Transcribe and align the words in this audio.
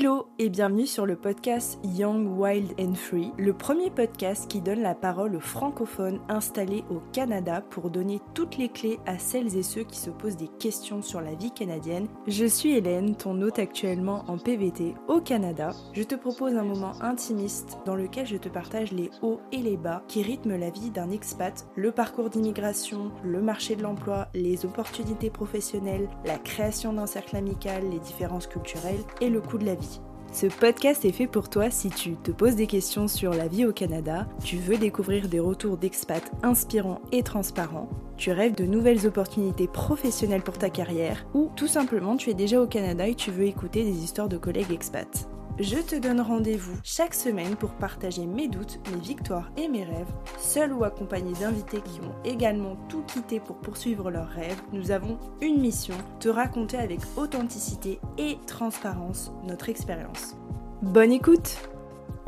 Hello 0.00 0.28
et 0.38 0.48
bienvenue 0.48 0.86
sur 0.86 1.06
le 1.06 1.16
podcast 1.16 1.80
Young, 1.82 2.38
Wild 2.38 2.72
and 2.78 2.94
Free, 2.94 3.32
le 3.36 3.52
premier 3.52 3.90
podcast 3.90 4.48
qui 4.48 4.60
donne 4.60 4.80
la 4.80 4.94
parole 4.94 5.34
aux 5.34 5.40
francophones 5.40 6.20
installés 6.28 6.84
au 6.88 7.02
Canada 7.12 7.62
pour 7.68 7.90
donner 7.90 8.20
toutes 8.32 8.58
les 8.58 8.68
clés 8.68 9.00
à 9.06 9.18
celles 9.18 9.56
et 9.56 9.64
ceux 9.64 9.82
qui 9.82 9.98
se 9.98 10.10
posent 10.10 10.36
des 10.36 10.46
questions 10.60 11.02
sur 11.02 11.20
la 11.20 11.34
vie 11.34 11.50
canadienne. 11.50 12.06
Je 12.28 12.44
suis 12.46 12.76
Hélène, 12.76 13.16
ton 13.16 13.42
hôte 13.42 13.58
actuellement 13.58 14.24
en 14.28 14.38
PVT 14.38 14.94
au 15.08 15.20
Canada. 15.20 15.70
Je 15.94 16.04
te 16.04 16.14
propose 16.14 16.54
un 16.54 16.62
moment 16.62 16.92
intimiste 17.02 17.78
dans 17.84 17.96
lequel 17.96 18.24
je 18.24 18.36
te 18.36 18.48
partage 18.48 18.92
les 18.92 19.10
hauts 19.20 19.40
et 19.50 19.58
les 19.58 19.76
bas 19.76 20.04
qui 20.06 20.22
rythment 20.22 20.58
la 20.58 20.70
vie 20.70 20.90
d'un 20.90 21.10
expat, 21.10 21.66
le 21.74 21.90
parcours 21.90 22.30
d'immigration, 22.30 23.10
le 23.24 23.42
marché 23.42 23.74
de 23.74 23.82
l'emploi, 23.82 24.28
les 24.32 24.64
opportunités 24.64 25.30
professionnelles, 25.30 26.08
la 26.24 26.38
création 26.38 26.92
d'un 26.92 27.06
cercle 27.06 27.34
amical, 27.34 27.82
les 27.90 27.98
différences 27.98 28.46
culturelles 28.46 29.02
et 29.20 29.28
le 29.28 29.40
coût 29.40 29.58
de 29.58 29.66
la 29.66 29.74
vie. 29.74 29.87
Ce 30.30 30.46
podcast 30.46 31.04
est 31.04 31.12
fait 31.12 31.26
pour 31.26 31.48
toi 31.48 31.70
si 31.70 31.88
tu 31.88 32.14
te 32.16 32.30
poses 32.30 32.54
des 32.54 32.66
questions 32.66 33.08
sur 33.08 33.32
la 33.32 33.48
vie 33.48 33.64
au 33.64 33.72
Canada, 33.72 34.26
tu 34.44 34.56
veux 34.56 34.76
découvrir 34.76 35.28
des 35.28 35.40
retours 35.40 35.78
d'expats 35.78 36.30
inspirants 36.42 37.00
et 37.12 37.22
transparents, 37.22 37.88
tu 38.18 38.30
rêves 38.30 38.54
de 38.54 38.64
nouvelles 38.64 39.06
opportunités 39.06 39.68
professionnelles 39.68 40.42
pour 40.42 40.58
ta 40.58 40.68
carrière, 40.68 41.26
ou 41.34 41.50
tout 41.56 41.66
simplement 41.66 42.16
tu 42.16 42.30
es 42.30 42.34
déjà 42.34 42.60
au 42.60 42.66
Canada 42.66 43.08
et 43.08 43.14
tu 43.14 43.30
veux 43.30 43.46
écouter 43.46 43.84
des 43.84 44.04
histoires 44.04 44.28
de 44.28 44.36
collègues 44.36 44.70
expats. 44.70 45.28
Je 45.60 45.78
te 45.78 45.96
donne 45.96 46.20
rendez-vous 46.20 46.78
chaque 46.84 47.14
semaine 47.14 47.56
pour 47.56 47.70
partager 47.70 48.26
mes 48.26 48.46
doutes, 48.46 48.78
mes 48.92 49.00
victoires 49.00 49.50
et 49.56 49.66
mes 49.66 49.82
rêves. 49.82 50.06
Seul 50.38 50.72
ou 50.72 50.84
accompagné 50.84 51.32
d'invités 51.32 51.80
qui 51.80 52.00
ont 52.00 52.14
également 52.24 52.76
tout 52.88 53.02
quitté 53.02 53.40
pour 53.40 53.56
poursuivre 53.56 54.08
leurs 54.08 54.28
rêves, 54.28 54.62
nous 54.72 54.92
avons 54.92 55.18
une 55.42 55.60
mission, 55.60 55.96
te 56.20 56.28
raconter 56.28 56.76
avec 56.76 57.00
authenticité 57.16 57.98
et 58.18 58.38
transparence 58.46 59.32
notre 59.48 59.68
expérience. 59.68 60.36
Bonne 60.80 61.10
écoute 61.10 61.58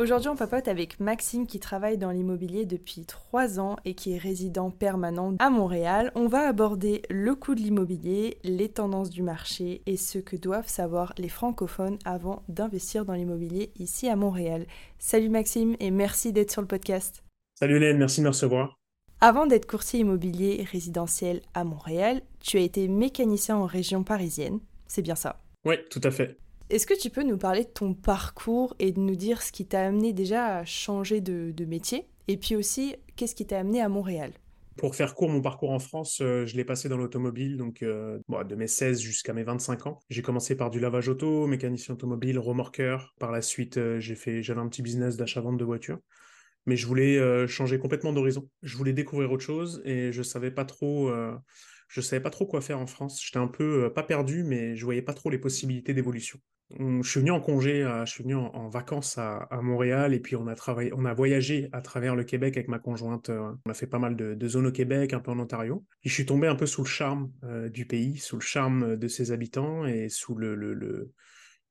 Aujourd'hui, 0.01 0.31
on 0.31 0.35
papote 0.35 0.67
avec 0.67 0.99
Maxime 0.99 1.47
qui 1.47 1.61
travaille 1.61 1.99
dans 1.99 2.11
l'immobilier 2.11 2.65
depuis 2.65 3.05
3 3.05 3.61
ans 3.61 3.77
et 3.85 3.93
qui 3.93 4.15
est 4.15 4.19
résident 4.19 4.71
permanent 4.71 5.35
à 5.39 5.51
Montréal. 5.51 6.11
On 6.15 6.27
va 6.27 6.49
aborder 6.49 7.03
le 7.11 7.35
coût 7.35 7.55
de 7.55 7.61
l'immobilier, 7.61 8.39
les 8.43 8.71
tendances 8.71 9.11
du 9.11 9.23
marché 9.23 9.83
et 9.85 9.99
ce 9.99 10.17
que 10.17 10.37
doivent 10.37 10.71
savoir 10.71 11.13
les 11.19 11.29
francophones 11.29 11.99
avant 12.07 12.43
d'investir 12.49 13.05
dans 13.05 13.13
l'immobilier 13.13 13.73
ici 13.79 14.09
à 14.09 14.17
Montréal. 14.17 14.65
Salut 14.99 15.29
Maxime 15.29 15.77
et 15.81 15.91
merci 15.91 16.33
d'être 16.33 16.51
sur 16.51 16.63
le 16.63 16.67
podcast. 16.67 17.23
Salut 17.59 17.77
Hélène, 17.77 17.99
merci 17.99 18.21
de 18.21 18.25
me 18.25 18.31
recevoir. 18.31 18.79
Avant 19.21 19.47
d'être 19.47 19.69
courtier 19.69 20.01
immobilier 20.01 20.67
résidentiel 20.73 21.43
à 21.53 21.65
Montréal, 21.65 22.23
tu 22.41 22.57
as 22.57 22.63
été 22.63 22.89
mécanicien 22.89 23.59
en 23.59 23.67
région 23.67 24.03
parisienne. 24.03 24.61
C'est 24.87 25.03
bien 25.03 25.15
ça? 25.15 25.43
Oui, 25.67 25.75
tout 25.91 26.01
à 26.03 26.11
fait. 26.11 26.39
Est-ce 26.71 26.87
que 26.87 26.95
tu 26.97 27.11
peux 27.11 27.25
nous 27.25 27.37
parler 27.37 27.65
de 27.65 27.69
ton 27.69 27.95
parcours 27.95 28.77
et 28.79 28.93
de 28.93 29.01
nous 29.01 29.17
dire 29.17 29.43
ce 29.43 29.51
qui 29.51 29.67
t'a 29.67 29.87
amené 29.87 30.13
déjà 30.13 30.59
à 30.59 30.65
changer 30.65 31.21
de, 31.21 31.65
métier 31.65 32.07
Et 32.29 32.37
puis 32.37 32.55
aussi, 32.55 32.95
qu'est-ce 33.17 33.35
qui 33.35 33.45
t'a 33.45 33.59
amené 33.59 33.83
à 33.83 33.89
Montréal? 33.89 34.31
Pour 34.77 34.95
faire 34.95 35.17
court, 35.17 35.29
mon 35.29 35.43
parcours 35.43 35.73
en 35.73 35.81
France, 35.81 36.21
euh, 36.21 36.47
je 36.47 36.57
l'ai 36.57 36.65
passé 36.65 36.89
dans 36.89 36.97
l'automobile, 36.97 37.57
donc 37.57 37.83
euh, 37.83 38.21
de 38.49 38.55
mes 38.55 38.69
16 38.69 39.01
jusqu'à 39.01 39.33
mes 39.33 39.43
25 39.43 39.89
ans. 39.89 39.99
J'ai 40.11 40.23
commencé 40.23 40.55
par 40.55 40.71
du 40.71 40.79
lavage 40.79 41.09
auto, 41.09 41.49
mécanicien 41.49 41.95
automobile, 41.95 42.39
remorqueur. 42.39 43.17
Par 43.19 43.33
la 43.33 43.43
suite, 43.43 43.77
euh, 43.77 43.99
j'ai 43.99 44.15
fait, 44.15 44.41
j'avais 44.41 44.61
un 44.61 44.69
petit 44.69 44.83
business 44.83 45.17
d'achat-vente 45.17 45.59
de 45.59 45.65
voitures. 45.65 45.99
Mais 46.67 46.77
je 46.77 46.87
voulais 46.87 47.49
changer 47.49 47.79
complètement 47.79 48.13
d'horizon. 48.13 48.47
Je 48.63 48.77
voulais 48.77 48.93
découvrir 48.93 49.33
autre 49.33 49.43
chose 49.43 49.81
et 49.87 50.13
je 50.13 50.23
savais 50.23 50.51
pas 50.51 50.67
trop, 50.67 51.11
je 51.91 52.01
savais 52.01 52.23
pas 52.23 52.31
trop 52.31 52.47
quoi 52.47 52.61
faire 52.61 52.81
en 52.81 52.87
France. 52.87 53.21
J'étais 53.23 53.39
un 53.39 53.49
peu 53.49 53.93
pas 53.93 54.03
perdu, 54.03 54.45
mais 54.45 54.77
je 54.77 54.85
voyais 54.85 55.03
pas 55.03 55.15
trop 55.15 55.29
les 55.29 55.39
possibilités 55.39 55.93
d'évolution 55.93 56.41
je 56.79 57.09
suis 57.09 57.21
venu 57.21 57.33
en 57.33 57.41
congé, 57.41 57.83
euh, 57.83 58.05
je 58.05 58.13
suis 58.13 58.23
venu 58.23 58.35
en, 58.37 58.69
vacances 58.69 59.19
à, 59.19 59.49
Montréal 59.63 60.15
et 60.15 60.21
puis 60.21 60.37
on 60.37 60.47
a 60.47 60.55
travaillé, 60.55 60.93
on 60.95 61.05
a 61.05 61.13
voyagé 61.13 61.69
à 61.73 61.83
travers 61.83 62.15
le 62.15 62.25
Québec 62.25 62.57
avec 62.57 62.69
ma 62.69 62.79
conjointe. 62.79 63.29
Euh, 63.31 63.53
on 63.65 63.71
a 63.71 63.75
fait 63.75 63.87
pas 63.87 63.99
mal 63.99 64.17
de, 64.17 64.49
zones 64.49 64.67
au 64.67 64.73
Québec, 64.73 65.13
un 65.13 65.21
peu 65.21 65.31
en 65.31 65.39
Ontario. 65.39 65.85
Et 66.05 66.09
je 66.09 66.15
suis 66.15 66.27
tombé 66.27 66.47
un 66.47 66.55
peu 66.55 66.67
sous 66.67 66.83
le 66.83 66.89
charme 66.89 67.31
euh, 67.45 67.69
du 67.69 67.87
pays, 67.87 68.19
sous 68.19 68.37
le 68.37 68.43
charme 68.43 68.97
de 68.97 69.09
ses 69.09 69.33
habitants 69.33 69.87
et 69.87 70.09
sous 70.09 70.35
le. 70.37 70.55
le, 70.55 71.13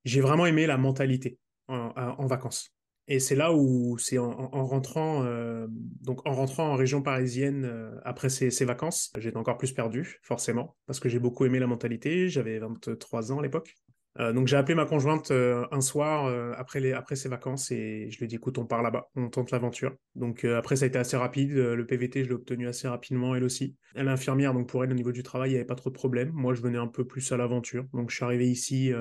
J'ai 0.03 0.22
vraiment 0.22 0.46
aimé 0.46 0.68
la 0.68 0.78
mentalité 0.78 1.38
en, 1.68 2.25
vacances. 2.25 2.74
Et 3.09 3.20
c'est 3.20 3.36
là 3.36 3.52
où 3.53 3.97
c'est 3.97 4.20
en, 4.20 4.66
rentrant, 4.66 5.25
donc 6.02 6.25
en 6.28 6.31
rentrant 6.31 6.72
en 6.72 6.75
région 6.75 7.02
parisienne 7.02 7.92
après 8.06 8.30
ces, 8.30 8.52
ces 8.52 8.66
vacances, 8.66 9.12
j'étais 9.18 9.36
encore 9.36 9.58
plus 9.58 9.72
perdu, 9.72 10.20
forcément, 10.22 10.78
parce 10.86 11.00
que 11.00 11.09
j'ai 11.09 11.19
beaucoup 11.19 11.44
aimé 11.46 11.58
la 11.58 11.66
mentalité. 11.68 12.30
J'avais 12.30 12.59
23 12.59 13.31
ans 13.31 13.40
à 13.40 13.42
l'époque. 13.42 13.75
Euh, 14.19 14.34
donc 14.34 14.48
j'ai 14.48 14.58
appelé 14.58 14.75
ma 14.75 14.86
conjointe 14.86 15.31
euh, 15.31 15.66
un 15.72 15.81
soir 15.81 16.25
euh, 16.25 16.52
après, 16.58 16.80
les, 16.80 16.94
après 16.94 17.16
ses 17.16 17.30
vacances 17.30 17.72
et 17.72 18.09
je 18.09 18.18
lui 18.18 18.25
ai 18.25 18.28
dit 18.28 18.36
écoute 18.36 18.58
on 18.58 18.66
part 18.66 18.81
là-bas, 18.81 19.09
on 19.16 19.30
tente 19.30 19.52
l'aventure. 19.52 19.96
Donc 20.16 20.46
après 20.46 20.75
ça 20.75 20.86
a 20.86 20.88
été 20.88 20.98
assez 20.98 21.16
rapide, 21.16 21.53
le 21.53 21.86
PVT 21.86 22.24
je 22.24 22.30
l'ai 22.30 22.36
obtenu 22.36 22.68
assez 22.68 22.88
rapidement 22.88 23.36
elle 23.36 23.44
aussi. 23.44 23.75
Elle 23.96 24.08
est 24.08 24.12
infirmière 24.12 24.53
donc 24.53 24.68
pour 24.68 24.84
elle 24.84 24.92
au 24.92 24.96
niveau 24.96 25.12
du 25.12 25.24
travail 25.24 25.52
il 25.52 25.53
n'y 25.53 25.59
avait 25.59 25.68
pas 25.68 25.75
trop 25.75 25.90
de 25.90 25.96
problème. 25.96 26.31
Moi 26.34 26.53
je 26.53 26.62
venais 26.62 26.78
un 26.78 26.88
peu 26.88 27.06
plus 27.06 27.31
à 27.31 27.38
l'aventure. 27.38 27.86
Donc 27.94 28.09
je 28.09 28.16
suis 28.16 28.25
arrivé 28.25 28.50
ici 28.50 28.92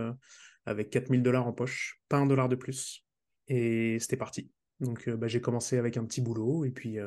avec 0.67 0.91
4000 0.91 1.23
dollars 1.23 1.47
en 1.47 1.53
poche, 1.53 2.01
pas 2.09 2.19
un 2.19 2.27
dollar 2.27 2.49
de 2.49 2.57
plus 2.57 3.08
et 3.49 3.99
c'était 3.99 4.17
parti. 4.17 4.51
Donc 4.81 5.09
bah, 5.09 5.27
j'ai 5.27 5.41
commencé 5.41 5.77
avec 5.77 5.97
un 5.97 6.05
petit 6.05 6.21
boulot 6.21 6.65
et 6.65 6.71
puis 6.71 6.99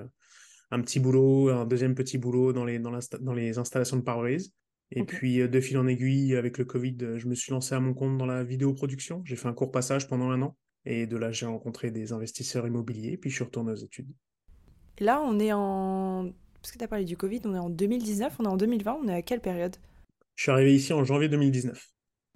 un 0.72 0.82
petit 0.82 1.00
boulot, 1.00 1.50
un 1.50 1.66
deuxième 1.66 1.96
petit 1.96 2.18
boulot 2.18 2.54
dans 2.54 2.66
les, 2.66 2.80
dans, 2.80 2.98
dans 3.22 3.34
les 3.34 3.58
installations 3.58 3.98
de 3.98 4.02
pare 4.02 4.26
et 4.92 5.04
puis, 5.04 5.42
euh, 5.42 5.48
de 5.48 5.60
fil 5.60 5.78
en 5.78 5.88
aiguille, 5.88 6.36
avec 6.36 6.58
le 6.58 6.66
Covid, 6.66 6.98
euh, 7.02 7.18
je 7.18 7.28
me 7.28 7.36
suis 7.36 7.52
lancé 7.52 7.74
à 7.74 7.80
mon 7.80 7.94
compte 7.94 8.18
dans 8.18 8.26
la 8.26 8.44
vidéoproduction. 8.44 9.22
J'ai 9.26 9.36
fait 9.36 9.48
un 9.48 9.54
court 9.54 9.72
passage 9.72 10.08
pendant 10.08 10.30
un 10.30 10.42
an. 10.42 10.58
Et 10.86 11.06
de 11.06 11.16
là, 11.16 11.32
j'ai 11.32 11.46
rencontré 11.46 11.92
des 11.92 12.12
investisseurs 12.12 12.68
immobiliers, 12.68 13.16
puis 13.16 13.30
je 13.30 13.36
suis 13.36 13.44
retourné 13.44 13.72
aux 13.72 13.76
études. 13.76 14.12
Là, 15.00 15.22
on 15.22 15.40
est 15.40 15.54
en... 15.54 16.34
Parce 16.62 16.72
que 16.74 16.78
tu 16.78 16.84
as 16.84 16.88
parlé 16.88 17.06
du 17.06 17.18
Covid, 17.18 17.42
on 17.46 17.56
est 17.56 17.60
en 17.60 17.70
2019, 17.70 18.36
on 18.40 18.46
est 18.46 18.48
en 18.48 18.58
2020, 18.58 19.00
on 19.04 19.08
est 19.08 19.14
à 19.14 19.22
quelle 19.22 19.42
période? 19.42 19.76
Je 20.36 20.44
suis 20.44 20.52
arrivé 20.52 20.76
ici 20.76 20.92
en 20.94 21.04
janvier 21.04 21.30
2019. 21.30 21.88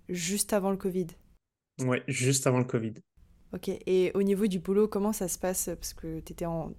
Juste 0.09 0.53
avant 0.53 0.71
le 0.71 0.77
Covid? 0.77 1.07
Ouais, 1.79 2.03
juste 2.07 2.47
avant 2.47 2.59
le 2.59 2.65
Covid. 2.65 2.93
Ok, 3.55 3.69
et 3.69 4.11
au 4.15 4.21
niveau 4.21 4.47
du 4.47 4.59
boulot, 4.59 4.89
comment 4.89 5.13
ça 5.13 5.29
se 5.29 5.39
passe? 5.39 5.69
Parce 5.73 5.93
que 5.93 6.19
tu 6.19 6.33
étais 6.33 6.45
en, 6.45 6.73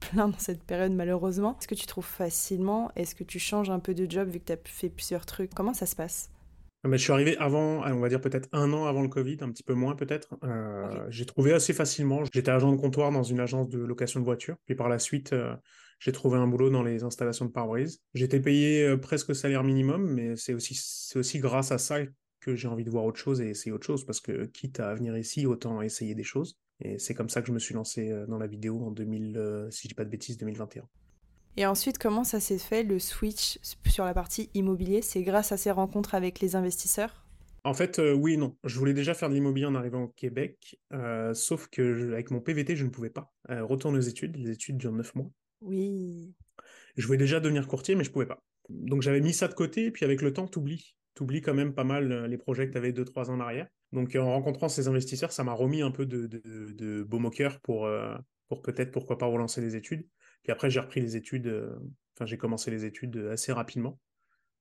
plein 0.00 0.26
dans 0.26 0.38
cette 0.38 0.64
période 0.64 0.90
malheureusement. 0.90 1.56
Est-ce 1.60 1.68
que 1.68 1.76
tu 1.76 1.86
trouves 1.86 2.04
facilement? 2.04 2.90
Est-ce 2.96 3.14
que 3.14 3.22
tu 3.22 3.38
changes 3.38 3.70
un 3.70 3.78
peu 3.78 3.94
de 3.94 4.10
job 4.10 4.28
vu 4.28 4.40
que 4.40 4.46
tu 4.46 4.52
as 4.52 4.58
fait 4.64 4.88
plusieurs 4.88 5.24
trucs? 5.24 5.54
Comment 5.54 5.72
ça 5.72 5.86
se 5.86 5.94
passe? 5.94 6.30
Ah, 6.82 6.88
je 6.90 6.96
suis 6.96 7.12
arrivé 7.12 7.36
avant, 7.38 7.84
on 7.84 8.00
va 8.00 8.08
dire 8.08 8.20
peut-être 8.20 8.48
un 8.52 8.72
an 8.72 8.86
avant 8.86 9.02
le 9.02 9.08
Covid, 9.08 9.38
un 9.40 9.50
petit 9.50 9.62
peu 9.62 9.74
moins 9.74 9.94
peut-être. 9.94 10.36
Euh, 10.42 11.06
j'ai 11.10 11.26
trouvé 11.26 11.52
assez 11.52 11.72
facilement. 11.72 12.24
J'étais 12.32 12.50
agent 12.50 12.72
de 12.72 12.76
comptoir 12.76 13.12
dans 13.12 13.22
une 13.22 13.38
agence 13.38 13.68
de 13.68 13.78
location 13.78 14.18
de 14.18 14.24
voitures. 14.24 14.56
Puis 14.66 14.74
par 14.74 14.88
la 14.88 14.98
suite, 14.98 15.32
euh, 15.32 15.54
j'ai 16.00 16.10
trouvé 16.10 16.38
un 16.38 16.48
boulot 16.48 16.70
dans 16.70 16.82
les 16.82 17.04
installations 17.04 17.44
de 17.44 17.52
pare-brise. 17.52 18.02
J'étais 18.14 18.40
payé 18.40 18.82
euh, 18.82 18.96
presque 18.96 19.32
salaire 19.32 19.62
minimum, 19.62 20.12
mais 20.12 20.34
c'est 20.34 20.54
aussi, 20.54 20.74
c'est 20.74 21.20
aussi 21.20 21.38
grâce 21.38 21.70
à 21.70 21.78
ça 21.78 22.00
que 22.46 22.54
j'ai 22.54 22.68
envie 22.68 22.84
de 22.84 22.90
voir 22.90 23.04
autre 23.04 23.18
chose 23.18 23.40
et 23.40 23.48
essayer 23.48 23.72
autre 23.72 23.86
chose 23.86 24.04
parce 24.04 24.20
que 24.20 24.44
quitte 24.46 24.78
à 24.78 24.94
venir 24.94 25.16
ici, 25.18 25.46
autant 25.46 25.82
essayer 25.82 26.14
des 26.14 26.22
choses. 26.22 26.56
Et 26.80 26.98
c'est 26.98 27.14
comme 27.14 27.28
ça 27.28 27.40
que 27.40 27.48
je 27.48 27.52
me 27.52 27.58
suis 27.58 27.74
lancé 27.74 28.10
euh, 28.10 28.26
dans 28.26 28.38
la 28.38 28.46
vidéo 28.46 28.80
en 28.84 28.90
2000, 28.90 29.36
euh, 29.36 29.70
si 29.70 29.82
je 29.84 29.88
dis 29.88 29.94
pas 29.94 30.04
de 30.04 30.10
bêtises, 30.10 30.38
2021. 30.38 30.86
Et 31.56 31.66
ensuite, 31.66 31.98
comment 31.98 32.22
ça 32.22 32.38
s'est 32.38 32.58
fait 32.58 32.82
le 32.82 32.98
switch 32.98 33.58
sur 33.88 34.04
la 34.04 34.14
partie 34.14 34.50
immobilier? 34.54 35.02
C'est 35.02 35.22
grâce 35.22 35.52
à 35.52 35.56
ces 35.56 35.70
rencontres 35.70 36.14
avec 36.14 36.40
les 36.40 36.54
investisseurs? 36.54 37.24
En 37.64 37.74
fait, 37.74 37.98
euh, 37.98 38.12
oui 38.12 38.34
et 38.34 38.36
non. 38.36 38.56
Je 38.62 38.78
voulais 38.78 38.94
déjà 38.94 39.14
faire 39.14 39.28
de 39.28 39.34
l'immobilier 39.34 39.66
en 39.66 39.74
arrivant 39.74 40.02
au 40.02 40.08
Québec, 40.08 40.78
sauf 41.32 41.66
que 41.68 42.12
avec 42.12 42.30
mon 42.30 42.40
PVT, 42.40 42.76
je 42.76 42.84
ne 42.84 42.90
pouvais 42.90 43.10
pas 43.10 43.32
retourner 43.48 43.98
aux 43.98 44.02
études. 44.02 44.36
Les 44.36 44.50
études 44.50 44.76
durent 44.76 44.92
9 44.92 45.14
mois. 45.16 45.30
Oui. 45.62 46.32
Je 46.96 47.06
voulais 47.06 47.18
déjà 47.18 47.40
devenir 47.40 47.66
courtier, 47.66 47.96
mais 47.96 48.04
je 48.04 48.10
ne 48.10 48.12
pouvais 48.12 48.26
pas. 48.26 48.40
Donc 48.68 49.02
j'avais 49.02 49.20
mis 49.20 49.32
ça 49.32 49.48
de 49.48 49.54
côté, 49.54 49.86
et 49.86 49.90
puis 49.90 50.04
avec 50.04 50.22
le 50.22 50.32
temps, 50.32 50.46
tu 50.46 50.58
oublies 50.58 50.96
tu 51.16 51.22
oublies 51.22 51.40
quand 51.40 51.54
même 51.54 51.74
pas 51.74 51.84
mal 51.84 52.12
euh, 52.12 52.28
les 52.28 52.36
projets 52.36 52.66
que 52.66 52.72
tu 52.72 52.78
avais 52.78 52.92
2-3 52.92 53.30
ans 53.30 53.34
en 53.34 53.40
arrière. 53.40 53.66
Donc 53.92 54.14
en 54.14 54.30
rencontrant 54.30 54.68
ces 54.68 54.88
investisseurs, 54.88 55.32
ça 55.32 55.42
m'a 55.42 55.54
remis 55.54 55.82
un 55.82 55.90
peu 55.90 56.06
de, 56.06 56.26
de, 56.26 56.72
de 56.72 57.02
baume 57.02 57.24
au 57.24 57.30
cœur 57.30 57.60
pour, 57.60 57.86
euh, 57.86 58.14
pour 58.48 58.62
peut-être, 58.62 58.92
pourquoi 58.92 59.18
pas, 59.18 59.26
relancer 59.26 59.60
les 59.60 59.74
études. 59.74 60.06
Puis 60.42 60.52
après, 60.52 60.70
j'ai 60.70 60.80
repris 60.80 61.00
les 61.00 61.16
études, 61.16 61.46
euh, 61.46 61.74
enfin 62.14 62.26
j'ai 62.26 62.36
commencé 62.36 62.70
les 62.70 62.84
études 62.84 63.16
assez 63.32 63.52
rapidement. 63.52 63.98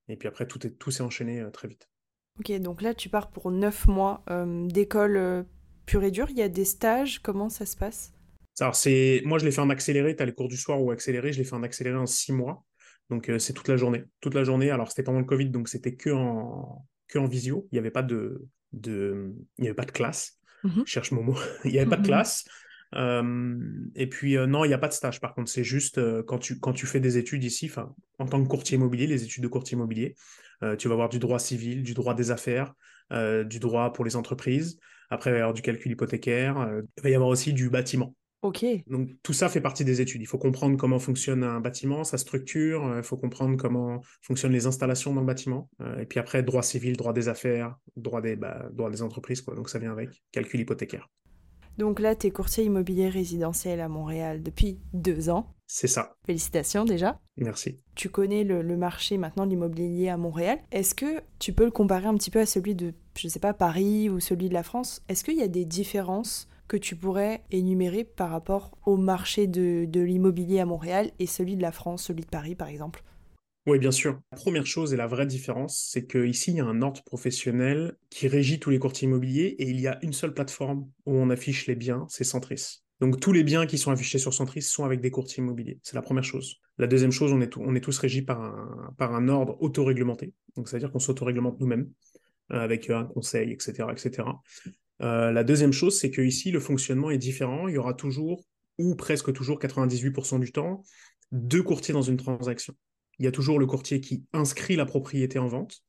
Et 0.08 0.16
puis 0.16 0.28
après, 0.28 0.48
tout, 0.48 0.66
est, 0.66 0.72
tout 0.72 0.92
s'est 0.92 1.04
enchaîné 1.04 1.44
très 1.52 1.68
vite. 1.68 1.90
Ok, 2.40 2.52
donc 2.60 2.82
là, 2.82 2.94
tu 2.94 3.10
pars 3.10 3.32
pour 3.32 3.50
9 3.50 3.88
mois 3.88 4.24
d'école 4.68 5.46
pure 5.86 6.04
et 6.04 6.12
dure. 6.12 6.30
Il 6.30 6.38
y 6.38 6.42
a 6.44 6.50
des 6.50 6.66
stages, 6.66 7.20
comment 7.20 7.50
ça 7.50 7.66
se 7.66 7.76
passe? 7.76 8.14
Alors 8.60 8.76
c'est 8.76 9.22
moi 9.26 9.38
je 9.38 9.46
l'ai 9.46 9.52
fait 9.52 9.62
en 9.62 9.70
accéléré, 9.70 10.16
tu 10.16 10.24
as 10.24 10.26
les 10.26 10.34
cours 10.34 10.48
du 10.48 10.56
soir 10.56 10.82
ou 10.82 10.92
accéléré, 10.92 11.34
je 11.34 11.40
l'ai 11.40 11.44
fait 11.44 11.56
en 11.56 11.64
accéléré 11.64 11.98
en 11.98 12.06
six 12.06 12.32
mois. 12.32 12.64
Donc 13.10 13.30
euh, 13.30 13.40
c'est 13.40 13.54
toute 13.54 13.68
la 13.68 13.78
journée. 13.78 14.04
Toute 14.22 14.34
la 14.34 14.44
journée. 14.44 14.72
Alors 14.72 14.90
c'était 14.90 15.04
pendant 15.04 15.20
le 15.20 15.26
Covid, 15.26 15.50
donc 15.50 15.68
c'était 15.68 15.96
que 15.96 16.10
en, 16.10 16.86
que 17.08 17.20
en 17.20 17.28
visio. 17.28 17.68
Il 17.72 17.76
n'y 17.76 17.80
avait 17.80 17.92
pas 17.92 18.04
de, 18.04 18.46
de, 18.74 19.34
il 19.58 19.64
y 19.64 19.68
avait 19.68 19.76
pas 19.76 19.86
de 19.86 19.92
classe. 19.92 20.40
Mhm. 20.64 20.84
Je 20.86 20.92
cherche 20.92 21.12
mon 21.12 21.24
mot. 21.24 21.38
il 21.66 21.72
n'y 21.72 21.78
avait 21.78 21.90
pas 21.90 21.98
de 21.98 22.02
mhm. 22.02 22.08
classe. 22.08 22.46
Euh, 22.94 23.58
et 23.96 24.08
puis 24.08 24.38
euh, 24.38 24.46
non, 24.46 24.64
il 24.64 24.70
n'y 24.70 24.74
a 24.74 24.78
pas 24.78 24.88
de 24.88 24.94
stage. 24.94 25.20
Par 25.20 25.34
contre, 25.34 25.50
c'est 25.50 25.64
juste 25.64 26.00
quand 26.24 26.40
tu 26.40 26.60
quand 26.60 26.74
tu 26.74 26.86
fais 26.86 27.00
des 27.00 27.18
études 27.18 27.44
ici, 27.44 27.68
enfin 27.70 27.94
en 28.20 28.26
tant 28.26 28.42
que 28.42 28.48
courtier 28.48 28.78
immobilier, 28.78 29.08
les 29.08 29.24
études 29.24 29.44
de 29.44 29.48
courtier 29.48 29.76
immobilier, 29.76 30.16
tu 30.80 30.88
vas 30.88 30.94
avoir 30.94 31.10
du 31.10 31.20
droit 31.20 31.38
civil, 31.38 31.84
du 31.84 31.94
droit 31.94 32.14
des 32.14 32.32
affaires, 32.32 32.74
du 33.12 33.60
droit 33.60 33.92
pour 33.92 34.06
les 34.06 34.16
entreprises, 34.16 34.80
Après, 35.10 35.30
il 35.30 35.34
va 35.34 35.40
y 35.40 35.42
avoir 35.42 35.54
du 35.54 35.62
calcul 35.62 35.92
hypothécaire. 35.92 36.56
il 36.98 37.04
va 37.04 37.10
y 37.10 37.14
avoir 37.14 37.30
aussi 37.30 37.52
du 37.54 37.70
bâtiment. 37.70 38.16
Donc 38.88 39.10
tout 39.24 39.34
ça 39.34 39.50
fait 39.50 39.62
partie 39.62 39.86
des 39.86 40.02
études. 40.02 40.22
Il 40.22 40.28
faut 40.28 40.38
comprendre 40.38 40.78
comment 40.78 41.00
fonctionne 41.00 41.44
un 41.44 41.60
bâtiment, 41.60 42.04
sa 42.04 42.18
structure, 42.18 42.86
euh, 42.86 42.98
il 42.98 43.04
faut 43.04 43.18
comprendre 43.18 43.58
comment 43.58 44.02
fonctionnent 44.22 44.54
les 44.54 44.68
installations 44.68 45.14
dans 45.14 45.22
le 45.22 45.28
bâtiment. 45.28 45.70
Euh, 45.82 46.00
et 46.00 46.06
puis 46.06 46.20
après, 46.20 46.44
droit 46.44 46.64
civil, 46.64 46.98
droit 46.98 47.14
des 47.14 47.28
affaires, 47.28 47.76
droit 47.96 48.22
des, 48.22 48.36
bah, 48.36 48.68
droit 48.72 48.90
des 48.90 49.02
entreprises, 49.02 49.42
quoi. 49.42 49.56
Donc 49.56 49.70
ça 49.70 49.80
vient 49.80 49.92
avec. 49.92 50.10
Calcul 50.32 50.60
hypothécaire. 50.60 51.10
Donc 51.78 52.00
là, 52.00 52.16
tu 52.16 52.28
es 52.28 52.32
courtier 52.32 52.64
immobilier 52.64 53.10
résidentiel 53.10 53.82
à 53.82 53.90
Montréal 53.90 54.42
depuis 54.42 54.80
deux 54.94 55.30
ans. 55.30 55.54
C'est 55.68 55.88
ça. 55.88 56.16
Félicitations 56.26 56.86
déjà. 56.86 57.20
Merci. 57.38 57.82
Tu 57.96 58.08
connais 58.10 58.44
le, 58.44 58.62
le 58.62 58.78
marché 58.78 59.18
maintenant 59.18 59.46
de 59.46 59.50
l'immobilier 59.50 60.10
à 60.10 60.16
Montréal. 60.16 60.60
Est-ce 60.72 60.96
que 60.96 61.22
tu 61.40 61.54
peux 61.54 61.66
le 61.66 61.72
comparer 61.72 62.06
un 62.06 62.16
petit 62.16 62.32
peu 62.32 62.40
à 62.40 62.46
celui 62.46 62.76
de, 62.76 62.94
je 63.18 63.28
sais 63.28 63.40
pas, 63.40 63.54
Paris 63.54 64.10
ou 64.10 64.20
celui 64.20 64.48
de 64.48 64.54
la 64.54 64.64
France? 64.64 65.02
Est-ce 65.10 65.24
qu'il 65.24 65.38
y 65.38 65.42
a 65.42 65.48
des 65.48 65.66
différences 65.66 66.48
que 66.68 66.78
tu 66.78 66.96
pourrais 66.96 67.44
énumérer 67.52 68.04
par 68.04 68.30
rapport 68.30 68.78
au 68.86 68.98
marché 68.98 69.48
de, 69.48 69.88
l'immobilier 70.00 70.60
à 70.60 70.66
Montréal 70.66 71.12
et 71.20 71.28
celui 71.28 71.56
de 71.56 71.62
la 71.62 71.72
France, 71.72 72.04
celui 72.06 72.22
de 72.22 72.30
Paris 72.30 72.56
par 72.56 72.68
exemple 72.68 73.04
Oui, 73.68 73.80
bien 73.80 73.92
sûr. 73.92 74.20
La 74.32 74.38
première 74.38 74.66
chose 74.66 74.94
et 74.94 74.98
la 74.98 75.08
vraie 75.08 75.28
différence, 75.28 75.88
c'est 75.92 76.06
qu'ici, 76.06 76.52
il 76.52 76.58
y 76.58 76.60
a 76.60 76.66
un 76.66 76.82
ordre 76.82 77.04
professionnel 77.04 77.98
qui 78.10 78.28
régit 78.28 78.60
tous 78.60 78.70
les 78.70 78.80
courtiers 78.80 79.08
immobiliers 79.08 79.56
et 79.60 79.70
il 79.70 79.80
y 79.80 79.88
a 79.88 80.00
une 80.02 80.14
seule 80.14 80.34
plateforme 80.34 80.90
où 81.06 81.14
on 81.14 81.30
affiche 81.30 81.68
les 81.68 81.76
biens, 81.76 82.06
c'est 82.10 82.24
Centris. 82.24 82.82
Donc 83.02 83.20
tous 83.20 83.34
les 83.34 83.44
biens 83.44 83.66
qui 83.66 83.78
sont 83.78 83.92
affichés 83.92 84.20
sur 84.20 84.34
Centris 84.34 84.62
sont 84.62 84.86
avec 84.86 85.02
des 85.02 85.12
courtiers 85.12 85.44
immobiliers. 85.44 85.80
C'est 85.84 85.96
la 85.96 86.02
première 86.02 86.24
chose. 86.24 86.62
La 86.78 86.88
deuxième 86.88 87.12
chose, 87.12 87.32
on 87.34 87.42
est, 87.42 87.50
tout- 87.50 87.62
on 87.64 87.76
est 87.76 87.82
tous 87.82 87.98
régis 87.98 88.24
par 88.26 88.42
un, 88.42 88.94
par 88.98 89.14
un 89.14 89.28
ordre 89.28 89.58
autoréglementé. 89.62 90.34
Donc 90.56 90.70
c'est-à-dire 90.70 90.92
qu'on 90.92 91.00
s'autoréglemente 91.00 91.60
nous-mêmes 91.60 91.90
euh, 92.52 92.60
avec 92.60 92.90
un 92.90 93.06
conseil, 93.06 93.52
etc., 93.52 93.88
etc. 93.92 94.24
Euh, 95.02 95.32
la 95.32 95.44
deuxième 95.44 95.74
chose, 95.74 96.00
c'est 96.00 96.12
que 96.12 96.22
ici 96.22 96.52
le 96.52 96.60
fonctionnement 96.60 97.12
est 97.12 97.18
différent. 97.18 97.68
Il 97.68 97.76
y 97.76 97.78
aura 97.78 97.94
toujours, 97.94 98.46
ou 98.78 98.96
presque 98.96 99.34
toujours, 99.34 99.60
98% 99.60 100.40
du 100.40 100.52
temps, 100.52 100.84
deux 101.32 101.64
courtiers 101.64 101.94
dans 101.94 102.02
une 102.02 102.18
transaction. 102.18 102.74
Il 103.20 103.26
y 103.26 103.28
a 103.28 103.32
toujours 103.32 103.60
le 103.60 103.66
courtier 103.66 104.02
qui 104.02 104.26
inscrit 104.34 104.76
la 104.76 104.86
propriété 104.86 105.40
en 105.40 105.48
vente 105.48 105.82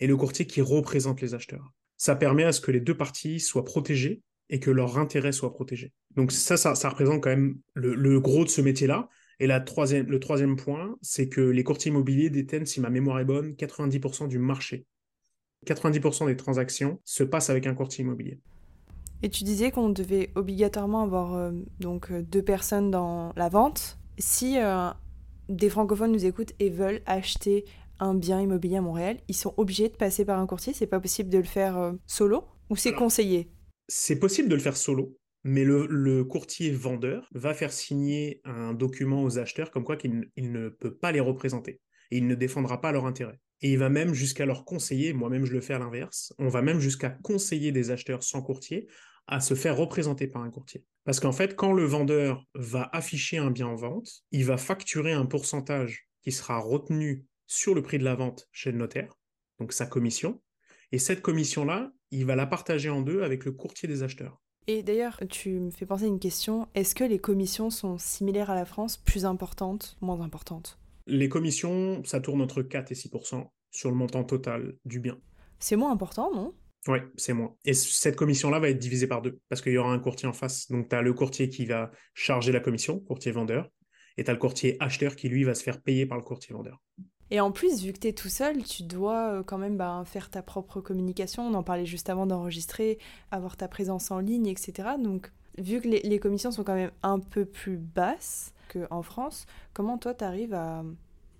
et 0.00 0.06
le 0.06 0.16
courtier 0.16 0.46
qui 0.46 0.60
représente 0.60 1.20
les 1.20 1.34
acheteurs. 1.34 1.72
Ça 1.96 2.16
permet 2.16 2.44
à 2.44 2.52
ce 2.52 2.60
que 2.60 2.70
les 2.70 2.80
deux 2.80 2.96
parties 2.96 3.40
soient 3.40 3.64
protégées 3.64 4.22
et 4.50 4.60
que 4.60 4.70
leur 4.70 4.98
intérêt 4.98 5.32
soit 5.32 5.52
protégé. 5.52 5.92
Donc 6.16 6.32
ça, 6.32 6.56
ça, 6.56 6.88
représente 6.88 7.22
quand 7.22 7.30
même 7.30 7.58
le, 7.74 8.20
gros 8.20 8.44
de 8.44 8.50
ce 8.50 8.60
métier-là. 8.60 9.08
Et 9.40 9.46
la 9.46 9.58
le 9.58 10.18
troisième 10.18 10.56
point, 10.56 10.96
c'est 11.00 11.28
que 11.28 11.40
les 11.40 11.64
courtiers 11.64 11.90
immobiliers 11.90 12.30
détiennent, 12.30 12.66
si 12.66 12.80
ma 12.80 12.90
mémoire 12.90 13.18
est 13.20 13.24
bonne, 13.24 13.52
90% 13.52 14.28
du 14.28 14.38
marché. 14.38 14.86
90% 15.66 16.26
des 16.26 16.36
transactions 16.36 17.00
se 17.04 17.24
passent 17.24 17.50
avec 17.50 17.66
un 17.66 17.74
courtier 17.74 18.04
immobilier. 18.04 18.38
Et 19.22 19.30
tu 19.30 19.44
disais 19.44 19.70
qu'on 19.70 19.88
devait 19.88 20.30
obligatoirement 20.34 21.02
avoir 21.02 21.34
euh, 21.34 21.52
donc 21.80 22.10
euh, 22.10 22.22
deux 22.22 22.42
personnes 22.42 22.90
dans 22.90 23.32
la 23.36 23.48
vente. 23.48 23.98
Si 24.18 24.58
euh, 24.58 24.90
des 25.48 25.70
francophones 25.70 26.12
nous 26.12 26.26
écoutent 26.26 26.52
et 26.58 26.70
veulent 26.70 27.00
acheter 27.06 27.64
un 28.00 28.14
bien 28.14 28.40
immobilier 28.40 28.76
à 28.76 28.80
Montréal, 28.80 29.18
ils 29.28 29.34
sont 29.34 29.54
obligés 29.56 29.88
de 29.88 29.96
passer 29.96 30.24
par 30.24 30.38
un 30.38 30.46
courtier. 30.46 30.72
C'est 30.72 30.86
pas 30.86 31.00
possible 31.00 31.30
de 31.30 31.38
le 31.38 31.44
faire 31.44 31.78
euh, 31.78 31.92
solo 32.06 32.44
ou 32.70 32.76
c'est 32.76 32.92
conseillé? 32.92 33.50
C'est 33.88 34.18
possible 34.18 34.48
de 34.48 34.54
le 34.54 34.60
faire 34.60 34.76
solo, 34.76 35.16
mais 35.42 35.64
le, 35.64 35.86
le 35.86 36.24
courtier 36.24 36.70
vendeur 36.70 37.28
va 37.34 37.54
faire 37.54 37.72
signer 37.72 38.40
un 38.44 38.72
document 38.72 39.22
aux 39.22 39.38
acheteurs 39.38 39.70
comme 39.70 39.84
quoi 39.84 39.96
qu'il 39.96 40.28
ne 40.36 40.68
peut 40.68 40.94
pas 40.94 41.12
les 41.12 41.20
représenter 41.20 41.80
et 42.10 42.18
il 42.18 42.26
ne 42.26 42.34
défendra 42.34 42.80
pas 42.80 42.92
leur 42.92 43.06
intérêt. 43.06 43.38
Et 43.64 43.72
il 43.72 43.78
va 43.78 43.88
même 43.88 44.12
jusqu'à 44.12 44.44
leur 44.44 44.66
conseiller, 44.66 45.14
moi-même 45.14 45.46
je 45.46 45.52
le 45.54 45.62
fais 45.62 45.72
à 45.72 45.78
l'inverse, 45.78 46.34
on 46.38 46.48
va 46.48 46.60
même 46.60 46.80
jusqu'à 46.80 47.08
conseiller 47.08 47.72
des 47.72 47.90
acheteurs 47.90 48.22
sans 48.22 48.42
courtier 48.42 48.88
à 49.26 49.40
se 49.40 49.54
faire 49.54 49.78
représenter 49.78 50.26
par 50.26 50.42
un 50.42 50.50
courtier. 50.50 50.84
Parce 51.04 51.18
qu'en 51.18 51.32
fait, 51.32 51.56
quand 51.56 51.72
le 51.72 51.84
vendeur 51.84 52.44
va 52.54 52.90
afficher 52.92 53.38
un 53.38 53.50
bien 53.50 53.66
en 53.66 53.74
vente, 53.74 54.22
il 54.32 54.44
va 54.44 54.58
facturer 54.58 55.12
un 55.12 55.24
pourcentage 55.24 56.10
qui 56.20 56.30
sera 56.30 56.58
retenu 56.58 57.24
sur 57.46 57.74
le 57.74 57.80
prix 57.80 57.96
de 57.96 58.04
la 58.04 58.14
vente 58.14 58.50
chez 58.52 58.70
le 58.70 58.76
notaire, 58.76 59.14
donc 59.58 59.72
sa 59.72 59.86
commission, 59.86 60.42
et 60.92 60.98
cette 60.98 61.22
commission-là, 61.22 61.90
il 62.10 62.26
va 62.26 62.36
la 62.36 62.44
partager 62.44 62.90
en 62.90 63.00
deux 63.00 63.22
avec 63.22 63.46
le 63.46 63.52
courtier 63.52 63.88
des 63.88 64.02
acheteurs. 64.02 64.42
Et 64.66 64.82
d'ailleurs, 64.82 65.18
tu 65.30 65.58
me 65.58 65.70
fais 65.70 65.86
penser 65.86 66.04
à 66.04 66.08
une 66.08 66.20
question. 66.20 66.68
Est-ce 66.74 66.94
que 66.94 67.04
les 67.04 67.18
commissions 67.18 67.70
sont 67.70 67.96
similaires 67.96 68.50
à 68.50 68.54
la 68.54 68.66
France, 68.66 68.98
plus 68.98 69.24
importantes, 69.24 69.96
moins 70.02 70.20
importantes? 70.20 70.78
Les 71.06 71.28
commissions, 71.28 72.02
ça 72.04 72.20
tourne 72.20 72.40
entre 72.40 72.62
4 72.62 72.92
et 72.92 72.94
6% 72.94 73.50
sur 73.70 73.90
le 73.90 73.96
montant 73.96 74.24
total 74.24 74.76
du 74.84 75.00
bien. 75.00 75.18
C'est 75.58 75.76
moins 75.76 75.92
important, 75.92 76.32
non? 76.34 76.54
Oui, 76.86 76.98
c'est 77.16 77.32
moins. 77.32 77.54
Et 77.64 77.72
cette 77.72 78.16
commission-là 78.16 78.58
va 78.58 78.68
être 78.68 78.78
divisée 78.78 79.06
par 79.06 79.22
deux, 79.22 79.40
parce 79.48 79.62
qu'il 79.62 79.72
y 79.72 79.78
aura 79.78 79.92
un 79.92 79.98
courtier 79.98 80.28
en 80.28 80.32
face. 80.32 80.70
Donc, 80.70 80.88
tu 80.88 80.96
as 80.96 81.02
le 81.02 81.14
courtier 81.14 81.48
qui 81.48 81.64
va 81.64 81.90
charger 82.12 82.52
la 82.52 82.60
commission, 82.60 83.00
courtier 83.00 83.32
vendeur, 83.32 83.70
et 84.16 84.24
tu 84.24 84.30
as 84.30 84.34
le 84.34 84.38
courtier 84.38 84.76
acheteur 84.80 85.16
qui, 85.16 85.28
lui, 85.28 85.44
va 85.44 85.54
se 85.54 85.62
faire 85.62 85.80
payer 85.80 86.06
par 86.06 86.18
le 86.18 86.24
courtier 86.24 86.54
vendeur. 86.54 86.82
Et 87.30 87.40
en 87.40 87.52
plus, 87.52 87.82
vu 87.82 87.92
que 87.92 87.98
tu 87.98 88.08
es 88.08 88.12
tout 88.12 88.28
seul, 88.28 88.62
tu 88.62 88.82
dois 88.82 89.32
euh, 89.32 89.42
quand 89.42 89.58
même 89.58 89.76
bah, 89.76 90.02
faire 90.06 90.30
ta 90.30 90.42
propre 90.42 90.80
communication. 90.80 91.46
On 91.46 91.54
en 91.54 91.62
parlait 91.62 91.86
juste 91.86 92.10
avant 92.10 92.26
d'enregistrer, 92.26 92.98
avoir 93.30 93.56
ta 93.56 93.66
présence 93.66 94.10
en 94.10 94.20
ligne, 94.20 94.46
etc. 94.46 94.90
Donc, 95.02 95.32
vu 95.58 95.80
que 95.80 95.88
les, 95.88 96.00
les 96.00 96.18
commissions 96.18 96.50
sont 96.50 96.64
quand 96.64 96.74
même 96.74 96.92
un 97.02 97.18
peu 97.18 97.46
plus 97.46 97.78
basses 97.78 98.53
qu'en 98.68 99.02
France, 99.02 99.46
comment 99.72 99.98
toi, 99.98 100.14
tu 100.14 100.24
arrives 100.24 100.54
à, 100.54 100.84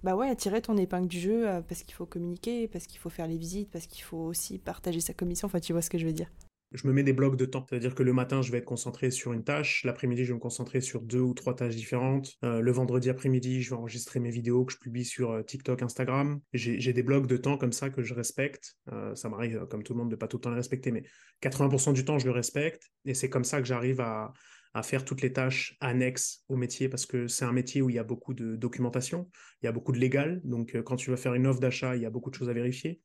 bah 0.04 0.14
ouais, 0.16 0.28
à 0.28 0.36
tirer 0.36 0.60
ton 0.60 0.76
épingle 0.76 1.08
du 1.08 1.18
jeu 1.18 1.48
euh, 1.48 1.62
parce 1.62 1.82
qu'il 1.82 1.94
faut 1.94 2.04
communiquer, 2.04 2.68
parce 2.68 2.86
qu'il 2.86 3.00
faut 3.00 3.08
faire 3.08 3.26
les 3.26 3.38
visites, 3.38 3.70
parce 3.70 3.86
qu'il 3.86 4.04
faut 4.04 4.18
aussi 4.18 4.58
partager 4.58 5.00
sa 5.00 5.14
commission? 5.14 5.46
Enfin, 5.46 5.60
tu 5.60 5.72
vois 5.72 5.80
ce 5.80 5.88
que 5.88 5.96
je 5.96 6.04
veux 6.04 6.12
dire. 6.12 6.30
je 6.72 6.86
me 6.86 6.92
mets 6.92 7.04
des 7.04 7.14
blocs 7.14 7.36
de 7.36 7.46
temps. 7.46 7.64
C'est-à-dire 7.66 7.94
que 7.94 8.02
le 8.02 8.12
matin, 8.12 8.42
je 8.42 8.52
vais 8.52 8.58
être 8.58 8.66
concentré 8.66 9.10
sur 9.10 9.32
une 9.32 9.44
tâche. 9.44 9.82
L'après-midi, 9.84 10.24
je 10.24 10.32
vais 10.32 10.34
me 10.34 10.40
concentrer 10.40 10.82
sur 10.82 11.00
deux 11.00 11.20
ou 11.20 11.32
trois 11.32 11.54
tâches 11.54 11.74
différentes. 11.74 12.34
Euh, 12.44 12.60
le 12.60 12.70
vendredi 12.70 13.08
après-midi, 13.08 13.62
je 13.62 13.70
vais 13.70 13.76
enregistrer 13.76 14.20
mes 14.20 14.30
vidéos 14.30 14.66
que 14.66 14.74
je 14.74 14.78
publie 14.78 15.06
sur 15.06 15.30
euh, 15.30 15.42
TikTok, 15.42 15.80
Instagram. 15.80 16.38
J'ai 16.52 16.92
des 16.92 17.02
blocs 17.02 17.26
de 17.26 17.38
temps 17.38 17.56
comme 17.56 17.72
ça 17.72 17.88
que 17.88 18.02
je 18.02 18.12
respecte. 18.12 18.76
Ça 19.14 19.30
m'arrive, 19.30 19.64
comme 19.70 19.82
tout 19.82 19.94
le 19.94 20.00
monde, 20.00 20.10
de 20.10 20.16
pas 20.16 20.28
tout 20.28 20.36
le 20.36 20.42
temps 20.42 20.50
les 20.50 20.56
respecter, 20.56 20.90
mais 20.90 21.04
80% 21.42 21.94
du 21.94 22.04
temps, 22.04 22.18
je 22.18 22.26
le 22.26 22.32
respecte. 22.32 22.90
Et 23.06 23.14
c'est 23.14 23.30
comme 23.30 23.44
ça 23.44 23.62
que 23.62 23.66
j'arrive 23.66 24.02
à, 24.02 24.34
à 24.74 24.82
faire 24.82 25.04
toutes 25.04 25.22
les 25.22 25.32
tâches 25.32 25.76
annexes 25.80 26.44
au 26.48 26.56
métier 26.56 26.88
parce 26.88 27.06
que 27.06 27.28
c'est 27.28 27.44
un 27.44 27.52
métier 27.52 27.80
où 27.80 27.90
il 27.90 27.96
y 27.96 27.98
a 27.98 28.04
beaucoup 28.04 28.34
de 28.34 28.56
documentation, 28.56 29.30
il 29.62 29.66
y 29.66 29.68
a 29.68 29.72
beaucoup 29.72 29.92
de 29.92 29.98
légal. 29.98 30.40
Donc, 30.44 30.74
euh, 30.74 30.82
quand 30.82 30.96
tu 30.96 31.10
vas 31.10 31.16
faire 31.16 31.34
une 31.34 31.46
offre 31.46 31.60
d'achat, 31.60 31.96
il 31.96 32.02
y 32.02 32.06
a 32.06 32.10
beaucoup 32.10 32.30
de 32.30 32.34
choses 32.34 32.50
à 32.50 32.52
vérifier. 32.52 33.00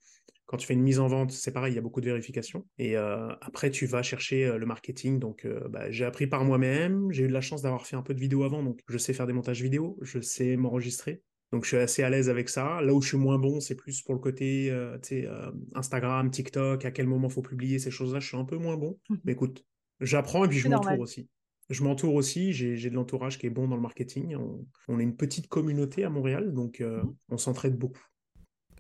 Quand 0.50 0.58
tu 0.58 0.66
fais 0.66 0.74
une 0.74 0.82
mise 0.82 1.00
en 1.00 1.08
vente, 1.08 1.32
c'est 1.32 1.52
pareil, 1.52 1.74
il 1.74 1.76
y 1.76 1.78
a 1.78 1.82
beaucoup 1.84 2.02
de 2.02 2.08
vérifications. 2.08 2.66
Et 2.80 2.98
euh, 2.98 3.30
après, 3.40 3.70
tu 3.70 3.86
vas 3.86 4.02
chercher 4.02 4.46
euh, 4.46 4.58
le 4.58 4.66
marketing. 4.66 5.20
Donc, 5.20 5.46
euh, 5.46 5.68
bah, 5.70 5.92
j'ai 5.92 6.06
appris 6.06 6.26
par 6.26 6.44
moi-même. 6.44 7.12
J'ai 7.12 7.26
eu 7.26 7.28
de 7.28 7.34
la 7.34 7.42
chance 7.42 7.62
d'avoir 7.62 7.86
fait 7.86 7.96
un 7.96 8.02
peu 8.02 8.16
de 8.16 8.20
vidéo 8.20 8.44
avant. 8.44 8.64
Donc, 8.64 8.80
je 8.90 8.98
sais 8.98 9.14
faire 9.14 9.28
des 9.28 9.34
montages 9.34 9.62
vidéo. 9.62 10.00
Je 10.02 10.20
sais 10.20 10.58
m'enregistrer. 10.58 11.22
Donc, 11.52 11.66
je 11.66 11.68
suis 11.68 11.78
assez 11.78 12.02
à 12.02 12.10
l'aise 12.10 12.32
avec 12.32 12.50
ça. 12.50 12.82
Là 12.82 12.96
où 12.96 13.02
je 13.04 13.10
suis 13.10 13.18
moins 13.18 13.38
bon, 13.38 13.60
c'est 13.60 13.76
plus 13.76 14.02
pour 14.02 14.16
le 14.16 14.20
côté 14.20 14.76
Instagram, 15.76 16.32
TikTok, 16.32 16.84
à 16.84 16.90
quel 16.90 17.06
moment 17.06 17.30
faut 17.30 17.44
publier 17.44 17.78
ces 17.78 17.92
choses-là. 17.92 18.20
Je 18.20 18.30
suis 18.30 18.38
un 18.38 18.46
peu 18.46 18.58
moins 18.58 18.76
bon. 18.76 18.98
Mais 19.26 19.34
écoute, 19.34 19.64
j'apprends 20.02 20.46
et 20.46 20.48
puis 20.48 20.58
je 20.58 20.68
m'entoure 20.68 21.00
aussi. 21.00 21.30
Je 21.70 21.84
m'entoure 21.84 22.16
aussi, 22.16 22.52
j'ai 22.54 22.90
de 22.90 22.96
l'entourage 22.96 23.38
qui 23.38 23.46
est 23.46 23.52
bon 23.52 23.68
dans 23.68 23.76
le 23.76 23.82
marketing. 23.82 24.36
On, 24.36 24.66
on 24.88 25.00
est 25.00 25.04
une 25.04 25.16
petite 25.16 25.48
communauté 25.48 26.04
à 26.04 26.10
Montréal, 26.10 26.54
donc 26.54 26.82
euh, 26.82 27.04
on 27.30 27.38
s'entraide 27.38 27.78
beaucoup. 27.78 28.04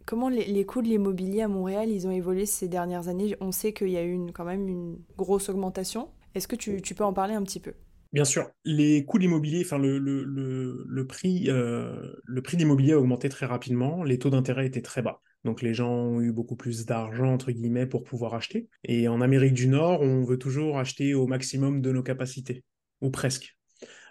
Comment 0.05 0.29
les, 0.29 0.46
les 0.46 0.65
coûts 0.65 0.81
de 0.81 0.88
l'immobilier 0.88 1.41
à 1.41 1.48
Montréal, 1.48 1.89
ils 1.89 2.08
ont 2.08 2.12
évolué 2.12 2.48
ces 2.48 2.67
dernières 2.67 3.08
années? 3.10 3.36
On 3.41 3.51
sait 3.51 3.74
qu'il 3.74 3.89
y 3.89 3.98
a 3.98 4.03
eu 4.03 4.12
une, 4.12 4.31
quand 4.31 4.46
même 4.46 4.67
une 4.67 4.98
grosse 5.17 5.50
augmentation. 5.50 6.10
Est-ce 6.34 6.48
que 6.48 6.55
tu, 6.55 6.81
tu 6.81 6.96
peux 6.96 7.03
en 7.03 7.13
parler 7.13 7.36
un 7.36 7.43
petit 7.43 7.60
peu? 7.60 7.74
Bien 8.12 8.25
sûr, 8.25 8.50
les 8.65 9.05
coûts 9.05 9.19
de 9.19 9.24
l'immobilier, 9.24 9.62
enfin 9.63 9.77
le, 9.77 10.00
le, 10.00 10.24
le, 10.24 10.84
le 10.88 11.05
prix, 11.05 11.46
euh, 11.48 12.12
le 12.24 12.41
prix 12.41 12.58
de 12.58 12.63
l'immobilier 12.63 12.93
a 12.93 13.00
augmenté 13.00 13.29
très 13.29 13.46
rapidement, 13.46 14.03
les 14.03 14.17
taux 14.17 14.31
d'intérêt 14.31 14.65
étaient 14.65 14.81
très 14.81 15.03
bas. 15.03 15.22
Donc 15.43 15.62
les 15.62 15.75
gens 15.75 15.93
ont 15.93 16.19
eu 16.19 16.31
beaucoup 16.31 16.55
plus 16.55 16.88
d'argent, 16.88 17.31
entre 17.31 17.51
guillemets, 17.51 17.86
pour 17.86 18.03
pouvoir 18.03 18.34
acheter. 18.34 18.67
Et 18.84 19.08
en 19.08 19.22
Amérique 19.22 19.53
du 19.53 19.67
Nord, 19.67 20.01
on 20.01 20.24
veut 20.24 20.39
toujours 20.39 20.79
acheter 20.79 21.13
au 21.13 21.27
maximum 21.27 21.81
de 21.81 21.91
nos 21.91 22.01
capacités, 22.01 22.63
ou 23.01 23.10
presque. 23.10 23.58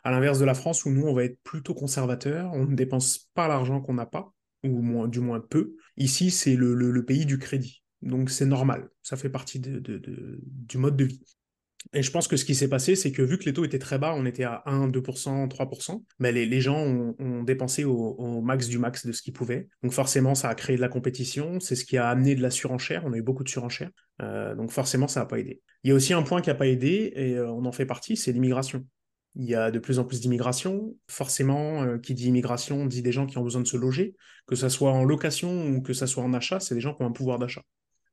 À 0.04 0.10
l'inverse 0.10 0.38
de 0.38 0.44
la 0.44 0.54
France, 0.54 0.84
où 0.84 0.90
nous, 0.90 1.06
on 1.06 1.14
va 1.14 1.24
être 1.24 1.38
plutôt 1.42 1.74
conservateur, 1.74 2.50
on 2.54 2.64
ne 2.64 2.74
dépense 2.74 3.28
pas 3.34 3.48
l'argent 3.48 3.80
qu'on 3.80 3.94
n'a 3.94 4.06
pas, 4.06 4.32
ou 4.64 5.06
du 5.06 5.20
moins 5.20 5.40
peu. 5.40 5.74
Ici, 5.96 6.30
c'est 6.30 6.56
le, 6.56 7.04
pays 7.04 7.26
du 7.26 7.38
crédit. 7.38 7.82
Donc 8.00 8.30
c'est 8.30 8.46
normal, 8.46 8.88
ça 9.02 9.16
fait 9.16 9.28
partie 9.28 9.58
du 9.60 10.78
mode 10.78 10.96
de 10.96 11.04
vie. 11.04 11.22
Et 11.94 12.02
je 12.02 12.10
pense 12.10 12.28
que 12.28 12.36
ce 12.36 12.44
qui 12.44 12.54
s'est 12.54 12.68
passé, 12.68 12.96
c'est 12.96 13.12
que 13.12 13.22
vu 13.22 13.38
que 13.38 13.44
les 13.44 13.52
taux 13.52 13.64
étaient 13.64 13.78
très 13.78 13.98
bas, 13.98 14.14
on 14.14 14.26
était 14.26 14.44
à 14.44 14.62
1, 14.66 14.88
2%, 14.88 15.48
3%, 15.48 16.02
mais 16.18 16.32
les, 16.32 16.60
gens 16.60 16.78
ont, 16.78 17.42
dépensé 17.42 17.84
au, 17.84 18.40
max 18.42 18.68
du 18.68 18.78
max 18.78 19.06
de 19.06 19.12
ce 19.12 19.22
qu'ils 19.22 19.32
pouvaient. 19.32 19.68
Donc 19.82 19.92
forcément, 19.92 20.34
ça 20.34 20.48
a 20.48 20.54
créé 20.54 20.76
de 20.76 20.80
la 20.80 20.88
compétition, 20.88 21.60
c'est 21.60 21.76
ce 21.76 21.84
qui 21.84 21.96
a 21.96 22.08
amené 22.08 22.34
de 22.34 22.42
la 22.42 22.50
surenchère, 22.50 23.04
on 23.06 23.12
a 23.12 23.16
eu 23.16 23.22
beaucoup 23.22 23.44
de 23.44 23.48
surenchère, 23.48 23.90
euh, 24.22 24.54
donc 24.54 24.70
forcément, 24.70 25.08
ça 25.08 25.20
n'a 25.20 25.26
pas 25.26 25.38
aidé. 25.38 25.62
Il 25.84 25.88
y 25.88 25.92
a 25.92 25.94
aussi 25.94 26.12
un 26.12 26.22
point 26.22 26.42
qui 26.42 26.50
n'a 26.50 26.54
pas 26.54 26.66
aidé, 26.66 27.12
et 27.14 27.34
euh, 27.36 27.50
on 27.50 27.64
en 27.64 27.72
fait 27.72 27.86
partie, 27.86 28.16
c'est 28.16 28.32
l'immigration. 28.32 28.84
Il 29.36 29.44
y 29.44 29.54
a 29.54 29.70
de 29.70 29.78
plus 29.78 29.98
en 29.98 30.04
plus 30.04 30.20
d'immigration. 30.20 30.96
Forcément, 31.06 31.82
euh, 31.84 31.98
qui 31.98 32.14
dit 32.14 32.26
immigration 32.26 32.86
dit 32.86 33.02
des 33.02 33.12
gens 33.12 33.24
qui 33.24 33.38
ont 33.38 33.44
besoin 33.44 33.62
de 33.62 33.66
se 33.66 33.76
loger, 33.76 34.14
que 34.46 34.56
ce 34.56 34.68
soit 34.68 34.90
en 34.90 35.04
location 35.04 35.68
ou 35.68 35.80
que 35.80 35.92
ce 35.92 36.06
soit 36.06 36.24
en 36.24 36.34
achat, 36.34 36.58
c'est 36.58 36.74
des 36.74 36.80
gens 36.80 36.94
qui 36.94 37.02
ont 37.02 37.06
un 37.06 37.12
pouvoir 37.12 37.38
d'achat. 37.38 37.62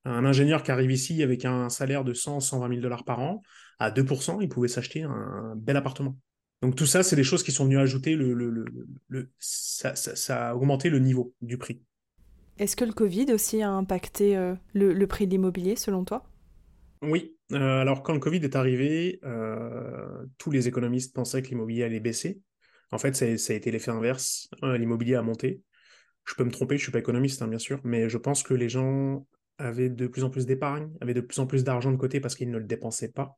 Un 0.06 0.24
ingénieur 0.24 0.62
qui 0.62 0.72
arrive 0.72 0.92
ici 0.92 1.24
avec 1.24 1.46
un 1.46 1.70
salaire 1.70 2.04
de 2.04 2.14
100, 2.14 2.40
120 2.40 2.70
000 2.70 2.82
dollars 2.82 3.04
par 3.04 3.20
an, 3.20 3.42
à 3.80 3.90
2%, 3.90 4.38
il 4.42 4.50
pouvait 4.50 4.68
s'acheter 4.68 5.02
un, 5.02 5.54
bel 5.58 5.76
appartement. 5.78 6.18
Donc 6.62 6.76
tout 6.76 6.86
ça, 6.86 7.02
c'est 7.02 7.16
des 7.16 7.24
choses 7.24 7.44
qui 7.44 7.52
sont 7.52 7.66
venues 7.66 7.80
ajouter 7.80 8.16
le, 8.16 8.34
le, 8.34 9.30
ça, 9.40 9.94
a 10.30 10.56
augmenté 10.56 10.90
le 10.90 11.00
niveau 11.00 11.34
du 11.42 11.58
prix. 11.58 11.82
Est-ce 12.58 12.76
que 12.76 12.86
le 12.86 12.94
Covid 12.94 13.34
aussi 13.34 13.62
a 13.62 13.72
impacté 13.72 14.38
euh, 14.38 14.56
le, 14.74 15.06
prix 15.08 15.26
de 15.26 15.32
l'immobilier 15.32 15.76
selon 15.76 16.06
toi? 16.06 16.24
Oui. 17.02 17.36
Euh, 17.52 17.82
alors 17.82 18.02
quand 18.02 18.14
le 18.14 18.20
Covid 18.20 18.38
est 18.38 18.56
arrivé, 18.56 19.20
euh, 19.24 20.26
tous 20.38 20.52
les 20.52 20.68
économistes 20.68 21.14
pensaient 21.14 21.42
que 21.42 21.50
l'immobilier 21.50 21.84
allait 21.84 22.00
baisser. 22.00 22.42
En 22.92 22.98
fait, 22.98 23.16
ça, 23.16 23.26
a 23.26 23.56
été 23.56 23.72
l'effet 23.72 23.92
inverse. 23.92 24.50
l'immobilier 24.62 25.16
a 25.16 25.22
monté. 25.22 25.62
Je 26.26 26.36
peux 26.36 26.44
me 26.44 26.52
tromper, 26.52 26.78
je 26.78 26.84
suis 26.84 26.92
pas 26.92 27.00
économiste, 27.00 27.42
hein, 27.42 27.48
bien 27.48 27.60
sûr, 27.60 27.82
mais 27.84 28.08
je 28.08 28.18
pense 28.18 28.42
que 28.42 28.54
les 28.54 28.70
gens 28.70 29.28
avaient 29.58 29.90
de 29.90 30.08
plus 30.08 30.24
en 30.24 30.30
plus 30.30 30.46
d'épargne, 30.46 30.92
avaient 31.02 31.14
de 31.14 31.22
plus 31.22 31.40
en 31.40 31.48
plus 31.48 31.64
d'argent 31.64 31.92
de 31.92 31.98
côté 31.98 32.20
parce 32.20 32.36
qu'ils 32.36 32.50
ne 32.50 32.58
le 32.58 32.66
dépensaient 32.66 33.12
pas. 33.12 33.38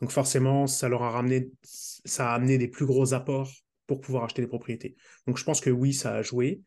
Donc 0.00 0.10
forcément, 0.10 0.66
ça 0.66 0.88
leur 0.88 1.02
a 1.02 1.10
ramené, 1.10 1.50
ça 1.62 2.30
a 2.30 2.34
amené 2.34 2.58
des 2.58 2.68
plus 2.68 2.86
gros 2.86 3.14
apports 3.14 3.50
pour 3.86 4.00
pouvoir 4.00 4.24
acheter 4.24 4.42
des 4.42 4.48
propriétés. 4.48 4.96
Donc 5.26 5.38
je 5.38 5.44
pense 5.44 5.60
que 5.60 5.70
oui, 5.70 5.92
ça 5.92 6.14
a 6.14 6.22
joué. 6.22 6.60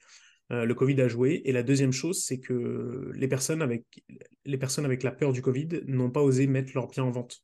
Euh, 0.51 0.65
le 0.65 0.73
Covid 0.73 0.99
a 1.01 1.07
joué. 1.07 1.41
Et 1.45 1.51
la 1.51 1.63
deuxième 1.63 1.93
chose, 1.93 2.23
c'est 2.23 2.39
que 2.39 3.11
les 3.13 3.27
personnes 3.27 3.61
avec, 3.61 3.85
les 4.45 4.57
personnes 4.57 4.85
avec 4.85 5.03
la 5.03 5.11
peur 5.11 5.31
du 5.31 5.41
Covid 5.41 5.81
n'ont 5.87 6.11
pas 6.11 6.21
osé 6.21 6.47
mettre 6.47 6.71
leurs 6.75 6.87
biens 6.87 7.05
en 7.05 7.11
vente. 7.11 7.43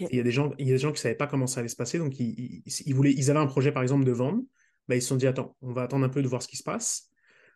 Il, 0.00 0.16
y 0.16 0.20
a 0.20 0.22
des 0.22 0.32
gens, 0.32 0.52
il 0.58 0.66
y 0.66 0.70
a 0.70 0.74
des 0.74 0.78
gens 0.78 0.88
qui 0.88 0.98
ne 0.98 1.02
savaient 1.02 1.14
pas 1.14 1.26
comment 1.26 1.46
ça 1.46 1.60
allait 1.60 1.68
se 1.68 1.76
passer, 1.76 1.98
donc 1.98 2.18
ils, 2.18 2.62
ils, 2.64 2.94
voulaient, 2.94 3.12
ils 3.12 3.30
avaient 3.30 3.40
un 3.40 3.46
projet 3.46 3.70
par 3.70 3.82
exemple 3.82 4.04
de 4.04 4.12
vendre. 4.12 4.42
Bah, 4.88 4.96
ils 4.96 5.02
se 5.02 5.08
sont 5.08 5.16
dit 5.16 5.26
attends, 5.26 5.56
on 5.60 5.72
va 5.72 5.82
attendre 5.82 6.06
un 6.06 6.08
peu 6.08 6.22
de 6.22 6.28
voir 6.28 6.42
ce 6.42 6.48
qui 6.48 6.56
se 6.56 6.62
passe. 6.62 7.10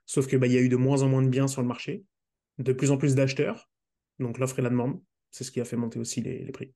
Sauf 0.05 0.27
que 0.27 0.37
bah, 0.37 0.47
il 0.47 0.53
y 0.53 0.59
a 0.59 0.61
eu 0.61 0.69
de 0.69 0.77
moins 0.77 1.03
en 1.03 1.09
moins 1.09 1.23
de 1.23 1.29
biens 1.29 1.49
sur 1.49 1.63
le 1.63 1.69
marché, 1.69 2.05
de 2.59 2.73
plus 2.73 2.91
en 2.91 2.97
plus 2.97 3.15
d'acheteurs, 3.15 3.71
donc 4.19 4.39
l'offre 4.39 4.59
et 4.59 4.63
la 4.63 4.71
demande, 4.71 5.01
c'est 5.31 5.45
ce 5.45 5.51
qui 5.51 5.61
a 5.61 5.65
fait 5.65 5.77
monter 5.77 5.99
aussi 5.99 6.21
les 6.21 6.53
prix. 6.53 6.75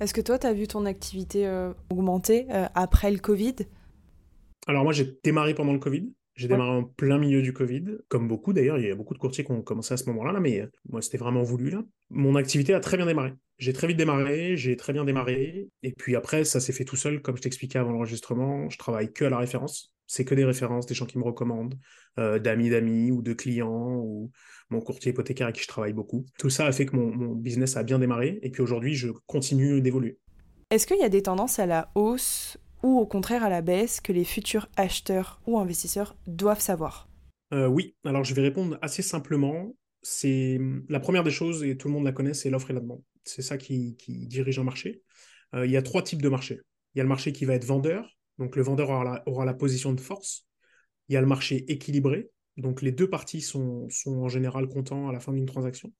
Est-ce 0.00 0.14
que 0.14 0.20
toi, 0.20 0.38
tu 0.38 0.46
as 0.46 0.52
vu 0.52 0.68
ton 0.68 0.86
activité 0.86 1.46
euh, 1.46 1.72
augmenter 1.90 2.46
euh, 2.50 2.66
après 2.74 3.10
le 3.10 3.18
Covid? 3.18 3.56
Alors 4.66 4.84
moi, 4.84 4.92
j'ai 4.92 5.18
démarré 5.24 5.54
pendant 5.54 5.72
le 5.72 5.80
Covid. 5.80 6.12
J'ai 6.38 6.46
démarré 6.46 6.70
en 6.70 6.84
plein 6.84 7.18
milieu 7.18 7.42
du 7.42 7.52
Covid, 7.52 7.82
comme 8.06 8.28
beaucoup 8.28 8.52
d'ailleurs. 8.52 8.78
Il 8.78 8.86
y 8.86 8.90
a 8.92 8.94
beaucoup 8.94 9.12
de 9.12 9.18
courtiers 9.18 9.42
qui 9.42 9.50
ont 9.50 9.60
commencé 9.60 9.92
à 9.92 9.96
ce 9.96 10.04
moment-là, 10.10 10.30
là, 10.30 10.38
mais 10.38 10.60
euh, 10.60 10.66
moi, 10.88 11.02
c'était 11.02 11.18
vraiment 11.18 11.42
voulu. 11.42 11.68
Là. 11.68 11.82
Mon 12.10 12.36
activité 12.36 12.74
a 12.74 12.80
très 12.80 12.96
bien 12.96 13.06
démarré. 13.06 13.34
J'ai 13.58 13.72
très 13.72 13.88
vite 13.88 13.96
démarré, 13.96 14.56
j'ai 14.56 14.76
très 14.76 14.92
bien 14.92 15.04
démarré. 15.04 15.68
Et 15.82 15.90
puis 15.90 16.14
après, 16.14 16.44
ça 16.44 16.60
s'est 16.60 16.72
fait 16.72 16.84
tout 16.84 16.94
seul, 16.94 17.22
comme 17.22 17.36
je 17.36 17.42
t'expliquais 17.42 17.80
avant 17.80 17.90
l'enregistrement. 17.90 18.70
Je 18.70 18.78
travaille 18.78 19.12
que 19.12 19.24
à 19.24 19.30
la 19.30 19.38
référence. 19.38 19.92
C'est 20.06 20.24
que 20.24 20.36
des 20.36 20.44
références, 20.44 20.86
des 20.86 20.94
gens 20.94 21.06
qui 21.06 21.18
me 21.18 21.24
recommandent, 21.24 21.74
d'amis 22.16 22.70
d'amis 22.70 23.10
ou 23.10 23.20
de 23.20 23.34
clients 23.34 24.00
ou 24.02 24.30
mon 24.70 24.80
courtier 24.80 25.10
hypothécaire 25.10 25.48
avec 25.48 25.56
qui 25.56 25.62
je 25.62 25.68
travaille 25.68 25.92
beaucoup. 25.92 26.24
Tout 26.38 26.48
ça 26.48 26.66
a 26.66 26.72
fait 26.72 26.86
que 26.86 26.96
mon, 26.96 27.34
business 27.34 27.76
a 27.76 27.82
bien 27.82 27.98
démarré 27.98 28.38
et 28.42 28.50
puis 28.50 28.62
aujourd'hui, 28.62 28.94
je 28.94 29.08
continue 29.26 29.82
d'évoluer. 29.82 30.18
Est-ce 30.70 30.86
qu'il 30.86 30.98
y 30.98 31.04
a 31.04 31.10
des 31.10 31.22
tendances 31.22 31.58
à 31.58 31.66
la 31.66 31.90
hausse 31.94 32.56
ou 32.82 32.98
au 32.98 33.06
contraire 33.06 33.44
à 33.44 33.48
la 33.48 33.62
baisse 33.62 34.00
que 34.00 34.12
les 34.12 34.24
futurs 34.24 34.68
acheteurs 34.76 35.40
ou 35.46 35.58
investisseurs 35.58 36.16
doivent 36.26 36.60
savoir 36.60 37.08
euh, 37.52 37.66
Oui, 37.66 37.96
alors 38.04 38.24
je 38.24 38.34
vais 38.34 38.42
répondre 38.42 38.78
assez 38.82 39.02
simplement. 39.02 39.74
C'est 40.02 40.60
la 40.88 41.00
première 41.00 41.24
des 41.24 41.30
choses, 41.30 41.64
et 41.64 41.76
tout 41.76 41.88
le 41.88 41.94
monde 41.94 42.04
la 42.04 42.12
connaît, 42.12 42.34
c'est 42.34 42.50
l'offre 42.50 42.70
et 42.70 42.74
la 42.74 42.80
demande. 42.80 43.02
C'est 43.24 43.42
ça 43.42 43.58
qui, 43.58 43.96
dirige 44.28 44.58
un 44.58 44.64
marché. 44.64 45.02
Euh, 45.54 45.66
il 45.66 45.72
y 45.72 45.76
a 45.76 45.82
trois 45.82 46.02
types 46.02 46.22
de 46.22 46.28
marchés. 46.28 46.60
Il 46.94 46.98
y 46.98 47.00
a 47.00 47.04
le 47.04 47.08
marché 47.08 47.32
qui 47.32 47.44
va 47.44 47.54
être 47.54 47.64
vendeur, 47.64 48.16
donc 48.38 48.56
le 48.56 48.62
vendeur 48.62 48.90
aura 49.26 49.44
la 49.44 49.54
position 49.54 49.92
de 49.92 50.00
force. 50.00 50.46
Il 51.08 51.14
y 51.14 51.16
a 51.16 51.20
le 51.20 51.26
marché 51.26 51.70
équilibré, 51.70 52.30
donc 52.58 52.82
les 52.82 52.92
deux 52.92 53.08
parties 53.08 53.40
sont, 53.40 53.88
en 54.06 54.28
général 54.28 54.68
contents 54.68 55.08
à 55.08 55.12
la 55.12 55.20
fin 55.20 55.32
d'une 55.32 55.46
transaction. 55.46 55.92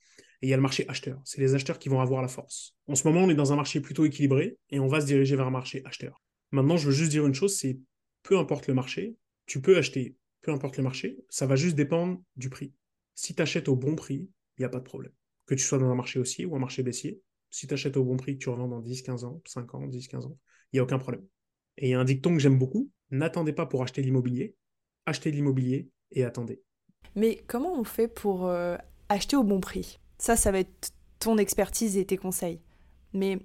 Et 0.43 0.47
il 0.47 0.51
y 0.51 0.53
a 0.53 0.57
le 0.57 0.63
marché 0.63 0.85
acheteur. 0.89 1.21
C'est 1.25 1.41
les 1.41 1.55
acheteurs 1.55 1.79
qui 1.79 1.89
vont 1.89 2.01
avoir 2.01 2.21
la 2.21 2.29
force. 2.29 2.77
En 2.87 2.95
ce 2.95 3.07
moment, 3.07 3.23
on 3.23 3.31
est 3.31 3.35
dans 3.35 3.53
un 3.53 3.57
marché 3.57 3.81
plutôt 3.81 4.05
équilibré 4.05 4.57
et 4.71 4.79
on 4.79 4.87
va 4.87 5.01
se 5.01 5.07
diriger 5.07 5.37
vers 5.37 5.47
un 5.47 5.51
marché 5.51 5.83
acheteur. 5.85 6.21
Maintenant, 6.51 6.77
je 6.77 6.87
veux 6.87 6.95
juste 6.95 7.11
dire 7.11 7.27
une 7.27 7.35
chose, 7.35 7.57
c'est 7.57 7.79
peu 8.23 8.39
importe 8.39 8.67
le 8.69 8.75
marché, 8.75 9.17
tu 9.47 9.61
peux 9.61 9.77
acheter, 9.77 10.17
peu 10.43 10.53
importe 10.53 10.77
le 10.77 10.83
marché, 10.83 11.19
ça 11.29 11.47
va 11.47 11.57
juste 11.57 11.77
dépendre 11.77 12.23
du 12.37 12.49
prix. 12.51 12.73
Si 13.15 13.35
tu 13.35 13.43
achètes 13.43 13.69
au 13.69 13.77
bon 13.77 13.97
prix, 13.97 14.31
il 14.57 14.61
n'y 14.61 14.65
a 14.65 14.69
pas 14.69 14.79
de 14.79 14.85
problème. 14.85 15.13
Que 15.47 15.55
tu 15.55 15.65
sois 15.65 15.79
dans 15.79 15.91
un 15.91 15.95
marché 15.95 16.19
haussier 16.19 16.45
ou 16.45 16.55
un 16.57 16.59
marché 16.59 16.83
baissier, 16.83 17.21
si 17.51 17.67
tu 17.67 17.75
achètes 17.75 17.97
au 17.97 18.05
bon 18.05 18.17
prix, 18.17 18.39
tu 18.39 18.49
revends 18.49 18.69
dans 18.69 18.81
10, 18.81 19.03
15 19.03 19.25
ans, 19.25 19.43
5 19.47 19.75
ans, 19.75 19.87
10, 19.87 20.09
15 20.09 20.27
ans, 20.27 20.39
il 20.73 20.77
n'y 20.77 20.81
a 20.81 20.83
aucun 20.83 20.99
problème. 20.99 21.27
Et 21.77 21.89
il 21.89 21.91
y 21.91 21.95
a 21.95 22.01
un 22.01 22.05
dicton 22.05 22.35
que 22.35 22.41
j'aime 22.41 22.59
beaucoup, 22.59 22.91
n'attendez 23.11 23.53
pas 23.53 23.67
pour 23.67 23.83
acheter 23.83 24.03
l'immobilier, 24.03 24.57
achetez 25.07 25.31
l'immobilier 25.31 25.91
et 26.13 26.25
attendez. 26.25 26.63
Mais 27.15 27.43
comment 27.47 27.79
on 27.79 27.85
fait 27.85 28.09
pour 28.09 28.47
euh, 28.47 28.77
acheter 29.09 29.37
au 29.37 29.45
bon 29.45 29.61
prix? 29.61 29.99
Ça, 30.19 30.37
ça 30.37 30.51
va 30.53 30.61
être 30.61 30.93
ton 31.19 31.39
expertise 31.39 31.97
et 31.97 32.05
tes 32.05 32.17
conseils. 32.17 32.61
Mais 33.13 33.39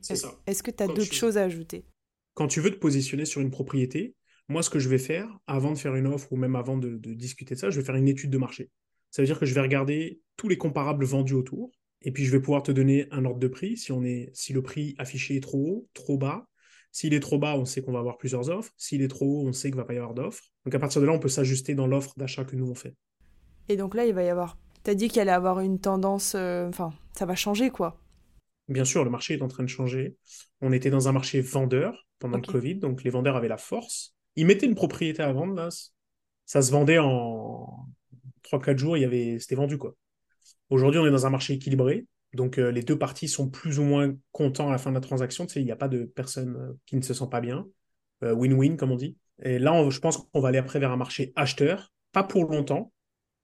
est-ce 0.46 0.64
que 0.64 0.72
tu 0.72 0.84
as 0.84 0.88
d'autres 0.88 1.14
choses 1.14 1.38
à 1.38 1.44
ajouter? 1.44 1.86
Quand 2.34 2.48
tu 2.48 2.62
veux 2.62 2.72
te 2.72 2.78
positionner 2.78 3.26
sur 3.26 3.42
une 3.42 3.52
propriété, 3.52 4.16
moi, 4.50 4.64
ce 4.64 4.70
que 4.70 4.80
je 4.80 4.90
vais 4.90 4.98
faire, 4.98 5.28
avant 5.48 5.72
de 5.72 5.78
faire 5.78 5.96
une 5.96 6.08
offre 6.08 6.32
ou 6.32 6.36
même 6.36 6.56
avant 6.56 6.78
de, 6.78 6.98
discuter 7.14 7.56
de 7.56 7.60
ça, 7.60 7.70
je 7.70 7.80
vais 7.80 7.86
faire 7.86 7.96
une 7.96 8.08
étude 8.08 8.30
de 8.30 8.38
marché. 8.38 8.70
Ça 9.12 9.22
veut 9.22 9.26
dire 9.26 9.40
que 9.40 9.46
je 9.46 9.54
vais 9.54 9.62
regarder 9.62 10.22
tous 10.36 10.50
les 10.50 10.58
comparables 10.58 11.06
vendus 11.06 11.34
autour, 11.34 11.72
et 12.02 12.12
puis 12.12 12.26
je 12.26 12.32
vais 12.32 12.42
pouvoir 12.42 12.64
te 12.64 12.72
donner 12.72 13.08
un 13.12 13.26
ordre 13.26 13.40
de 13.40 13.48
prix. 13.48 13.78
Si, 13.78 13.92
on 13.92 14.04
est, 14.04 14.30
si 14.34 14.52
le 14.52 14.62
prix 14.62 14.96
affiché 14.98 15.38
est 15.38 15.44
trop 15.44 15.60
haut, 15.60 15.88
trop 15.94 16.18
bas, 16.18 16.48
s'il 16.92 17.16
est 17.16 17.20
trop 17.20 17.40
bas, 17.40 17.56
on 17.58 17.66
sait 17.66 17.82
qu'on 17.82 17.92
va 17.92 18.00
avoir 18.00 18.18
plusieurs 18.18 18.50
offres. 18.50 18.72
S'il 18.78 19.02
est 19.02 19.08
trop 19.08 19.26
haut, 19.26 19.48
on 19.48 19.52
sait 19.52 19.70
qu'il 19.70 19.78
ne 19.78 19.82
va 19.82 19.86
pas 19.86 19.96
y 19.96 19.98
avoir 19.98 20.14
d'offres. 20.14 20.44
Donc 20.64 20.76
à 20.76 20.80
partir 20.80 21.02
de 21.02 21.08
là, 21.08 21.14
on 21.14 21.20
peut 21.20 21.28
s'ajuster 21.28 21.74
dans 21.74 21.88
l'offre 21.88 22.14
d'achat 22.18 22.46
que 22.46 22.56
nous 22.56 22.70
on 22.70 22.76
fait. 22.76 22.96
Et 23.68 23.78
donc 23.78 23.96
là, 23.96 24.06
il 24.06 24.14
va 24.14 24.24
y 24.24 24.30
avoir. 24.30 24.58
Tu 24.84 24.92
as 24.92 24.96
dit 24.96 25.08
qu'il 25.08 25.20
allait 25.22 25.32
avoir 25.32 25.60
une 25.60 25.80
tendance. 25.80 26.36
Euh, 26.36 26.70
enfin, 26.70 26.94
ça 27.18 27.26
va 27.26 27.34
changer, 27.34 27.72
quoi. 27.72 28.00
Bien 28.68 28.86
sûr, 28.86 29.04
le 29.04 29.10
marché 29.10 29.34
est 29.36 29.42
en 29.42 29.48
train 29.48 29.64
de 29.64 29.70
changer. 29.70 30.16
On 30.62 30.72
était 30.72 30.90
dans 30.90 31.08
un 31.08 31.12
marché 31.12 31.42
vendeur 31.42 32.08
pendant 32.20 32.38
le 32.38 32.44
Covid, 32.44 32.76
donc 32.76 33.04
les 33.04 33.10
vendeurs 33.10 33.36
avaient 33.36 33.48
la 33.48 33.58
force. 33.58 34.16
Ils 34.36 34.46
mettaient 34.46 34.66
une 34.66 34.76
propriété 34.76 35.22
à 35.22 35.32
vendre, 35.32 35.54
là. 35.54 35.70
Ça 36.46 36.62
se 36.62 36.72
vendait 36.72 37.00
en 37.00 37.88
3-4 38.44 38.78
jours, 38.78 38.98
il 38.98 39.02
y 39.02 39.06
avait... 39.06 39.40
c'était 39.40 39.56
vendu, 39.56 39.78
quoi. 39.78 39.96
Aujourd'hui, 40.70 41.00
on 41.00 41.06
est 41.06 41.12
dans 41.12 41.26
un 41.26 41.30
marché 41.30 41.54
équilibré. 41.54 42.06
Donc 42.34 42.58
euh, 42.58 42.72
les 42.72 42.82
deux 42.82 42.98
parties 42.98 43.28
sont 43.28 43.50
plus 43.50 43.80
ou 43.80 43.84
moins 43.84 44.14
contents 44.32 44.70
à 44.70 44.72
la 44.72 44.78
fin 44.78 44.90
de 44.90 44.96
la 44.96 45.02
transaction. 45.02 45.46
Tu 45.46 45.54
sais, 45.54 45.62
il 45.62 45.66
n'y 45.66 45.72
a 45.72 45.76
pas 45.76 45.88
de 45.88 46.06
personne 46.06 46.56
euh, 46.56 46.74
qui 46.86 46.96
ne 46.96 47.02
se 47.02 47.14
sent 47.14 47.28
pas 47.30 47.42
bien. 47.42 47.68
Euh, 48.24 48.34
win-win, 48.34 48.76
comme 48.76 48.92
on 48.92 48.96
dit. 48.96 49.18
Et 49.44 49.60
là, 49.60 49.88
je 49.90 50.00
pense 50.00 50.18
qu'on 50.18 50.40
va 50.40 50.50
aller 50.50 50.58
après 50.58 50.80
vers 50.80 50.92
un 50.92 50.98
marché 50.98 51.32
acheteur. 51.36 51.92
Pas 52.12 52.24
pour 52.24 52.46
longtemps, 52.46 52.92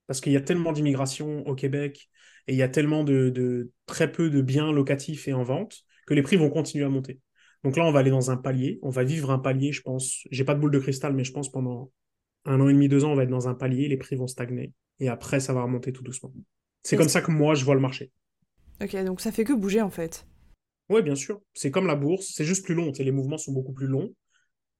parce 0.07 0.21
qu'il 0.21 0.31
y 0.31 0.37
a 0.37 0.41
tellement 0.41 0.71
d'immigration 0.71 1.45
au 1.47 1.55
Québec 1.55 2.09
et 2.49 2.53
il 2.53 2.57
y 2.57 2.63
a 2.63 2.67
tellement 2.67 3.03
de, 3.03 3.71
très 3.85 4.11
peu 4.11 4.31
de 4.31 4.41
biens 4.41 4.71
locatifs 4.71 5.27
et 5.27 5.33
en 5.33 5.43
vente 5.43 5.83
que 6.07 6.15
les 6.15 6.23
prix 6.23 6.35
vont 6.35 6.49
continuer 6.49 6.83
à 6.83 6.89
monter. 6.89 7.19
Donc 7.63 7.77
là, 7.77 7.85
on 7.85 7.91
va 7.91 7.99
aller 7.99 8.09
dans 8.09 8.31
un 8.31 8.37
palier. 8.37 8.79
On 8.81 8.89
va 8.89 9.03
vivre 9.03 9.29
un 9.29 9.37
palier, 9.37 9.71
je 9.71 9.83
pense. 9.83 10.23
J'ai 10.31 10.43
pas 10.43 10.55
de 10.55 10.59
boule 10.59 10.71
de 10.71 10.79
cristal, 10.79 11.13
mais 11.13 11.23
je 11.23 11.31
pense 11.31 11.51
pendant 11.51 11.91
un 12.45 12.59
an 12.59 12.67
et 12.67 12.73
demi, 12.73 12.89
deux 12.89 13.05
ans, 13.05 13.11
on 13.11 13.15
va 13.15 13.23
être 13.23 13.29
dans 13.29 13.47
un 13.47 13.53
palier. 13.53 13.87
Les 13.87 13.97
prix 13.97 14.15
vont 14.15 14.25
stagner. 14.25 14.73
Et 14.99 15.09
après, 15.09 15.39
ça 15.39 15.53
va 15.53 15.61
remonter 15.61 15.93
tout 15.93 16.01
doucement. 16.01 16.33
C'est 16.81 16.97
comme 16.97 17.07
ça 17.07 17.21
que 17.21 17.29
moi, 17.29 17.53
je 17.53 17.63
vois 17.65 17.75
le 17.75 17.81
marché. 17.81 18.11
Ok, 18.81 18.95
donc 19.05 19.21
ça 19.21 19.31
fait 19.31 19.43
que 19.43 19.53
bouger 19.53 19.83
en 19.83 19.91
fait. 19.91 20.25
Oui, 20.89 21.03
bien 21.03 21.15
sûr. 21.15 21.39
C'est 21.53 21.69
comme 21.69 21.85
la 21.85 21.95
bourse, 21.95 22.31
c'est 22.33 22.45
juste 22.45 22.65
plus 22.65 22.73
long. 22.73 22.91
les 22.97 23.11
mouvements 23.11 23.37
sont 23.37 23.51
beaucoup 23.51 23.73
plus 23.73 23.85
longs, 23.85 24.15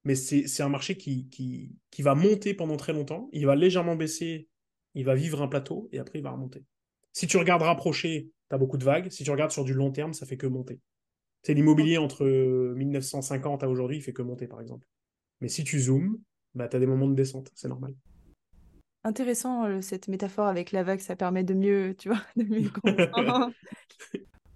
mais 0.02 0.16
c'est 0.16 0.62
un 0.62 0.68
marché 0.68 0.96
qui, 0.96 1.28
qui, 1.28 1.76
qui, 1.92 2.02
va 2.02 2.16
monter 2.16 2.52
pendant 2.52 2.76
très 2.76 2.92
longtemps. 2.92 3.28
Il 3.32 3.46
va 3.46 3.54
légèrement 3.54 3.94
baisser, 3.94 4.48
il 4.94 5.04
va 5.04 5.14
vivre 5.14 5.40
un 5.40 5.46
plateau 5.46 5.88
et 5.92 6.00
après 6.00 6.18
il 6.18 6.22
va 6.22 6.32
remonter. 6.32 6.64
Si 7.12 7.26
tu 7.26 7.36
regardes 7.36 7.62
rapproché, 7.62 8.30
tu 8.48 8.54
as 8.54 8.58
beaucoup 8.58 8.78
de 8.78 8.84
vagues. 8.84 9.10
Si 9.10 9.24
tu 9.24 9.30
regardes 9.30 9.50
sur 9.50 9.64
du 9.64 9.74
long 9.74 9.90
terme, 9.90 10.14
ça 10.14 10.26
fait 10.26 10.36
que 10.36 10.46
monter. 10.46 10.80
C'est 11.42 11.54
l'immobilier 11.54 11.98
entre 11.98 12.26
1950 12.26 13.62
à 13.62 13.68
aujourd'hui, 13.68 13.96
il 13.98 14.02
fait 14.02 14.12
que 14.12 14.22
monter 14.22 14.46
par 14.46 14.60
exemple. 14.60 14.86
Mais 15.40 15.48
si 15.48 15.64
tu 15.64 15.80
zoomes, 15.80 16.18
bah, 16.54 16.68
tu 16.68 16.76
as 16.76 16.80
des 16.80 16.86
moments 16.86 17.08
de 17.08 17.14
descente, 17.14 17.50
c'est 17.54 17.68
normal 17.68 17.94
intéressant 19.04 19.64
euh, 19.64 19.80
cette 19.80 20.08
métaphore 20.08 20.46
avec 20.46 20.72
la 20.72 20.82
vague, 20.82 21.00
ça 21.00 21.16
permet 21.16 21.44
de 21.44 21.54
mieux, 21.54 21.94
tu 21.98 22.08
vois, 22.08 22.20
de 22.36 22.44
mieux 22.44 22.70
comprendre. 22.82 23.50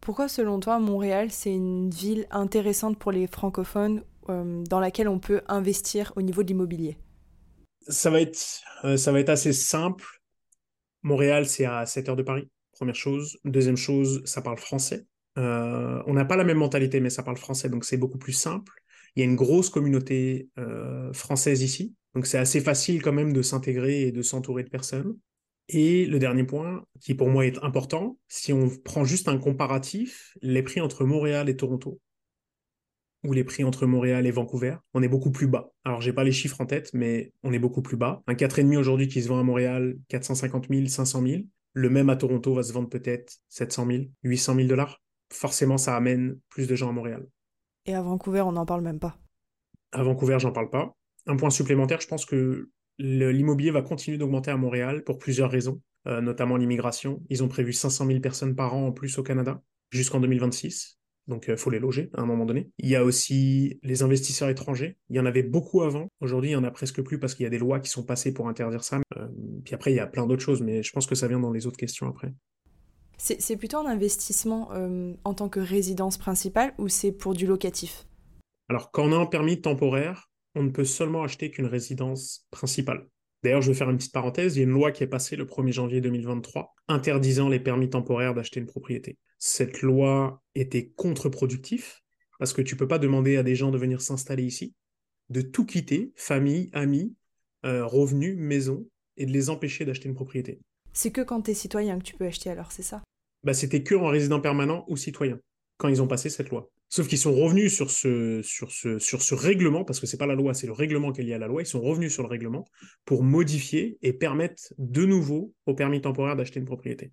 Pourquoi, 0.00 0.28
selon 0.28 0.60
toi, 0.60 0.78
Montréal, 0.78 1.30
c'est 1.30 1.54
une 1.54 1.90
ville 1.90 2.26
intéressante 2.30 2.98
pour 2.98 3.10
les 3.10 3.26
francophones 3.26 4.02
euh, 4.28 4.62
dans 4.68 4.80
laquelle 4.80 5.08
on 5.08 5.18
peut 5.18 5.40
investir 5.48 6.12
au 6.16 6.22
niveau 6.22 6.42
de 6.42 6.48
l'immobilier? 6.48 6.98
Ça 7.88 8.10
va, 8.10 8.20
être, 8.20 8.62
euh, 8.84 8.96
ça 8.96 9.12
va 9.12 9.20
être 9.20 9.30
assez 9.30 9.52
simple. 9.52 10.13
Montréal, 11.04 11.46
c'est 11.46 11.64
à 11.66 11.86
7 11.86 12.08
heures 12.08 12.16
de 12.16 12.24
Paris, 12.24 12.48
première 12.72 12.96
chose. 12.96 13.38
Deuxième 13.44 13.76
chose, 13.76 14.22
ça 14.24 14.42
parle 14.42 14.58
français. 14.58 15.06
on 15.36 16.12
n'a 16.12 16.24
pas 16.24 16.36
la 16.36 16.44
même 16.44 16.58
mentalité, 16.58 17.00
mais 17.00 17.10
ça 17.10 17.22
parle 17.22 17.36
français, 17.36 17.68
donc 17.68 17.84
c'est 17.84 17.96
beaucoup 17.96 18.18
plus 18.18 18.32
simple. 18.32 18.72
Il 19.16 19.20
y 19.20 19.22
a 19.22 19.26
une 19.26 19.36
grosse 19.36 19.70
communauté 19.70 20.48
française 21.12 21.62
ici. 21.62 21.94
Donc 22.14 22.26
c'est 22.26 22.38
assez 22.38 22.60
facile 22.60 23.02
quand 23.02 23.12
même 23.12 23.32
de 23.32 23.42
s'intégrer 23.42 24.02
et 24.02 24.12
de 24.12 24.22
s'entourer 24.22 24.62
de 24.62 24.70
personnes. 24.70 25.16
Et 25.68 26.04
le 26.06 26.18
dernier 26.18 26.44
point, 26.44 26.84
qui 27.00 27.14
pour 27.14 27.28
moi 27.28 27.46
est 27.46 27.58
important, 27.64 28.18
si 28.28 28.52
on 28.52 28.68
prend 28.68 29.04
juste 29.04 29.28
un 29.28 29.38
comparatif, 29.38 30.36
les 30.42 30.62
prix 30.62 30.80
entre 30.80 31.04
Montréal 31.04 31.48
et 31.48 31.56
Toronto, 31.56 32.00
ou 33.24 33.32
les 33.32 33.44
prix 33.44 33.64
entre 33.64 33.86
Montréal 33.86 34.26
et 34.26 34.30
Vancouver, 34.30 34.76
on 34.92 35.02
est 35.02 35.08
beaucoup 35.08 35.30
plus 35.30 35.46
bas. 35.46 35.72
Alors 35.84 36.00
j'ai 36.00 36.12
pas 36.12 36.24
les 36.24 36.32
chiffres 36.32 36.60
en 36.60 36.66
tête, 36.66 36.90
mais 36.92 37.32
on 37.42 37.52
est 37.52 37.58
beaucoup 37.58 37.82
plus 37.82 37.96
bas. 37.96 38.22
Un 38.26 38.34
4,5 38.34 38.76
aujourd'hui 38.76 39.08
qui 39.08 39.22
se 39.22 39.28
vend 39.28 39.38
à 39.38 39.42
Montréal, 39.42 39.96
450 40.08 40.66
000, 40.70 40.86
500 40.86 41.22
000. 41.26 41.42
le 41.72 41.90
même 41.90 42.10
à 42.10 42.16
Toronto 42.16 42.54
va 42.54 42.62
se 42.62 42.72
vendre 42.72 42.88
peut-être 42.88 43.38
700 43.48 43.86
000, 43.86 44.02
800 44.22 44.54
000 44.54 44.68
dollars. 44.68 45.02
Forcément, 45.32 45.78
ça 45.78 45.96
amène 45.96 46.38
plus 46.48 46.68
de 46.68 46.76
gens 46.76 46.88
à 46.90 46.92
Montréal. 46.92 47.26
Et 47.86 47.94
à 47.94 48.02
Vancouver, 48.02 48.42
on 48.42 48.52
n'en 48.52 48.66
parle 48.66 48.82
même 48.82 49.00
pas. 49.00 49.18
À 49.92 50.02
Vancouver, 50.02 50.38
j'en 50.38 50.52
parle 50.52 50.70
pas. 50.70 50.96
Un 51.26 51.36
point 51.36 51.50
supplémentaire, 51.50 52.00
je 52.00 52.06
pense 52.06 52.24
que 52.24 52.70
l'immobilier 52.98 53.70
va 53.70 53.82
continuer 53.82 54.18
d'augmenter 54.18 54.50
à 54.50 54.56
Montréal 54.56 55.02
pour 55.04 55.18
plusieurs 55.18 55.50
raisons, 55.50 55.80
euh, 56.06 56.20
notamment 56.20 56.56
l'immigration. 56.56 57.22
Ils 57.30 57.42
ont 57.42 57.48
prévu 57.48 57.72
500 57.72 58.06
000 58.06 58.20
personnes 58.20 58.54
par 58.54 58.74
an 58.74 58.86
en 58.86 58.92
plus 58.92 59.18
au 59.18 59.22
Canada 59.22 59.60
jusqu'en 59.90 60.20
2026. 60.20 60.98
Donc, 61.26 61.44
il 61.48 61.52
euh, 61.52 61.56
faut 61.56 61.70
les 61.70 61.78
loger 61.78 62.10
à 62.14 62.22
un 62.22 62.26
moment 62.26 62.44
donné. 62.44 62.70
Il 62.78 62.88
y 62.88 62.96
a 62.96 63.04
aussi 63.04 63.78
les 63.82 64.02
investisseurs 64.02 64.48
étrangers. 64.48 64.96
Il 65.08 65.16
y 65.16 65.20
en 65.20 65.26
avait 65.26 65.42
beaucoup 65.42 65.82
avant. 65.82 66.08
Aujourd'hui, 66.20 66.50
il 66.50 66.52
y 66.52 66.56
en 66.56 66.64
a 66.64 66.70
presque 66.70 67.02
plus 67.02 67.18
parce 67.18 67.34
qu'il 67.34 67.44
y 67.44 67.46
a 67.46 67.50
des 67.50 67.58
lois 67.58 67.80
qui 67.80 67.90
sont 67.90 68.04
passées 68.04 68.32
pour 68.34 68.48
interdire 68.48 68.84
ça. 68.84 69.00
Euh, 69.16 69.28
puis 69.64 69.74
après, 69.74 69.92
il 69.92 69.96
y 69.96 70.00
a 70.00 70.06
plein 70.06 70.26
d'autres 70.26 70.42
choses, 70.42 70.62
mais 70.62 70.82
je 70.82 70.92
pense 70.92 71.06
que 71.06 71.14
ça 71.14 71.28
vient 71.28 71.40
dans 71.40 71.52
les 71.52 71.66
autres 71.66 71.76
questions 71.76 72.08
après. 72.08 72.32
C'est 73.16 73.56
plutôt 73.56 73.78
un 73.78 73.86
investissement 73.86 74.70
euh, 74.72 75.14
en 75.24 75.34
tant 75.34 75.48
que 75.48 75.60
résidence 75.60 76.18
principale 76.18 76.74
ou 76.78 76.88
c'est 76.88 77.12
pour 77.12 77.32
du 77.32 77.46
locatif? 77.46 78.06
Alors, 78.68 78.90
quand 78.90 79.04
on 79.04 79.12
a 79.12 79.16
un 79.16 79.26
permis 79.26 79.60
temporaire, 79.60 80.30
on 80.54 80.62
ne 80.62 80.70
peut 80.70 80.84
seulement 80.84 81.22
acheter 81.22 81.50
qu'une 81.50 81.66
résidence 81.66 82.46
principale. 82.50 83.06
D'ailleurs, 83.44 83.60
je 83.60 83.70
vais 83.70 83.76
faire 83.76 83.90
une 83.90 83.98
petite 83.98 84.14
parenthèse, 84.14 84.56
il 84.56 84.60
y 84.60 84.62
a 84.62 84.64
une 84.64 84.72
loi 84.72 84.90
qui 84.90 85.04
est 85.04 85.06
passée 85.06 85.36
le 85.36 85.44
1er 85.44 85.70
janvier 85.70 86.00
2023 86.00 86.74
interdisant 86.88 87.50
les 87.50 87.60
permis 87.60 87.90
temporaires 87.90 88.32
d'acheter 88.32 88.58
une 88.58 88.64
propriété. 88.66 89.18
Cette 89.38 89.82
loi 89.82 90.42
était 90.54 90.88
contre-productive 90.96 91.92
parce 92.38 92.54
que 92.54 92.62
tu 92.62 92.74
peux 92.74 92.88
pas 92.88 92.98
demander 92.98 93.36
à 93.36 93.42
des 93.42 93.54
gens 93.54 93.70
de 93.70 93.76
venir 93.76 94.00
s'installer 94.00 94.44
ici, 94.44 94.74
de 95.28 95.42
tout 95.42 95.66
quitter, 95.66 96.14
famille, 96.16 96.70
amis, 96.72 97.14
euh, 97.66 97.84
revenus, 97.84 98.34
maison, 98.38 98.88
et 99.18 99.26
de 99.26 99.30
les 99.30 99.50
empêcher 99.50 99.84
d'acheter 99.84 100.08
une 100.08 100.14
propriété. 100.14 100.60
C'est 100.94 101.10
que 101.10 101.20
quand 101.20 101.42
tu 101.42 101.50
es 101.50 101.54
citoyen 101.54 101.98
que 101.98 102.04
tu 102.04 102.14
peux 102.14 102.24
acheter 102.24 102.48
alors, 102.48 102.72
c'est 102.72 102.82
ça? 102.82 103.02
Bah, 103.42 103.52
C'était 103.52 103.82
que 103.82 103.94
en 103.94 104.06
résident 104.06 104.40
permanent 104.40 104.86
ou 104.88 104.96
citoyen, 104.96 105.38
quand 105.76 105.88
ils 105.88 106.00
ont 106.00 106.08
passé 106.08 106.30
cette 106.30 106.48
loi. 106.48 106.70
Sauf 106.88 107.08
qu'ils 107.08 107.18
sont 107.18 107.34
revenus 107.34 107.74
sur 107.74 107.90
ce, 107.90 108.40
sur 108.42 108.70
ce, 108.70 108.98
sur 108.98 109.22
ce 109.22 109.34
règlement, 109.34 109.84
parce 109.84 109.98
que 109.98 110.06
c'est 110.06 110.16
pas 110.16 110.26
la 110.26 110.34
loi, 110.34 110.54
c'est 110.54 110.66
le 110.66 110.72
règlement 110.72 111.12
qui 111.12 111.22
est 111.22 111.24
lié 111.24 111.34
à 111.34 111.38
la 111.38 111.48
loi, 111.48 111.62
ils 111.62 111.66
sont 111.66 111.80
revenus 111.80 112.12
sur 112.12 112.22
le 112.22 112.28
règlement 112.28 112.64
pour 113.04 113.24
modifier 113.24 113.98
et 114.02 114.12
permettre 114.12 114.74
de 114.78 115.04
nouveau 115.04 115.52
au 115.66 115.74
permis 115.74 116.00
temporaire 116.00 116.36
d'acheter 116.36 116.60
une 116.60 116.66
propriété. 116.66 117.10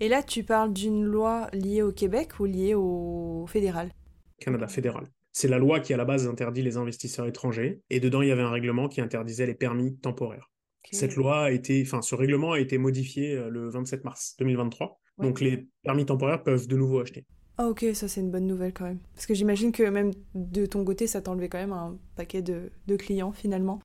Et 0.00 0.08
là, 0.08 0.22
tu 0.22 0.42
parles 0.42 0.72
d'une 0.72 1.04
loi 1.04 1.48
liée 1.52 1.82
au 1.82 1.92
Québec 1.92 2.40
ou 2.40 2.46
liée 2.46 2.74
au 2.74 3.46
fédéral? 3.46 3.92
Canada 4.40 4.66
fédéral. 4.66 5.06
C'est 5.30 5.48
la 5.48 5.58
loi 5.58 5.80
qui 5.80 5.94
à 5.94 5.96
la 5.96 6.04
base 6.04 6.26
interdit 6.26 6.62
les 6.62 6.76
investisseurs 6.76 7.26
étrangers, 7.26 7.80
et 7.90 8.00
dedans 8.00 8.22
il 8.22 8.28
y 8.28 8.32
avait 8.32 8.42
un 8.42 8.50
règlement 8.50 8.88
qui 8.88 9.00
interdisait 9.00 9.46
les 9.46 9.54
permis 9.54 9.96
temporaires. 9.98 10.50
Cette 10.90 11.16
loi 11.16 11.44
a 11.44 11.50
été, 11.50 11.82
enfin, 11.86 12.02
ce 12.02 12.14
règlement 12.14 12.52
a 12.52 12.60
été 12.60 12.76
modifié 12.76 13.34
euh, 13.36 13.48
le 13.48 13.70
27 13.70 14.04
mars 14.04 14.34
2023. 14.38 15.00
Donc 15.18 15.40
les 15.40 15.68
permis 15.82 16.04
temporaires 16.04 16.42
peuvent 16.42 16.66
de 16.66 16.76
nouveau 16.76 17.00
acheter. 17.00 17.24
Ah 17.58 17.68
ok, 17.68 17.84
ça 17.94 18.08
c'est 18.08 18.20
une 18.20 18.30
bonne 18.30 18.46
nouvelle 18.46 18.72
quand 18.72 18.84
même. 18.84 18.98
Parce 19.14 19.26
que 19.26 19.34
j'imagine 19.34 19.72
que 19.72 19.82
même 19.82 20.12
de 20.34 20.66
ton 20.66 20.84
côté, 20.84 21.06
ça 21.06 21.20
t'enlevait 21.20 21.48
quand 21.48 21.58
même 21.58 21.72
un 21.72 21.98
paquet 22.16 22.42
de, 22.42 22.70
clients 22.96 23.32
finalement. 23.32 23.80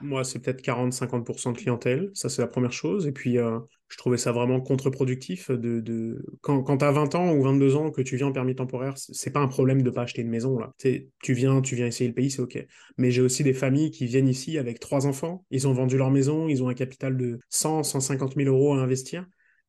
Moi, 0.00 0.24
c'est 0.24 0.40
peut-être 0.40 0.62
40-50% 0.62 1.52
de 1.52 1.58
clientèle, 1.58 2.10
ça 2.14 2.28
c'est 2.28 2.42
la 2.42 2.48
première 2.48 2.72
chose. 2.72 3.06
Et 3.06 3.12
puis, 3.12 3.38
euh, 3.38 3.60
je 3.88 3.96
trouvais 3.98 4.16
ça 4.16 4.32
vraiment 4.32 4.60
contre-productif. 4.60 5.50
De. 5.50 6.24
Quand, 6.40 6.62
quand 6.62 6.78
tu 6.78 6.84
as 6.84 6.90
20 6.90 7.14
ans 7.14 7.32
ou 7.34 7.42
22 7.42 7.76
ans 7.76 7.90
que 7.90 8.02
tu 8.02 8.16
viens 8.16 8.28
en 8.28 8.32
permis 8.32 8.54
temporaire, 8.54 8.94
c'est 8.96 9.30
pas 9.30 9.40
un 9.40 9.48
problème 9.48 9.82
de 9.82 9.90
pas 9.90 10.02
acheter 10.02 10.22
une 10.22 10.30
maison. 10.30 10.58
là. 10.58 10.72
tu 10.78 11.34
viens, 11.34 11.60
tu 11.60 11.76
viens 11.76 11.86
essayer 11.86 12.08
le 12.08 12.14
pays, 12.14 12.30
c'est 12.30 12.42
OK. 12.42 12.58
Mais 12.98 13.10
j'ai 13.10 13.22
aussi 13.22 13.44
des 13.44 13.52
familles 13.52 13.90
qui 13.90 14.06
viennent 14.06 14.28
ici 14.28 14.58
avec 14.58 14.80
trois 14.80 15.06
enfants, 15.06 15.44
ils 15.50 15.68
ont 15.68 15.72
vendu 15.72 15.96
leur 15.98 16.10
maison, 16.10 16.48
ils 16.48 16.62
ont 16.62 16.68
un 16.68 16.74
capital 16.74 17.16
de 17.16 17.38
100, 17.50 17.84
150 17.84 18.34
000 18.34 18.48
euros 18.48 18.74
à 18.74 18.78
investir. 18.78 19.26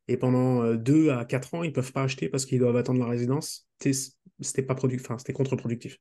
Et 0.08 0.18
pendant 0.18 0.74
2 0.74 1.08
euh, 1.08 1.18
à 1.18 1.26
4 1.26 1.54
ans, 1.54 1.64
ils 1.64 1.74
peuvent 1.74 1.94
pas 1.94 2.04
acheter 2.04 2.30
parce 2.30 2.46
qu'ils 2.46 2.60
doivent 2.60 2.76
attendre 2.76 3.00
la 3.00 3.08
résidence. 3.08 3.68
C'était 3.80 4.64
pas 4.64 4.76
enfin, 4.76 5.18
c'était 5.18 5.34
contre-productif. 5.34 5.98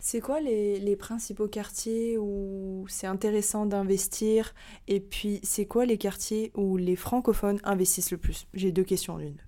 C'est 0.00 0.20
quoi 0.20 0.40
les, 0.40 0.96
principaux 0.96 1.48
quartiers 1.48 2.16
où 2.18 2.86
c'est 2.88 3.08
intéressant 3.08 3.66
d'investir? 3.66 4.54
Et 4.86 5.00
puis, 5.00 5.40
c'est 5.42 5.66
quoi 5.66 5.86
les 5.86 5.98
quartiers 5.98 6.52
où 6.54 6.76
les 6.76 6.94
francophones 6.94 7.58
investissent 7.64 8.12
le 8.12 8.18
plus? 8.18 8.46
J'ai 8.54 8.70
deux 8.70 8.84
questions 8.84 9.14
en 9.14 9.18
une. 9.18 9.38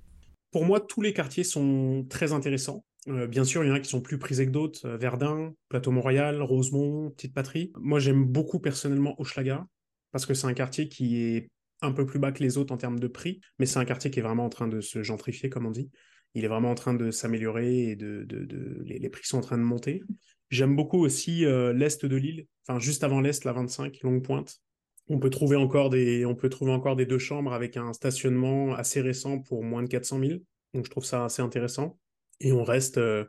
Pour 0.51 0.65
moi, 0.65 0.81
tous 0.81 1.03
les 1.03 1.13
quartiers 1.13 1.45
sont 1.45 2.05
très 2.09 2.33
intéressants. 2.33 2.85
Euh, 3.09 3.29
bien 3.29 3.45
sûr, 3.45 3.63
il 3.65 3.69
y 3.69 3.71
en 3.71 3.75
a 3.75 3.81
qui 3.81 3.89
sont 3.89 4.01
plus 4.01 4.19
prisés 4.19 4.45
que 4.45 4.51
d'autres. 4.51 4.87
Euh, 4.87 4.97
Verdun, 4.97 5.55
Plateau 5.69 5.93
Montréal, 5.93 6.43
Rosemont, 6.43 7.11
Petite 7.11 7.33
Patrie. 7.33 7.73
Moi, 7.79 8.01
j'aime 8.01 8.25
beaucoup 8.25 8.59
personnellement 8.59 9.15
Hochelaga 9.21 9.67
parce 10.11 10.27
que 10.27 10.35
c'est 10.35 10.49
un 10.49 10.55
quartier 10.55 10.89
qui 10.89 11.23
est 11.23 11.49
un 11.83 11.93
peu 11.93 12.07
plus 12.07 12.19
bas 12.19 12.33
que 12.33 12.43
les 12.43 12.59
autres 12.59 12.73
en 12.73 12.77
termes 12.77 13.01
de 13.01 13.09
prix, 13.09 13.41
mais 13.59 13.67
c'est 13.67 13.79
un 13.79 13.85
quartier 13.85 14.11
qui 14.11 14.21
est 14.21 14.23
vraiment 14.23 14.45
en 14.45 14.51
train 14.51 14.69
de 14.69 14.81
se 14.81 15.03
gentrifier, 15.03 15.49
comme 15.49 15.67
on 15.67 15.71
dit. 15.71 15.91
Il 16.35 16.45
est 16.45 16.49
vraiment 16.49 16.71
en 16.71 16.75
train 16.75 16.95
de 16.95 17.11
s'améliorer 17.11 17.91
et 17.91 17.97
de, 17.97 18.27
les, 18.85 19.09
prix 19.09 19.25
sont 19.25 19.39
en 19.39 19.43
train 19.43 19.59
de 19.59 19.63
monter. 19.63 20.03
J'aime 20.51 20.77
beaucoup 20.77 20.99
aussi 20.99 21.45
euh, 21.45 21.73
l'est 21.73 22.05
de 22.05 22.17
l'île, 22.17 22.47
enfin 22.67 22.79
juste 22.79 23.05
avant 23.05 23.21
l'est, 23.21 23.45
la 23.45 23.53
25, 23.53 23.99
Longue 24.03 24.23
Pointe. 24.23 24.61
On 25.09 25.19
peut 25.19 25.31
trouver 25.31 25.57
encore 25.57 25.91
des, 25.91 26.25
on 26.25 26.37
peut 26.37 26.49
trouver 26.49 26.73
encore 26.73 26.95
des 26.95 27.07
deux 27.07 27.19
chambres 27.19 27.53
avec 27.53 27.77
un 27.77 27.93
stationnement 27.93 28.75
assez 28.75 29.01
récent 29.01 29.41
pour 29.41 29.65
moins 29.65 29.83
de 29.83 29.89
400 29.89 30.21
000. 30.21 30.39
Donc 30.73 30.85
je 30.85 30.91
trouve 30.91 31.05
ça 31.05 31.25
assez 31.25 31.43
intéressant. 31.43 31.99
Et 32.41 32.53
on 32.53 32.63
reste, 32.63 32.99
euh, 32.99 33.25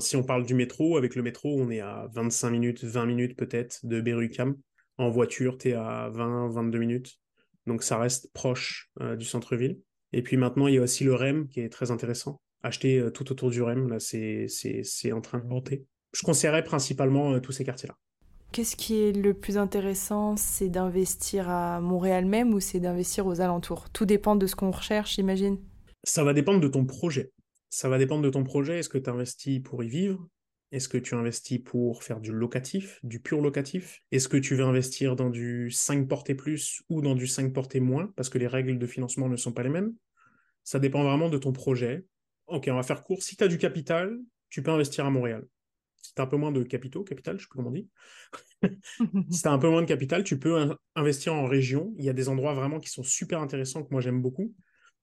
si 0.00 0.16
on 0.16 0.24
parle 0.24 0.44
du 0.44 0.54
métro, 0.54 0.96
avec 0.96 1.14
le 1.14 1.22
métro, 1.22 1.60
on 1.60 1.70
est 1.70 1.80
à 1.80 2.08
25 2.12 2.50
minutes, 2.50 2.84
20 2.84 3.06
minutes 3.06 3.36
peut-être 3.36 3.86
de 3.86 4.00
Berry-UQAM. 4.00 4.56
En 4.98 5.10
voiture, 5.10 5.58
tu 5.58 5.70
es 5.70 5.72
à 5.74 6.10
20, 6.12 6.48
22 6.48 6.78
minutes. 6.78 7.21
Donc 7.66 7.82
ça 7.82 7.98
reste 7.98 8.32
proche 8.32 8.90
euh, 9.00 9.16
du 9.16 9.24
centre-ville. 9.24 9.78
Et 10.12 10.22
puis 10.22 10.36
maintenant, 10.36 10.66
il 10.66 10.74
y 10.74 10.78
a 10.78 10.82
aussi 10.82 11.04
le 11.04 11.14
REM 11.14 11.48
qui 11.48 11.60
est 11.60 11.68
très 11.68 11.90
intéressant. 11.90 12.40
Acheter 12.62 13.04
tout 13.12 13.32
autour 13.32 13.50
du 13.50 13.60
REM, 13.62 13.88
là, 13.88 13.98
c'est 13.98 15.12
en 15.12 15.20
train 15.20 15.38
de 15.38 15.46
monter 15.46 15.86
je 16.12 16.22
conseillerais 16.22 16.62
principalement 16.62 17.32
euh, 17.32 17.40
tous 17.40 17.52
ces 17.52 17.64
quartiers-là. 17.64 17.96
Qu'est-ce 18.52 18.76
qui 18.76 19.00
est 19.00 19.12
le 19.12 19.32
plus 19.32 19.56
intéressant 19.56 20.36
C'est 20.36 20.68
d'investir 20.68 21.48
à 21.48 21.80
Montréal 21.80 22.26
même 22.26 22.52
ou 22.52 22.60
c'est 22.60 22.80
d'investir 22.80 23.26
aux 23.26 23.40
alentours? 23.40 23.88
Tout 23.90 24.04
dépend 24.04 24.36
de 24.36 24.46
ce 24.46 24.54
qu'on 24.54 24.70
recherche, 24.70 25.14
j'imagine. 25.14 25.58
Ça 26.04 26.22
va 26.22 26.34
dépendre 26.34 26.60
de 26.60 26.68
ton 26.68 26.84
projet. 26.84 27.32
Ça 27.70 27.88
va 27.88 27.96
dépendre 27.96 28.22
de 28.22 28.28
ton 28.28 28.44
projet. 28.44 28.80
Est-ce 28.80 28.90
que 28.90 28.98
tu 28.98 29.08
investis 29.08 29.60
pour 29.62 29.82
y 29.82 29.88
vivre? 29.88 30.28
Est-ce 30.72 30.88
que 30.88 30.98
tu 30.98 31.14
investis 31.14 31.58
pour 31.58 32.02
faire 32.02 32.20
du 32.20 32.32
locatif, 32.32 32.98
du 33.04 33.20
pur 33.20 33.40
locatif? 33.40 34.02
Est-ce 34.10 34.28
que 34.28 34.36
tu 34.36 34.56
veux 34.56 34.64
investir 34.64 35.14
dans 35.14 35.30
du 35.30 35.70
5 35.70 36.08
portées 36.08 36.34
plus 36.34 36.82
ou 36.88 37.02
dans 37.02 37.14
du 37.14 37.26
5 37.26 37.52
portées 37.52 37.80
moins? 37.80 38.12
Parce 38.16 38.28
que 38.28 38.38
les 38.38 38.46
règles 38.46 38.78
de 38.78 38.86
financement 38.86 39.28
ne 39.28 39.36
sont 39.36 39.52
pas 39.52 39.62
les 39.62 39.68
mêmes. 39.68 39.94
Ça 40.64 40.78
dépend 40.78 41.04
vraiment 41.04 41.28
de 41.28 41.38
ton 41.38 41.52
projet. 41.52 42.04
Ok, 42.46 42.68
on 42.68 42.74
va 42.74 42.82
faire 42.82 43.04
court. 43.04 43.22
Si 43.22 43.36
tu 43.36 43.44
as 43.44 43.48
du 43.48 43.58
capital, 43.58 44.18
tu 44.50 44.62
peux 44.62 44.70
investir 44.70 45.06
à 45.06 45.10
Montréal 45.10 45.46
si 46.02 46.14
tu 46.14 46.20
as 46.20 46.24
un 46.24 46.26
peu 46.26 46.36
moins 46.36 46.52
de 46.52 46.62
capitaux, 46.62 47.04
capital, 47.04 47.38
je 47.38 47.44
sais 47.44 47.48
plus 47.48 47.56
comment 47.56 47.70
on 47.70 47.72
dit. 47.72 47.88
si 49.30 49.42
tu 49.42 49.48
as 49.48 49.52
un 49.52 49.58
peu 49.58 49.68
moins 49.68 49.82
de 49.82 49.86
capital, 49.86 50.24
tu 50.24 50.38
peux 50.38 50.76
investir 50.94 51.34
en 51.34 51.46
région. 51.46 51.94
Il 51.96 52.04
y 52.04 52.10
a 52.10 52.12
des 52.12 52.28
endroits 52.28 52.54
vraiment 52.54 52.80
qui 52.80 52.90
sont 52.90 53.02
super 53.02 53.40
intéressants 53.40 53.84
que 53.84 53.90
moi 53.90 54.00
j'aime 54.00 54.20
beaucoup. 54.20 54.52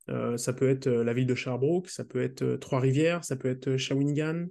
Euh, 0.09 0.37
ça 0.37 0.53
peut 0.53 0.69
être 0.69 0.87
euh, 0.87 1.03
la 1.03 1.13
ville 1.13 1.27
de 1.27 1.35
Sherbrooke, 1.35 1.89
ça 1.89 2.03
peut 2.03 2.21
être 2.21 2.41
euh, 2.41 2.57
Trois-Rivières, 2.57 3.23
ça 3.23 3.35
peut 3.35 3.47
être 3.47 3.77
Shawinigan, 3.77 4.47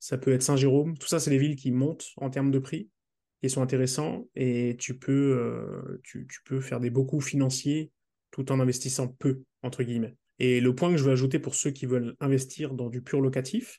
ça 0.00 0.18
peut 0.18 0.32
être 0.32 0.42
Saint-Jérôme. 0.42 0.98
Tout 0.98 1.06
ça, 1.06 1.20
c'est 1.20 1.30
des 1.30 1.38
villes 1.38 1.56
qui 1.56 1.70
montent 1.70 2.08
en 2.16 2.28
termes 2.30 2.50
de 2.50 2.58
prix, 2.58 2.90
qui 3.40 3.48
sont 3.48 3.62
intéressants 3.62 4.26
et 4.34 4.76
tu 4.78 4.98
peux, 4.98 6.00
peux 6.44 6.60
faire 6.60 6.80
des 6.80 6.90
beaux 6.90 7.04
coups 7.04 7.24
financiers 7.24 7.92
tout 8.32 8.50
en 8.50 8.58
investissant 8.58 9.06
peu, 9.06 9.42
entre 9.62 9.82
guillemets. 9.82 10.16
Et 10.40 10.60
le 10.60 10.74
point 10.74 10.90
que 10.90 10.96
je 10.96 11.04
veux 11.04 11.12
ajouter 11.12 11.38
pour 11.38 11.54
ceux 11.54 11.70
qui 11.70 11.86
veulent 11.86 12.16
investir 12.18 12.74
dans 12.74 12.88
du 12.88 13.02
pur 13.02 13.20
locatif, 13.20 13.78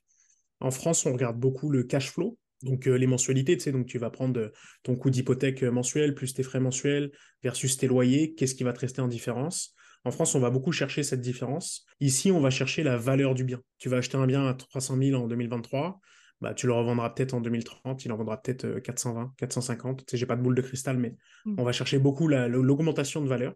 en 0.60 0.72
France, 0.72 1.06
on 1.06 1.14
regarde 1.14 1.40
beaucoup 1.40 1.70
le 1.70 1.84
cash 1.84 2.12
flow, 2.12 2.38
donc 2.62 2.88
euh, 2.88 2.96
les 2.96 3.08
mensualités, 3.08 3.58
tu 3.58 3.64
sais, 3.64 3.72
donc 3.72 3.88
tu 3.88 3.98
vas 3.98 4.12
prendre 4.12 4.40
euh, 4.40 4.50
ton 4.84 4.96
coût 4.96 5.10
d'hypothèque 5.10 5.64
euh, 5.64 5.72
mensuel 5.72 6.14
plus 6.14 6.36
tes 6.36 6.44
frais 6.44 6.60
mensuels 6.60 7.12
versus 7.42 7.78
tes 7.78 7.88
loyers, 7.88 8.36
qu'est-ce 8.36 8.54
qui 8.54 8.64
va 8.64 8.74
te 8.74 8.80
rester 8.80 9.02
en 9.02 9.08
différence? 9.08 9.76
En 10.04 10.12
France, 10.12 10.34
on 10.36 10.40
va 10.40 10.50
beaucoup 10.50 10.72
chercher 10.72 11.04
cette 11.04 11.22
différence. 11.22 11.86
Ici, 12.00 12.32
on 12.32 12.40
va 12.40 12.50
chercher 12.50 12.84
la 12.84 12.98
valeur 12.98 13.36
du 13.36 13.44
bien. 13.44 13.62
Tu 13.78 13.90
vas 13.90 13.98
acheter 13.98 14.18
un 14.18 14.26
bien 14.26 14.48
à 14.48 14.54
300 14.54 14.98
000 14.98 15.22
en 15.22 15.28
2023, 15.28 16.00
bah, 16.42 16.56
tu 16.56 16.66
le 16.66 16.74
revendras 16.74 17.12
peut-être 17.12 17.36
en 17.36 17.42
2030, 17.42 18.04
il 18.04 18.12
en 18.12 18.18
vendra 18.18 18.42
peut-être 18.42 18.80
420, 18.80 19.34
450. 19.38 20.00
Tu 20.00 20.06
sais, 20.10 20.18
j'ai 20.18 20.26
pas 20.26 20.36
de 20.36 20.42
boule 20.42 20.56
de 20.56 20.62
cristal, 20.62 20.98
mais 20.98 21.16
mmh. 21.46 21.56
on 21.60 21.64
va 21.64 21.72
chercher 21.72 22.00
beaucoup 22.00 22.28
l'augmentation 22.28 23.22
de 23.22 23.28
valeur, 23.28 23.54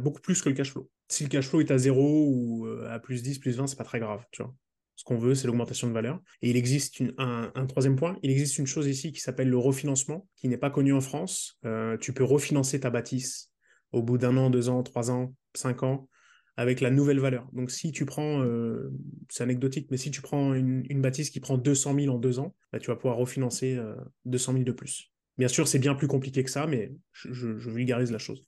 beaucoup 0.00 0.20
plus 0.20 0.42
que 0.42 0.50
le 0.50 0.54
cash 0.54 0.72
flow. 0.72 0.90
Si 1.08 1.24
le 1.24 1.30
cash 1.30 1.48
flow 1.48 1.60
est 1.60 1.70
à 1.70 1.78
0 1.78 2.26
ou 2.28 2.68
à 2.88 2.98
plus 2.98 3.22
10, 3.22 3.38
plus 3.38 3.56
20, 3.56 3.68
c'est 3.68 3.76
pas 3.76 3.84
très 3.84 4.00
grave, 4.00 4.24
tu 4.32 4.42
vois. 4.42 4.54
Ce 4.96 5.02
qu'on 5.02 5.18
veut, 5.18 5.34
c'est 5.34 5.46
l'augmentation 5.46 5.88
de 5.88 5.92
valeur. 5.92 6.20
Et 6.40 6.50
il 6.50 6.56
existe 6.56 7.02
un, 7.18 7.66
troisième 7.66 7.96
point, 7.96 8.16
il 8.22 8.30
existe 8.30 8.58
une 8.58 8.66
chose 8.66 8.86
ici 8.86 9.12
qui 9.12 9.20
s'appelle 9.20 9.48
le 9.48 9.58
refinancement, 9.58 10.28
qui 10.36 10.48
n'est 10.48 10.56
pas 10.56 10.70
connu 10.70 10.92
en 10.92 11.00
France. 11.00 11.58
Euh, 11.64 11.96
tu 11.98 12.12
peux 12.12 12.24
refinancer 12.24 12.80
ta 12.80 12.90
bâtisse 12.90 13.50
au 13.94 14.02
bout 14.02 14.18
d'un 14.18 14.36
an, 14.36 14.50
deux 14.50 14.68
ans, 14.68 14.82
trois 14.82 15.10
ans, 15.10 15.34
cinq 15.54 15.82
ans, 15.82 16.08
avec 16.56 16.80
la 16.80 16.90
nouvelle 16.90 17.20
valeur. 17.20 17.48
Donc 17.52 17.70
si 17.70 17.92
tu 17.92 18.04
prends, 18.04 18.42
euh, 18.42 18.92
c'est 19.28 19.42
anecdotique, 19.42 19.88
mais 19.90 19.96
si 19.96 20.10
tu 20.10 20.20
prends 20.20 20.54
une, 20.54 21.00
bâtisse 21.00 21.30
qui 21.30 21.40
prend 21.40 21.58
200 21.58 21.94
000 21.94 22.14
en 22.14 22.18
deux 22.18 22.38
ans, 22.38 22.54
bah, 22.72 22.78
tu 22.78 22.90
vas 22.90 22.96
pouvoir 22.96 23.16
refinancer 23.16 23.78
200 24.24 24.52
euh, 24.52 24.54
000 24.56 24.64
de 24.64 24.72
plus. 24.72 25.12
Bien 25.38 25.48
sûr, 25.48 25.66
c'est 25.66 25.80
bien 25.80 25.94
plus 25.94 26.06
compliqué 26.06 26.44
que 26.44 26.50
ça, 26.50 26.66
mais 26.66 26.92
je 27.12 27.48
vulgarise 27.70 28.12
la 28.12 28.18
chose. 28.18 28.46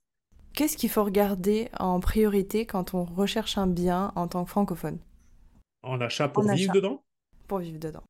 Qu'est-ce 0.56 0.78
qu'il 0.78 0.88
faut 0.88 1.04
regarder 1.04 1.68
en 1.78 2.00
priorité 2.00 2.64
quand 2.64 2.94
on 2.94 3.04
recherche 3.04 3.58
un 3.58 3.66
bien 3.66 4.10
en 4.16 4.26
tant 4.26 4.42
que 4.42 4.50
francophone? 4.50 4.98
En 5.82 6.00
achat 6.00 6.28
pour 6.28 6.50
vivre 6.50 6.72
dedans? 6.72 7.04
Pour 7.46 7.58
vivre 7.58 7.78
dedans. 7.78 8.04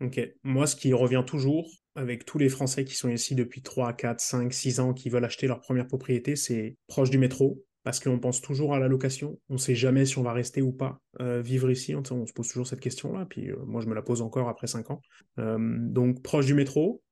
Ok. 0.00 0.18
Moi, 0.42 0.66
ce 0.66 0.74
qui 0.74 0.94
revient 0.94 1.22
toujours 1.26 1.68
avec 1.94 2.24
tous 2.24 2.38
les 2.38 2.48
Français 2.48 2.84
qui 2.84 2.94
sont 2.94 3.08
ici 3.08 3.34
depuis 3.34 3.62
3, 3.62 3.92
4, 3.92 4.20
5, 4.20 4.52
6 4.52 4.80
ans, 4.80 4.94
qui 4.94 5.08
veulent 5.10 5.24
acheter 5.24 5.46
leur 5.46 5.60
première 5.60 5.86
propriété, 5.86 6.36
c'est 6.36 6.76
proche 6.86 7.10
du 7.10 7.18
métro, 7.18 7.62
parce 7.84 8.00
qu'on 8.00 8.18
pense 8.18 8.40
toujours 8.40 8.74
à 8.74 8.78
la 8.78 8.88
location. 8.88 9.38
On 9.48 9.54
ne 9.54 9.58
sait 9.58 9.74
jamais 9.74 10.06
si 10.06 10.18
on 10.18 10.22
va 10.22 10.32
rester 10.32 10.62
ou 10.62 10.72
pas 10.72 11.00
euh, 11.20 11.42
vivre 11.42 11.70
ici. 11.70 11.94
On, 11.94 12.26
se 12.26 12.32
pose 12.32 12.48
toujours 12.48 12.66
cette 12.66 12.80
question-là. 12.80 13.26
Puis 13.28 13.50
euh, 13.50 13.56
moi, 13.66 13.80
je 13.80 13.88
me 13.88 13.94
la 13.94 14.02
pose 14.02 14.22
encore 14.22 14.48
après 14.48 14.66
5 14.66 14.90
ans. 14.90 15.02
Euh, 15.38 15.58
donc, 15.58 16.22
proche 16.22 16.46
du 16.46 16.54
métro, 16.54 17.02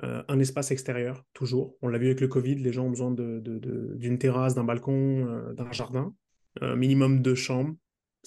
un 0.00 0.38
espace 0.38 0.70
extérieur, 0.70 1.24
toujours. 1.34 1.74
On 1.82 1.88
l'a 1.88 1.98
vu 1.98 2.06
avec 2.06 2.20
le 2.20 2.28
Covid, 2.28 2.54
les 2.54 2.72
gens 2.72 2.84
ont 2.84 2.90
besoin 2.90 3.10
d'une 3.10 4.18
terrasse, 4.18 4.54
d'un 4.54 4.62
balcon, 4.62 5.52
d'un 5.54 5.72
jardin. 5.72 6.14
minimum 6.62 7.20
de 7.20 7.34
chambres. 7.34 7.74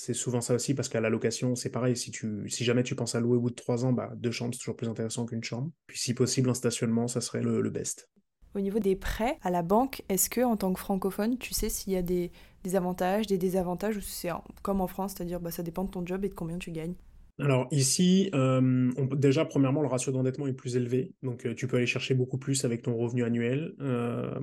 C'est 0.03 0.15
souvent 0.15 0.41
ça 0.41 0.55
aussi, 0.55 0.73
parce 0.73 0.89
qu'à 0.89 0.99
la 0.99 1.09
location, 1.09 1.55
c'est 1.55 1.69
pareil. 1.69 1.95
Si, 1.95 2.09
tu, 2.09 2.49
si 2.49 2.63
jamais 2.63 2.81
tu 2.81 2.95
penses 2.95 3.13
à 3.13 3.19
louer 3.19 3.37
au 3.37 3.41
bout 3.41 3.49
de 3.51 3.55
3 3.55 3.85
ans, 3.85 3.93
bah, 3.93 4.11
deux 4.15 4.31
chambres, 4.31 4.55
c'est 4.55 4.59
toujours 4.59 4.75
plus 4.75 4.89
intéressant 4.89 5.27
qu'une 5.27 5.43
chambre. 5.43 5.69
Puis 5.85 5.99
si 5.99 6.15
possible, 6.15 6.49
un 6.49 6.55
stationnement, 6.55 7.07
ça 7.07 7.21
serait 7.21 7.43
le 7.43 7.69
best. 7.69 8.09
Au 8.53 8.59
niveau 8.59 8.79
des 8.79 8.95
prêts 8.95 9.37
à 9.43 9.49
la 9.49 9.61
banque, 9.61 10.03
est-ce 10.09 10.29
que 10.29 10.41
en 10.41 10.57
tant 10.57 10.73
que 10.73 10.79
francophone, 10.79 11.37
tu 11.37 11.53
sais 11.53 11.69
s'il 11.69 11.93
y 11.93 11.95
a 11.95 12.01
des, 12.01 12.31
avantages, 12.73 13.27
des 13.27 13.37
désavantages, 13.37 13.95
ou 13.95 14.01
c'est 14.01 14.29
comme 14.61 14.81
en 14.81 14.87
France, 14.87 15.13
c'est-à-dire 15.15 15.39
bah, 15.39 15.51
ça 15.51 15.63
dépend 15.63 15.85
de 15.85 15.91
ton 15.91 16.05
job 16.05 16.25
et 16.25 16.29
de 16.29 16.33
combien 16.33 16.57
tu 16.57 16.71
gagnes? 16.71 16.95
Alors 17.39 17.67
ici, 17.71 18.29
euh, 18.33 18.91
déjà, 19.15 19.45
premièrement, 19.45 19.81
le 19.81 19.87
ratio 19.87 20.11
d'endettement 20.11 20.47
est 20.47 20.53
plus 20.53 20.75
élevé, 20.75 21.13
donc 21.23 21.45
euh, 21.45 21.55
tu 21.55 21.67
peux 21.67 21.77
aller 21.77 21.85
chercher 21.85 22.13
beaucoup 22.13 22.37
plus 22.37 22.65
avec 22.65 22.81
ton 22.81 22.95
revenu 22.97 23.23
annuel. 23.23 23.73
Euh, 23.79 24.37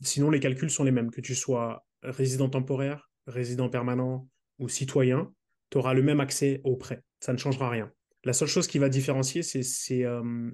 sinon, 0.00 0.30
les 0.30 0.40
calculs 0.40 0.70
sont 0.70 0.84
les 0.84 0.90
mêmes, 0.90 1.10
que 1.10 1.20
tu 1.20 1.34
sois 1.34 1.86
résident 2.02 2.48
temporaire, 2.48 3.10
résident 3.26 3.68
permanent 3.68 4.28
ou 4.58 4.68
citoyen, 4.68 5.32
tu 5.70 5.78
auras 5.78 5.94
le 5.94 6.02
même 6.02 6.20
accès 6.20 6.60
aux 6.64 6.76
prêts. 6.76 7.02
Ça 7.20 7.32
ne 7.32 7.38
changera 7.38 7.68
rien. 7.68 7.90
La 8.24 8.32
seule 8.32 8.48
chose 8.48 8.66
qui 8.66 8.78
va 8.78 8.88
différencier, 8.88 9.42
c'est 9.42 10.04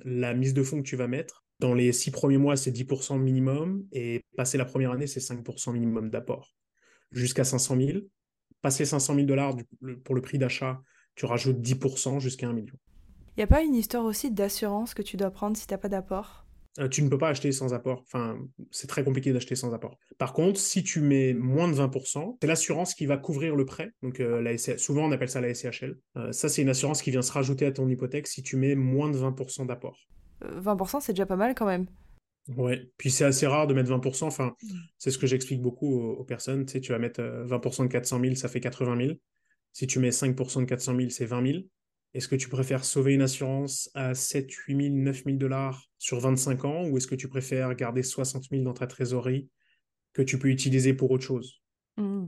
la 0.04 0.34
mise 0.34 0.54
de 0.54 0.62
fonds 0.62 0.78
que 0.78 0.88
tu 0.88 0.96
vas 0.96 1.06
mettre 1.06 1.44
dans 1.60 1.74
les 1.74 1.92
six 1.92 2.10
premiers 2.10 2.38
mois, 2.38 2.56
c'est 2.56 2.70
10% 2.70 3.18
minimum, 3.18 3.86
et 3.92 4.24
passer 4.36 4.56
la 4.56 4.64
première 4.64 4.92
année, 4.92 5.06
c'est 5.06 5.20
5% 5.20 5.72
minimum 5.72 6.08
d'apport. 6.08 6.56
Jusqu'à 7.12 7.44
500 7.44 7.76
000. 7.76 7.98
Passer 8.62 8.84
500 8.84 9.14
000 9.14 9.26
dollars 9.26 9.56
pour 10.04 10.14
le 10.14 10.20
prix 10.20 10.38
d'achat, 10.38 10.82
tu 11.14 11.26
rajoutes 11.26 11.60
10% 11.60 12.18
jusqu'à 12.18 12.48
1 12.48 12.52
million. 12.52 12.74
Il 13.36 13.40
n'y 13.40 13.44
a 13.44 13.46
pas 13.46 13.62
une 13.62 13.74
histoire 13.74 14.04
aussi 14.04 14.30
d'assurance 14.30 14.94
que 14.94 15.02
tu 15.02 15.16
dois 15.16 15.30
prendre 15.30 15.56
si 15.56 15.66
tu 15.66 15.74
n'as 15.74 15.78
pas 15.78 15.88
d'apport? 15.88 16.40
euh, 16.40 16.49
tu 16.90 17.02
ne 17.02 17.08
peux 17.08 17.18
pas 17.18 17.28
acheter 17.28 17.52
sans 17.52 17.74
apport. 17.74 18.02
Enfin, 18.06 18.38
c'est 18.70 18.86
très 18.86 19.04
compliqué 19.04 19.32
d'acheter 19.32 19.56
sans 19.56 19.74
apport. 19.74 19.98
Par 20.18 20.32
contre, 20.32 20.58
si 20.58 20.82
tu 20.82 21.00
mets 21.00 21.34
moins 21.34 21.68
de 21.68 21.74
20%, 21.74 22.38
c'est 22.40 22.46
l'assurance 22.46 22.94
qui 22.94 23.06
va 23.06 23.16
couvrir 23.16 23.56
le 23.56 23.64
prêt. 23.64 23.92
Donc, 24.02 24.20
euh, 24.20 24.40
la 24.40 24.56
souvent, 24.58 25.04
on 25.04 25.12
appelle 25.12 25.28
ça 25.28 25.40
la 25.40 25.52
SCHL. 25.52 25.98
Euh, 26.16 26.32
ça, 26.32 26.48
c'est 26.48 26.62
une 26.62 26.68
assurance 26.68 27.02
qui 27.02 27.10
vient 27.10 27.22
se 27.22 27.32
rajouter 27.32 27.66
à 27.66 27.72
ton 27.72 27.88
hypothèque 27.88 28.26
si 28.26 28.42
tu 28.42 28.56
mets 28.56 28.74
moins 28.74 29.10
de 29.10 29.18
20% 29.18 29.66
d'apport. 29.66 29.98
20%, 30.42 31.00
c'est 31.00 31.12
déjà 31.12 31.26
pas 31.26 31.36
mal 31.36 31.54
quand 31.54 31.66
même. 31.66 31.86
Ouais, 32.56 32.90
puis 32.96 33.10
c'est 33.10 33.24
assez 33.24 33.46
rare 33.46 33.66
de 33.66 33.74
mettre 33.74 33.90
20%. 33.90 34.24
Enfin, 34.24 34.54
mm. 34.62 34.68
c'est 34.98 35.10
ce 35.10 35.18
que 35.18 35.26
j'explique 35.26 35.60
beaucoup 35.60 36.00
aux, 36.00 36.24
personnes. 36.24 36.64
Tu 36.66 36.72
sais, 36.72 36.80
tu 36.80 36.92
vas 36.92 36.98
mettre 36.98 37.20
20% 37.20 37.82
euh, 37.82 37.84
de 37.86 37.92
400 37.92 38.20
000, 38.20 38.34
ça 38.36 38.48
fait 38.48 38.60
80 38.60 38.96
000. 38.96 39.18
Si 39.72 39.86
tu 39.86 39.98
mets 39.98 40.10
5% 40.10 40.60
de 40.60 40.64
400 40.64 40.96
000, 40.96 41.08
c'est 41.10 41.26
20 41.26 41.46
000. 41.46 41.58
Est-ce 42.12 42.26
que 42.26 42.36
tu 42.36 42.48
préfères 42.48 42.84
sauver 42.84 43.14
une 43.14 43.22
assurance 43.22 43.90
à 43.94 44.14
7, 44.14 44.50
8 44.50 44.82
000, 44.88 44.94
9 44.96 45.24
000 45.24 45.36
dollars 45.36 45.88
sur 45.98 46.18
25 46.18 46.64
ans 46.64 46.88
ou 46.88 46.96
est-ce 46.96 47.06
que 47.06 47.14
tu 47.14 47.28
préfères 47.28 47.74
garder 47.74 48.02
60 48.02 48.48
000 48.50 48.64
dans 48.64 48.74
ta 48.74 48.86
trésorerie 48.86 49.48
que 50.12 50.22
tu 50.22 50.38
peux 50.38 50.48
utiliser 50.48 50.92
pour 50.92 51.10
autre 51.12 51.24
chose? 51.24 51.62
Mm. 51.96 52.26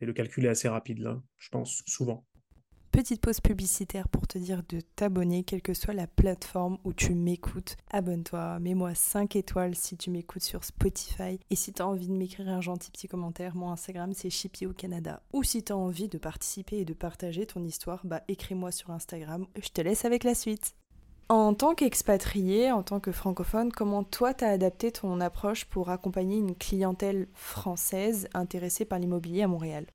Et 0.00 0.06
le 0.06 0.12
calcul 0.12 0.46
est 0.46 0.50
assez 0.50 0.68
rapide 0.68 1.00
là, 1.00 1.20
je 1.38 1.48
pense, 1.48 1.82
souvent. 1.86 2.24
Petite 2.92 3.20
pause 3.20 3.40
publicitaire 3.40 4.08
pour 4.08 4.26
te 4.26 4.36
dire 4.36 4.64
de 4.68 4.80
t'abonner, 4.80 5.44
quelle 5.44 5.62
que 5.62 5.74
soit 5.74 5.94
la 5.94 6.08
plateforme 6.08 6.76
où 6.82 6.92
tu 6.92 7.14
m'écoutes. 7.14 7.76
Abonne-toi, 7.92 8.58
mets-moi 8.58 8.96
5 8.96 9.36
étoiles 9.36 9.76
si 9.76 9.96
tu 9.96 10.10
m'écoutes 10.10 10.42
sur 10.42 10.64
Spotify. 10.64 11.38
Et 11.50 11.54
si 11.54 11.72
tu 11.72 11.82
as 11.82 11.86
envie 11.86 12.08
de 12.08 12.12
m'écrire 12.12 12.48
un 12.48 12.60
gentil 12.60 12.90
petit 12.90 13.06
commentaire, 13.06 13.54
mon 13.54 13.70
Instagram 13.70 14.12
c'est 14.12 14.28
Chippy 14.28 14.66
au 14.66 14.72
Canada. 14.72 15.22
Ou 15.32 15.44
si 15.44 15.62
tu 15.62 15.72
as 15.72 15.76
envie 15.76 16.08
de 16.08 16.18
participer 16.18 16.78
et 16.78 16.84
de 16.84 16.92
partager 16.92 17.46
ton 17.46 17.62
histoire, 17.62 18.00
bah 18.04 18.22
écris-moi 18.26 18.72
sur 18.72 18.90
Instagram. 18.90 19.46
Je 19.62 19.68
te 19.68 19.80
laisse 19.80 20.04
avec 20.04 20.24
la 20.24 20.34
suite. 20.34 20.74
En 21.28 21.54
tant 21.54 21.76
qu'expatrié, 21.76 22.72
en 22.72 22.82
tant 22.82 22.98
que 22.98 23.12
francophone, 23.12 23.70
comment 23.70 24.02
toi 24.02 24.34
t'as 24.34 24.50
adapté 24.50 24.90
ton 24.90 25.20
approche 25.20 25.64
pour 25.64 25.90
accompagner 25.90 26.38
une 26.38 26.56
clientèle 26.56 27.28
française 27.34 28.28
intéressée 28.34 28.84
par 28.84 28.98
l'immobilier 28.98 29.42
à 29.42 29.48
Montréal? 29.48 29.86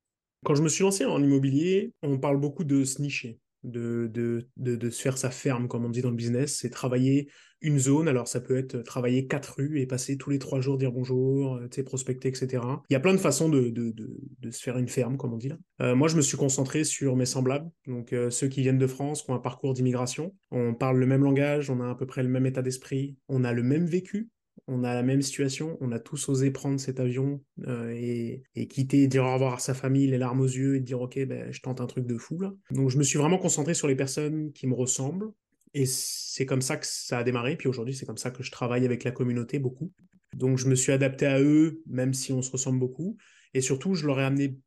Quand 0.44 0.54
je 0.54 0.62
me 0.62 0.68
suis 0.68 0.82
lancé 0.82 1.04
en 1.04 1.22
immobilier, 1.22 1.92
on 2.02 2.18
parle 2.18 2.38
beaucoup 2.38 2.64
de 2.64 2.84
se 2.84 3.00
nicher, 3.02 3.40
de, 3.64 4.10
de, 4.12 4.48
de, 4.56 4.90
se 4.90 5.02
faire 5.02 5.18
sa 5.18 5.30
ferme, 5.30 5.68
comme 5.68 5.84
on 5.84 5.90
dit 5.90 6.02
dans 6.02 6.10
le 6.10 6.16
business. 6.16 6.58
C'est 6.60 6.70
travailler 6.70 7.28
une 7.60 7.78
zone. 7.78 8.06
Alors, 8.08 8.28
ça 8.28 8.40
peut 8.40 8.56
être 8.56 8.78
travailler 8.82 9.26
quatre 9.26 9.56
rues 9.56 9.80
et 9.80 9.86
passer 9.86 10.16
tous 10.16 10.30
les 10.30 10.38
trois 10.38 10.60
jours, 10.60 10.78
dire 10.78 10.92
bonjour, 10.92 11.56
euh, 11.56 11.82
prospecter, 11.84 12.28
etc. 12.28 12.62
Il 12.88 12.92
y 12.92 12.96
a 12.96 13.00
plein 13.00 13.14
de 13.14 13.18
façons 13.18 13.48
de, 13.48 13.70
de 13.70 14.50
se 14.50 14.62
faire 14.62 14.78
une 14.78 14.88
ferme, 14.88 15.16
comme 15.16 15.32
on 15.32 15.38
dit 15.38 15.48
là. 15.48 15.56
Euh, 15.80 15.94
moi, 15.94 16.08
je 16.08 16.16
me 16.16 16.22
suis 16.22 16.36
concentré 16.36 16.84
sur 16.84 17.16
mes 17.16 17.26
semblables, 17.26 17.68
donc 17.86 18.12
euh, 18.12 18.30
ceux 18.30 18.48
qui 18.48 18.62
viennent 18.62 18.78
de 18.78 18.86
France, 18.86 19.22
qui 19.22 19.30
ont 19.30 19.34
un 19.34 19.40
parcours 19.40 19.74
d'immigration. 19.74 20.34
On 20.50 20.74
parle 20.74 20.98
le 20.98 21.06
même 21.06 21.24
langage, 21.24 21.70
on 21.70 21.80
a 21.80 21.90
à 21.90 21.94
peu 21.94 22.06
près 22.06 22.22
le 22.22 22.28
même 22.28 22.46
état 22.46 22.62
d'esprit, 22.62 23.16
on 23.28 23.44
a 23.44 23.52
le 23.52 23.62
même 23.62 23.86
vécu, 23.86 24.28
on 24.68 24.82
a 24.84 24.94
la 24.94 25.02
même 25.02 25.22
situation, 25.22 25.76
on 25.80 25.92
a 25.92 25.98
tous 25.98 26.28
osé 26.28 26.50
prendre 26.50 26.80
cet 26.80 26.98
avion 26.98 27.40
euh, 27.66 27.90
et, 27.94 28.66
quitter, 28.68 29.06
dire 29.06 29.24
au 29.24 29.32
revoir 29.32 29.54
à 29.54 29.58
sa 29.58 29.74
famille, 29.74 30.08
les 30.08 30.18
larmes 30.18 30.40
aux 30.40 30.46
yeux 30.46 30.76
et 30.76 30.80
dire 30.80 31.00
ok, 31.00 31.24
ben, 31.26 31.52
je 31.52 31.60
tente 31.60 31.80
un 31.80 31.86
truc 31.86 32.06
de 32.06 32.18
fou 32.18 32.40
là. 32.40 32.52
Donc 32.70 32.90
je 32.90 32.98
me 32.98 33.02
suis 33.02 33.18
vraiment 33.18 33.38
concentré 33.38 33.74
sur 33.74 33.86
les 33.86 33.96
personnes 33.96 34.52
qui 34.52 34.66
me 34.66 34.74
ressemblent 34.74 35.30
et 35.74 35.86
c'est 35.86 36.46
comme 36.46 36.62
ça 36.62 36.76
que 36.78 36.86
ça 36.86 37.18
a 37.18 37.22
démarré. 37.22 37.54
Puis 37.56 37.68
aujourd'hui, 37.68 37.94
c'est 37.94 38.06
comme 38.06 38.16
ça 38.16 38.30
que 38.30 38.42
je 38.42 38.50
travaille 38.50 38.84
avec 38.84 39.04
la 39.04 39.10
communauté 39.10 39.58
beaucoup. 39.58 39.92
Donc 40.32 40.58
je 40.58 40.68
me 40.68 40.74
suis 40.74 40.90
adapté 40.90 41.26
à 41.26 41.40
eux, 41.40 41.82
même 41.86 42.14
si 42.14 42.32
on 42.32 42.42
se 42.42 42.50
ressemble 42.50 42.78
beaucoup. 42.78 43.16
Et 43.54 43.60
surtout, 43.60 43.94
je 43.94 44.06
leur 44.06 44.18
ai 44.18 44.24
amené. 44.24 44.58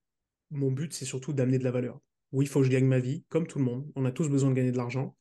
Mon 0.51 0.71
but, 0.71 0.93
c'est 0.93 1.05
surtout 1.05 1.33
d'amener 1.33 1.59
de 1.59 1.63
la 1.63 1.71
valeur. 1.71 1.99
Oui, 2.31 2.45
il 2.45 2.47
faut 2.47 2.59
que 2.59 2.65
je 2.65 2.71
gagne 2.71 2.85
ma 2.85 2.99
vie, 2.99 3.23
comme 3.29 3.47
tout 3.47 3.59
le 3.59 3.65
monde. 3.65 3.91
On 3.95 4.05
a 4.05 4.11
tous 4.11 4.29
besoin 4.29 4.51
de 4.51 4.55
gagner 4.55 4.71
de 4.71 4.77
l'argent. 4.77 5.15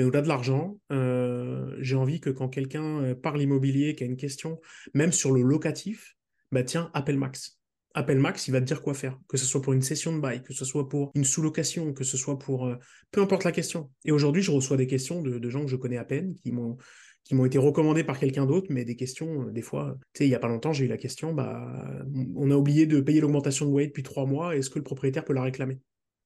Mais 0.00 0.06
au-delà 0.06 0.22
de 0.22 0.28
l'argent, 0.28 0.78
euh, 0.92 1.76
j'ai 1.80 1.94
envie 1.94 2.20
que 2.20 2.30
quand 2.30 2.48
quelqu'un 2.48 3.02
euh, 3.02 3.14
parle 3.14 3.42
immobilier, 3.42 3.94
qui 3.94 4.02
a 4.02 4.06
une 4.06 4.16
question, 4.16 4.58
même 4.94 5.12
sur 5.12 5.30
le 5.30 5.42
locatif, 5.42 6.16
bah 6.52 6.62
tiens, 6.62 6.90
appelle 6.94 7.18
Max. 7.18 7.60
Appelle 7.92 8.18
Max, 8.18 8.48
il 8.48 8.52
va 8.52 8.62
te 8.62 8.64
dire 8.64 8.80
quoi 8.80 8.94
faire. 8.94 9.18
Que 9.28 9.36
ce 9.36 9.44
soit 9.44 9.60
pour 9.60 9.74
une 9.74 9.82
session 9.82 10.16
de 10.16 10.18
bail, 10.18 10.42
que 10.42 10.54
ce 10.54 10.64
soit 10.64 10.88
pour 10.88 11.10
une 11.14 11.24
sous-location, 11.24 11.92
que 11.92 12.04
ce 12.04 12.16
soit 12.16 12.38
pour... 12.38 12.66
Euh, 12.66 12.76
peu 13.10 13.20
importe 13.20 13.44
la 13.44 13.52
question. 13.52 13.90
Et 14.06 14.10
aujourd'hui, 14.10 14.40
je 14.40 14.50
reçois 14.50 14.78
des 14.78 14.86
questions 14.86 15.20
de, 15.20 15.50
gens 15.50 15.66
que 15.66 15.70
je 15.70 15.76
connais 15.76 15.98
à 15.98 16.04
peine, 16.06 16.34
qui 16.34 16.50
m'ont 16.50 16.78
qui 17.24 17.34
m'ont 17.34 17.44
été 17.44 17.58
recommandées 17.58 18.02
par 18.02 18.18
quelqu'un 18.18 18.46
d'autre, 18.46 18.68
mais 18.70 18.86
des 18.86 18.96
questions, 18.96 19.50
des 19.50 19.60
fois, 19.60 19.98
tu 20.14 20.20
sais, 20.20 20.24
il 20.26 20.30
n'y 20.30 20.34
a 20.34 20.38
pas 20.38 20.48
longtemps, 20.48 20.72
j'ai 20.72 20.86
eu 20.86 20.88
la 20.88 20.96
question, 20.96 21.34
bah, 21.34 22.02
on 22.34 22.50
a 22.50 22.56
oublié 22.56 22.86
de 22.86 22.98
payer 23.02 23.20
l'augmentation 23.20 23.66
de 23.66 23.70
loyer 23.70 23.88
depuis 23.88 24.02
trois 24.02 24.24
mois, 24.24 24.56
est-ce 24.56 24.70
que 24.70 24.78
le 24.78 24.84
propriétaire 24.84 25.26
peut 25.26 25.34
la 25.34 25.42
réclamer? 25.42 25.78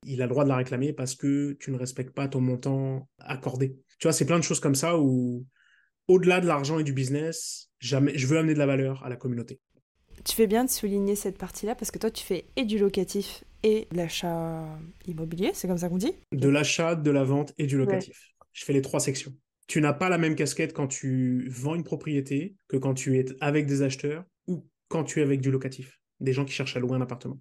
Il 0.04 0.22
a 0.22 0.26
le 0.26 0.30
droit 0.30 0.44
de 0.44 0.48
la 0.48 0.56
réclamer 0.56 0.92
parce 0.92 1.14
que 1.14 1.56
tu 1.60 1.70
ne 1.70 1.76
respectes 1.76 2.14
pas 2.14 2.28
ton 2.28 2.40
montant 2.40 3.08
accordé. 3.18 3.76
Tu 3.98 4.06
vois, 4.06 4.12
c'est 4.12 4.26
plein 4.26 4.38
de 4.38 4.44
choses 4.44 4.60
comme 4.60 4.74
ça 4.74 4.98
où, 4.98 5.46
au-delà 6.08 6.40
de 6.40 6.46
l'argent 6.46 6.78
et 6.78 6.84
du 6.84 6.92
business, 6.92 7.70
jamais, 7.80 8.16
je 8.16 8.26
veux 8.26 8.38
amener 8.38 8.54
de 8.54 8.58
la 8.58 8.66
valeur 8.66 9.04
à 9.04 9.08
la 9.08 9.16
communauté. 9.16 9.60
Tu 10.24 10.34
fais 10.34 10.46
bien 10.46 10.64
de 10.64 10.70
souligner 10.70 11.16
cette 11.16 11.38
partie-là 11.38 11.74
parce 11.74 11.90
que 11.90 11.98
toi, 11.98 12.10
tu 12.10 12.24
fais 12.24 12.46
et 12.56 12.64
du 12.64 12.78
locatif 12.78 13.44
et 13.62 13.88
de 13.90 13.96
l'achat 13.96 14.64
immobilier, 15.06 15.50
c'est 15.54 15.66
comme 15.66 15.78
ça 15.78 15.88
qu'on 15.88 15.98
dit? 15.98 16.12
De 16.32 16.48
l'achat, 16.48 16.94
de 16.94 17.10
la 17.10 17.24
vente 17.24 17.52
et 17.58 17.66
du 17.66 17.76
locatif. 17.76 18.34
Je 18.52 18.64
fais 18.64 18.72
les 18.72 18.82
trois 18.82 19.00
sections. 19.00 19.34
Tu 19.66 19.80
n'as 19.80 19.94
pas 19.94 20.08
la 20.10 20.18
même 20.18 20.36
casquette 20.36 20.74
quand 20.74 20.86
tu 20.86 21.48
vends 21.48 21.74
une 21.74 21.84
propriété 21.84 22.56
que 22.68 22.76
quand 22.76 22.94
tu 22.94 23.18
es 23.18 23.24
avec 23.40 23.66
des 23.66 23.82
acheteurs 23.82 24.24
ou 24.46 24.66
quand 24.88 25.04
tu 25.04 25.20
es 25.20 25.22
avec 25.22 25.40
du 25.40 25.50
locatif. 25.50 25.98
Des 26.20 26.32
gens 26.32 26.44
qui 26.44 26.52
cherchent 26.52 26.76
à 26.76 26.80
louer 26.80 26.96
un 26.96 27.00
appartement. 27.00 27.40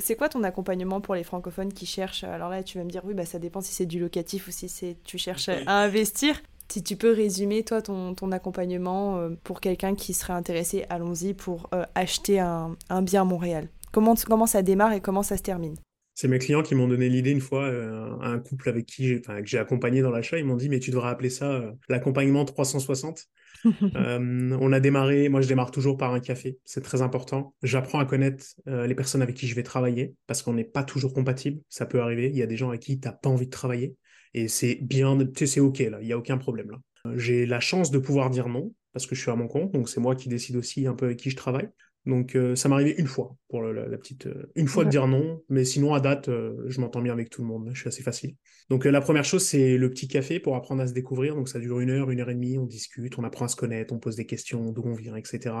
C'est 0.00 0.16
quoi 0.16 0.28
ton 0.28 0.42
accompagnement 0.42 1.00
pour 1.00 1.14
les 1.14 1.24
francophones 1.24 1.72
qui 1.72 1.86
cherchent 1.86 2.24
Alors 2.24 2.48
là, 2.48 2.62
tu 2.62 2.78
vas 2.78 2.84
me 2.84 2.90
dire, 2.90 3.02
oui, 3.04 3.14
bah, 3.14 3.24
ça 3.24 3.38
dépend 3.38 3.60
si 3.60 3.72
c'est 3.72 3.86
du 3.86 4.00
locatif 4.00 4.48
ou 4.48 4.50
si 4.50 4.68
c'est 4.68 4.96
tu 5.04 5.18
cherches 5.18 5.48
à 5.48 5.82
investir. 5.82 6.40
Si 6.68 6.82
tu 6.84 6.96
peux 6.96 7.12
résumer, 7.12 7.64
toi, 7.64 7.82
ton, 7.82 8.14
ton 8.14 8.30
accompagnement 8.30 9.18
euh, 9.18 9.30
pour 9.42 9.60
quelqu'un 9.60 9.96
qui 9.96 10.14
serait 10.14 10.34
intéressé, 10.34 10.86
allons-y, 10.88 11.34
pour 11.34 11.68
euh, 11.74 11.84
acheter 11.96 12.38
un, 12.38 12.76
un, 12.90 13.02
bien 13.02 13.22
à 13.22 13.24
Montréal. 13.24 13.68
Comment, 13.90 14.14
comment 14.14 14.46
ça 14.46 14.62
démarre 14.62 14.92
et 14.92 15.00
comment 15.00 15.24
ça 15.24 15.36
se 15.36 15.42
termine? 15.42 15.74
C'est 16.20 16.28
mes 16.28 16.38
clients 16.38 16.62
qui 16.62 16.74
m'ont 16.74 16.86
donné 16.86 17.08
l'idée 17.08 17.30
une 17.30 17.40
fois, 17.40 17.62
euh, 17.62 18.14
un 18.20 18.38
couple 18.40 18.68
avec 18.68 18.84
qui 18.84 19.08
j'ai, 19.08 19.20
que 19.22 19.46
j'ai 19.46 19.56
accompagné 19.56 20.02
dans 20.02 20.10
l'achat, 20.10 20.36
ils 20.36 20.44
m'ont 20.44 20.56
dit 20.56 20.68
mais 20.68 20.78
tu 20.78 20.90
devrais 20.90 21.08
appeler 21.08 21.30
ça 21.30 21.72
l'accompagnement 21.88 22.44
360. 22.44 23.26
Euh, 23.96 24.56
on 24.58 24.72
a 24.72 24.80
démarré, 24.80 25.28
moi 25.28 25.42
je 25.42 25.48
démarre 25.48 25.70
toujours 25.70 25.98
par 25.98 26.14
un 26.14 26.20
café, 26.20 26.56
c'est 26.64 26.80
très 26.80 27.02
important. 27.02 27.54
J'apprends 27.62 27.98
à 27.98 28.06
connaître 28.06 28.42
euh, 28.68 28.86
les 28.86 28.94
personnes 28.94 29.20
avec 29.20 29.36
qui 29.36 29.46
je 29.46 29.54
vais 29.54 29.62
travailler 29.62 30.14
parce 30.26 30.40
qu'on 30.40 30.54
n'est 30.54 30.64
pas 30.64 30.82
toujours 30.82 31.12
compatible, 31.12 31.60
ça 31.68 31.84
peut 31.84 32.00
arriver. 32.00 32.30
Il 32.30 32.36
y 32.38 32.42
a 32.42 32.46
des 32.46 32.56
gens 32.56 32.70
avec 32.70 32.80
qui 32.80 32.98
tu 32.98 33.06
n'as 33.06 33.12
pas 33.12 33.28
envie 33.28 33.44
de 33.44 33.50
travailler 33.50 33.96
et 34.32 34.48
c'est 34.48 34.78
bien, 34.80 35.18
tu 35.18 35.26
sais, 35.34 35.46
c'est 35.46 35.60
ok 35.60 35.78
là, 35.80 35.98
il 36.00 36.06
n'y 36.06 36.12
a 36.14 36.16
aucun 36.16 36.38
problème 36.38 36.70
là. 36.70 36.78
J'ai 37.16 37.44
la 37.44 37.60
chance 37.60 37.90
de 37.90 37.98
pouvoir 37.98 38.30
dire 38.30 38.48
non 38.48 38.72
parce 38.94 39.06
que 39.06 39.14
je 39.14 39.20
suis 39.20 39.30
à 39.30 39.36
mon 39.36 39.46
compte, 39.46 39.72
donc 39.72 39.90
c'est 39.90 40.00
moi 40.00 40.16
qui 40.16 40.30
décide 40.30 40.56
aussi 40.56 40.86
un 40.86 40.94
peu 40.94 41.06
avec 41.06 41.18
qui 41.18 41.28
je 41.28 41.36
travaille. 41.36 41.68
Donc 42.06 42.34
euh, 42.34 42.56
ça 42.56 42.68
m'est 42.68 42.76
arrivé 42.76 42.94
une 42.96 43.06
fois 43.06 43.36
pour 43.48 43.62
la, 43.62 43.98
petite 43.98 44.26
euh, 44.26 44.50
une 44.54 44.68
fois 44.68 44.84
de 44.84 44.90
dire 44.90 45.06
non, 45.06 45.42
mais 45.50 45.64
sinon 45.64 45.92
à 45.92 46.00
date 46.00 46.28
euh, 46.28 46.64
je 46.66 46.80
m'entends 46.80 47.02
bien 47.02 47.12
avec 47.12 47.28
tout 47.28 47.42
le 47.42 47.48
monde, 47.48 47.70
je 47.74 47.78
suis 47.78 47.88
assez 47.88 48.02
facile. 48.02 48.36
Donc 48.70 48.86
la 48.86 49.00
première 49.02 49.24
chose 49.24 49.44
c'est 49.44 49.76
le 49.76 49.90
petit 49.90 50.08
café 50.08 50.40
pour 50.40 50.56
apprendre 50.56 50.82
à 50.82 50.86
se 50.86 50.94
découvrir, 50.94 51.34
donc 51.34 51.48
ça 51.48 51.58
dure 51.58 51.78
une 51.80 51.90
heure, 51.90 52.10
une 52.10 52.20
heure 52.20 52.30
et 52.30 52.34
demie, 52.34 52.56
on 52.56 52.64
discute, 52.64 53.18
on 53.18 53.24
apprend 53.24 53.44
à 53.44 53.48
se 53.48 53.56
connaître, 53.56 53.92
on 53.92 53.98
pose 53.98 54.16
des 54.16 54.24
questions, 54.24 54.72
d'où 54.72 54.82
on 54.84 54.94
vient, 54.94 55.16
etc. 55.16 55.54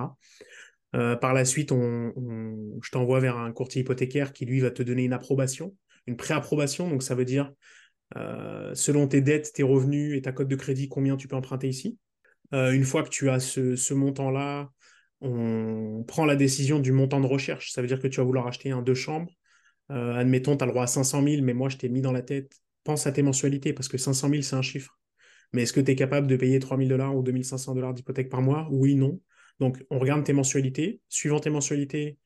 par 0.92 1.34
la 1.34 1.44
suite, 1.44 1.72
on, 1.72 2.12
je 2.82 2.90
t'envoie 2.90 3.20
vers 3.20 3.36
un 3.36 3.52
courtier 3.52 3.82
hypothécaire 3.82 4.32
qui 4.32 4.46
lui 4.46 4.60
va 4.60 4.70
te 4.70 4.82
donner 4.82 5.04
une 5.04 5.12
approbation, 5.12 5.76
une 6.06 6.16
pré-approbation, 6.16 6.88
donc 6.88 7.02
ça 7.02 7.14
veut 7.14 7.26
dire 7.26 7.52
selon 8.14 9.08
tes 9.08 9.20
dettes, 9.20 9.52
tes 9.52 9.62
revenus 9.62 10.16
et 10.16 10.22
ta 10.22 10.32
cote 10.32 10.48
de 10.48 10.56
crédit 10.56 10.88
combien 10.88 11.16
tu 11.18 11.28
peux 11.28 11.36
emprunter 11.36 11.68
ici. 11.68 11.98
une 12.52 12.84
fois 12.84 13.02
que 13.02 13.10
tu 13.10 13.28
as 13.28 13.40
ce, 13.40 13.76
ce 13.76 13.92
montant-là, 13.92 14.70
on 15.20 16.04
prend 16.06 16.24
la 16.24 16.36
décision 16.36 16.78
du 16.78 16.92
montant 16.92 17.20
de 17.20 17.26
recherche. 17.26 17.72
Ça 17.72 17.82
veut 17.82 17.88
dire 17.88 18.00
que 18.00 18.08
tu 18.08 18.18
vas 18.18 18.24
vouloir 18.24 18.46
acheter 18.46 18.70
un 18.70 18.82
deux 18.82 18.94
chambres. 18.94 19.30
Euh, 19.90 20.14
admettons, 20.14 20.56
tu 20.56 20.64
as 20.64 20.66
le 20.66 20.72
droit 20.72 20.84
à 20.84 20.86
500 20.86 21.22
000, 21.22 21.42
mais 21.42 21.54
moi, 21.54 21.68
je 21.68 21.76
t'ai 21.76 21.88
mis 21.88 22.00
dans 22.00 22.12
la 22.12 22.22
tête, 22.22 22.52
pense 22.84 23.06
à 23.06 23.12
tes 23.12 23.22
mensualités, 23.22 23.72
parce 23.72 23.88
que 23.88 23.98
500 23.98 24.28
000, 24.28 24.42
c'est 24.42 24.56
un 24.56 24.62
chiffre. 24.62 24.98
Mais 25.52 25.62
est-ce 25.62 25.72
que 25.72 25.80
tu 25.80 25.92
es 25.92 25.96
capable 25.96 26.26
de 26.26 26.36
payer 26.36 26.58
3 26.60 26.76
000 26.76 26.88
dollars 26.88 27.16
ou 27.16 27.22
2 27.22 27.42
500 27.42 27.74
dollars 27.74 27.94
d'hypothèque 27.94 28.30
par 28.30 28.42
mois? 28.42 28.68
Oui, 28.70 28.94
non. 28.96 29.20
Donc, 29.60 29.84
on 29.90 29.98
regarde 29.98 30.24
tes 30.24 30.32
mensualités. 30.32 31.00
Suivant 31.08 31.40
tes 31.40 31.50
mensualités, 31.50 32.18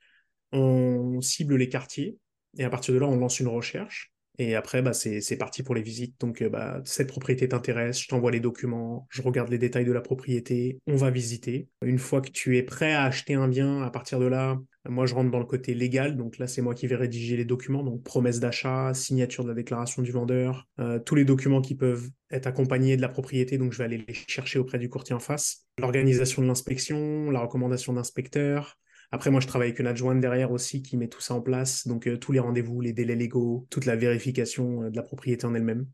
on 0.52 1.20
cible 1.20 1.56
les 1.56 1.68
quartiers. 1.68 2.18
Et 2.58 2.64
à 2.64 2.70
partir 2.70 2.94
de 2.94 3.00
là, 3.00 3.06
on 3.08 3.16
lance 3.16 3.40
une 3.40 3.48
recherche. 3.48 4.13
Et 4.38 4.54
après, 4.54 4.82
bah, 4.82 4.92
c'est 4.92 5.36
parti 5.36 5.62
pour 5.62 5.74
les 5.74 5.82
visites. 5.82 6.20
Donc, 6.20 6.42
euh, 6.42 6.48
bah, 6.48 6.80
cette 6.84 7.08
propriété 7.08 7.48
t'intéresse, 7.48 8.00
je 8.00 8.08
t'envoie 8.08 8.30
les 8.30 8.40
documents, 8.40 9.06
je 9.10 9.22
regarde 9.22 9.50
les 9.50 9.58
détails 9.58 9.84
de 9.84 9.92
la 9.92 10.00
propriété, 10.00 10.80
on 10.86 10.96
va 10.96 11.10
visiter. 11.10 11.68
Une 11.84 11.98
fois 11.98 12.20
que 12.20 12.30
tu 12.30 12.56
es 12.56 12.62
prêt 12.62 12.92
à 12.92 13.04
acheter 13.04 13.34
un 13.34 13.48
bien, 13.48 13.82
à 13.82 13.90
partir 13.90 14.18
de 14.18 14.26
là, 14.26 14.58
moi, 14.88 15.06
je 15.06 15.14
rentre 15.14 15.30
dans 15.30 15.38
le 15.38 15.46
côté 15.46 15.72
légal. 15.72 16.16
Donc 16.16 16.38
là, 16.38 16.46
c'est 16.46 16.62
moi 16.62 16.74
qui 16.74 16.86
vais 16.86 16.96
rédiger 16.96 17.36
les 17.36 17.44
documents. 17.44 17.82
Donc, 17.82 18.02
promesse 18.02 18.40
d'achat, 18.40 18.92
signature 18.92 19.44
de 19.44 19.48
la 19.48 19.54
déclaration 19.54 20.02
du 20.02 20.10
vendeur, 20.10 20.68
euh, 20.80 20.98
tous 20.98 21.14
les 21.14 21.24
documents 21.24 21.62
qui 21.62 21.74
peuvent 21.74 22.10
être 22.30 22.46
accompagnés 22.46 22.96
de 22.96 23.02
la 23.02 23.08
propriété. 23.08 23.56
Donc, 23.56 23.72
je 23.72 23.78
vais 23.78 23.84
aller 23.84 24.04
les 24.06 24.14
chercher 24.14 24.58
auprès 24.58 24.78
du 24.78 24.88
courtier 24.88 25.14
en 25.14 25.20
face. 25.20 25.66
L'organisation 25.78 26.42
de 26.42 26.48
l'inspection, 26.48 27.30
la 27.30 27.40
recommandation 27.40 27.92
d'inspecteur, 27.92 28.78
après, 29.14 29.30
moi, 29.30 29.38
je 29.38 29.46
travaille 29.46 29.68
avec 29.68 29.78
une 29.78 29.86
adjointe 29.86 30.20
derrière 30.20 30.50
aussi 30.50 30.82
qui 30.82 30.96
met 30.96 31.06
tout 31.06 31.20
ça 31.20 31.34
en 31.34 31.40
place. 31.40 31.86
Donc, 31.86 32.08
euh, 32.08 32.18
tous 32.18 32.32
les 32.32 32.40
rendez-vous, 32.40 32.80
les 32.80 32.92
délais 32.92 33.14
légaux, 33.14 33.64
toute 33.70 33.84
la 33.86 33.94
vérification 33.94 34.82
euh, 34.82 34.90
de 34.90 34.96
la 34.96 35.04
propriété 35.04 35.46
en 35.46 35.54
elle-même. 35.54 35.86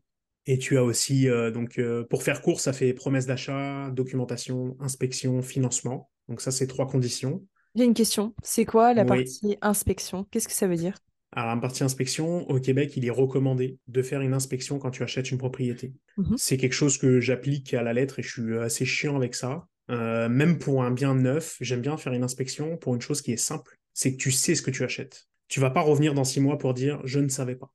Et 0.47 0.57
tu 0.57 0.75
as 0.79 0.83
aussi, 0.83 1.29
euh, 1.29 1.51
donc, 1.51 1.79
pour 2.09 2.23
faire 2.23 2.41
court, 2.41 2.59
ça 2.59 2.73
fait 2.73 2.93
promesse 2.93 3.27
d'achat, 3.27 3.91
documentation, 3.91 4.75
inspection, 4.79 5.43
financement. 5.43 6.09
Donc, 6.29 6.41
ça, 6.41 6.49
c'est 6.49 6.65
trois 6.65 6.87
conditions. 6.87 7.45
J'ai 7.75 7.83
une 7.83 7.93
question. 7.93 8.33
C'est 8.41 8.65
quoi 8.65 8.95
la 8.95 9.05
partie 9.05 9.55
inspection? 9.61 10.25
Qu'est-ce 10.31 10.47
que 10.47 10.55
ça 10.55 10.67
veut 10.67 10.75
dire? 10.75 10.97
Alors, 11.31 11.53
la 11.53 11.61
partie 11.61 11.83
inspection, 11.83 12.49
au 12.49 12.59
Québec, 12.59 12.97
il 12.97 13.05
est 13.05 13.11
recommandé 13.11 13.77
de 13.87 14.01
faire 14.01 14.21
une 14.21 14.33
inspection 14.33 14.79
quand 14.79 14.89
tu 14.89 15.03
achètes 15.03 15.29
une 15.29 15.37
propriété. 15.37 15.93
Mmh 16.17 16.33
c'est 16.37 16.57
quelque 16.57 16.73
chose 16.73 16.97
que 16.97 17.19
j'applique 17.19 17.75
à 17.75 17.83
la 17.83 17.93
lettre 17.93 18.17
et 18.17 18.23
je 18.23 18.31
suis 18.31 18.57
assez 18.57 18.83
chiant 18.83 19.15
avec 19.15 19.35
ça. 19.35 19.67
Euh, 19.89 20.29
même 20.29 20.59
pour 20.59 20.83
un 20.83 20.91
bien 20.91 21.15
neuf, 21.15 21.57
j'aime 21.59 21.81
bien 21.81 21.97
faire 21.97 22.13
une 22.13 22.23
inspection 22.23 22.77
pour 22.77 22.95
une 22.95 23.01
chose 23.01 23.21
qui 23.21 23.31
est 23.31 23.37
simple, 23.37 23.77
c'est 23.93 24.13
que 24.13 24.17
tu 24.17 24.31
sais 24.31 24.55
ce 24.55 24.61
que 24.61 24.71
tu 24.71 24.83
achètes. 24.83 25.27
Tu 25.47 25.59
vas 25.59 25.69
pas 25.69 25.81
revenir 25.81 26.13
dans 26.13 26.23
six 26.23 26.39
mois 26.39 26.57
pour 26.57 26.73
dire 26.73 27.01
je 27.03 27.19
ne 27.19 27.27
savais 27.27 27.55
pas. 27.55 27.73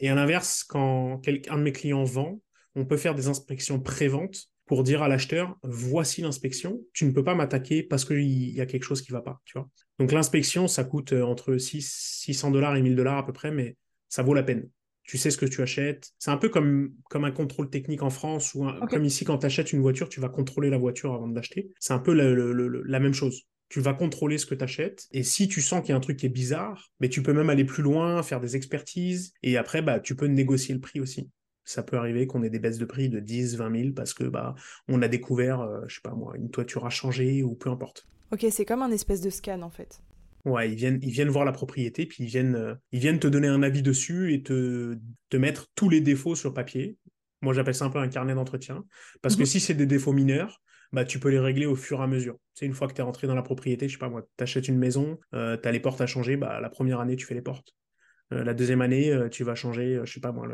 Et 0.00 0.08
à 0.08 0.14
l'inverse, 0.14 0.64
quand 0.64 1.20
un 1.26 1.58
de 1.58 1.62
mes 1.62 1.72
clients 1.72 2.04
vend, 2.04 2.40
on 2.74 2.84
peut 2.84 2.96
faire 2.96 3.14
des 3.14 3.28
inspections 3.28 3.78
pré-vente 3.80 4.48
pour 4.66 4.82
dire 4.82 5.02
à 5.02 5.08
l'acheteur 5.08 5.56
voici 5.62 6.20
l'inspection, 6.20 6.80
tu 6.92 7.04
ne 7.06 7.12
peux 7.12 7.24
pas 7.24 7.34
m'attaquer 7.34 7.82
parce 7.82 8.04
qu'il 8.04 8.50
y 8.50 8.60
a 8.60 8.66
quelque 8.66 8.84
chose 8.84 9.02
qui 9.02 9.12
va 9.12 9.22
pas. 9.22 9.40
Tu 9.44 9.58
vois 9.58 9.68
Donc 9.98 10.12
l'inspection, 10.12 10.68
ça 10.68 10.84
coûte 10.84 11.12
euh, 11.12 11.22
entre 11.22 11.56
600 11.56 12.50
dollars 12.50 12.76
et 12.76 12.82
1000 12.82 12.96
dollars 12.96 13.18
à 13.18 13.26
peu 13.26 13.32
près, 13.32 13.50
mais 13.50 13.76
ça 14.08 14.22
vaut 14.22 14.34
la 14.34 14.42
peine 14.42 14.68
tu 15.08 15.16
sais 15.16 15.30
ce 15.30 15.38
que 15.38 15.46
tu 15.46 15.62
achètes. 15.62 16.12
C'est 16.18 16.30
un 16.30 16.36
peu 16.36 16.50
comme, 16.50 16.92
comme 17.08 17.24
un 17.24 17.30
contrôle 17.30 17.70
technique 17.70 18.02
en 18.02 18.10
France, 18.10 18.54
ou 18.54 18.68
comme 18.90 19.06
ici, 19.06 19.24
quand 19.24 19.38
tu 19.38 19.46
achètes 19.46 19.72
une 19.72 19.80
voiture, 19.80 20.10
tu 20.10 20.20
vas 20.20 20.28
contrôler 20.28 20.68
la 20.68 20.76
voiture 20.76 21.14
avant 21.14 21.26
de 21.26 21.34
l'acheter. 21.34 21.72
C'est 21.80 21.94
un 21.94 21.98
peu 21.98 22.12
la 22.12 23.00
même 23.00 23.14
chose. 23.14 23.44
Tu 23.70 23.80
vas 23.80 23.94
contrôler 23.94 24.36
ce 24.36 24.44
que 24.44 24.54
tu 24.54 24.62
achètes, 24.62 25.08
et 25.12 25.22
si 25.22 25.48
tu 25.48 25.62
sens 25.62 25.80
qu'il 25.80 25.90
y 25.90 25.92
a 25.92 25.96
un 25.96 26.00
truc 26.00 26.18
qui 26.18 26.26
est 26.26 26.30
bizarre, 26.30 26.92
mais 27.00 27.08
tu 27.08 27.22
peux 27.22 27.32
même 27.32 27.48
aller 27.50 27.64
plus 27.64 27.82
loin, 27.82 28.22
faire 28.22 28.40
des 28.40 28.54
expertises, 28.54 29.32
et 29.42 29.56
après, 29.56 29.82
bah, 29.82 29.98
tu 29.98 30.14
peux 30.14 30.26
négocier 30.26 30.74
le 30.74 30.80
prix 30.80 31.00
aussi. 31.00 31.30
Ça 31.64 31.82
peut 31.82 31.96
arriver 31.96 32.26
qu'on 32.26 32.42
ait 32.42 32.50
des 32.50 32.58
baisses 32.58 32.78
de 32.78 32.86
prix 32.86 33.08
de 33.08 33.20
10, 33.20 33.56
20 33.56 33.80
000 33.80 33.92
parce 33.94 34.14
que 34.14 34.24
bah, 34.24 34.54
on 34.88 35.02
a 35.02 35.08
découvert, 35.08 35.60
euh, 35.60 35.80
je 35.86 35.96
sais 35.96 36.00
pas 36.02 36.14
moi, 36.14 36.34
une 36.36 36.50
toiture 36.50 36.86
a 36.86 36.90
changé 36.90 37.42
ou 37.42 37.54
peu 37.54 37.68
importe. 37.68 38.06
Ok, 38.32 38.46
c'est 38.50 38.64
comme 38.64 38.80
un 38.80 38.90
espèce 38.90 39.20
de 39.20 39.28
scan 39.28 39.60
en 39.60 39.68
fait. 39.68 40.00
Ouais, 40.44 40.70
ils 40.70 40.76
viennent, 40.76 40.98
ils 41.02 41.10
viennent 41.10 41.28
voir 41.28 41.44
la 41.44 41.52
propriété, 41.52 42.06
puis 42.06 42.24
ils 42.24 42.26
viennent, 42.28 42.54
euh, 42.54 42.74
ils 42.92 43.00
viennent 43.00 43.18
te 43.18 43.26
donner 43.26 43.48
un 43.48 43.62
avis 43.62 43.82
dessus 43.82 44.32
et 44.32 44.42
te, 44.42 44.96
te 45.28 45.36
mettre 45.36 45.66
tous 45.74 45.88
les 45.88 46.00
défauts 46.00 46.34
sur 46.34 46.54
papier. 46.54 46.96
Moi, 47.42 47.54
j'appelle 47.54 47.74
ça 47.74 47.84
un 47.84 47.90
peu 47.90 47.98
un 47.98 48.08
carnet 48.08 48.34
d'entretien. 48.34 48.84
Parce 49.22 49.36
que 49.36 49.42
mhm. 49.42 49.46
si 49.46 49.60
c'est 49.60 49.74
des 49.74 49.86
défauts 49.86 50.12
mineurs, 50.12 50.62
bah, 50.92 51.04
tu 51.04 51.18
peux 51.18 51.28
les 51.28 51.38
régler 51.38 51.66
au 51.66 51.74
fur 51.74 52.00
et 52.00 52.02
à 52.02 52.06
mesure. 52.06 52.36
C'est 52.54 52.66
une 52.66 52.72
fois 52.72 52.88
que 52.88 52.94
tu 52.94 53.00
es 53.00 53.04
rentré 53.04 53.26
dans 53.26 53.34
la 53.34 53.42
propriété, 53.42 53.88
je 53.88 53.94
sais 53.94 53.98
pas 53.98 54.08
moi, 54.08 54.22
tu 54.36 54.42
achètes 54.42 54.68
une 54.68 54.78
maison, 54.78 55.18
euh, 55.34 55.56
tu 55.60 55.68
as 55.68 55.72
les 55.72 55.80
portes 55.80 56.00
à 56.00 56.06
changer, 56.06 56.36
bah, 56.36 56.60
la 56.60 56.70
première 56.70 57.00
année, 57.00 57.16
tu 57.16 57.26
fais 57.26 57.34
les 57.34 57.42
portes. 57.42 57.74
Euh, 58.32 58.44
la 58.44 58.54
deuxième 58.54 58.80
année, 58.80 59.14
tu 59.30 59.44
vas 59.44 59.54
changer, 59.54 60.00
je 60.04 60.12
sais 60.12 60.20
pas 60.20 60.32
moi, 60.32 60.48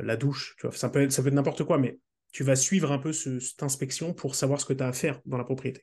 la 0.00 0.16
douche. 0.16 0.56
Tu 0.58 0.66
vois. 0.66 0.76
Ça 0.76 0.88
peut 0.88 1.02
être, 1.02 1.12
ça 1.12 1.22
peut 1.22 1.28
être 1.28 1.34
n'importe 1.34 1.64
quoi, 1.64 1.78
mais 1.78 1.98
tu 2.32 2.44
vas 2.44 2.56
suivre 2.56 2.92
un 2.92 2.98
peu 2.98 3.12
cette 3.12 3.62
inspection 3.62 4.14
pour 4.14 4.34
savoir 4.34 4.60
ce 4.60 4.66
que 4.66 4.72
tu 4.72 4.82
as 4.82 4.88
à 4.88 4.92
faire 4.92 5.20
dans 5.26 5.38
la 5.38 5.44
propriété. 5.44 5.82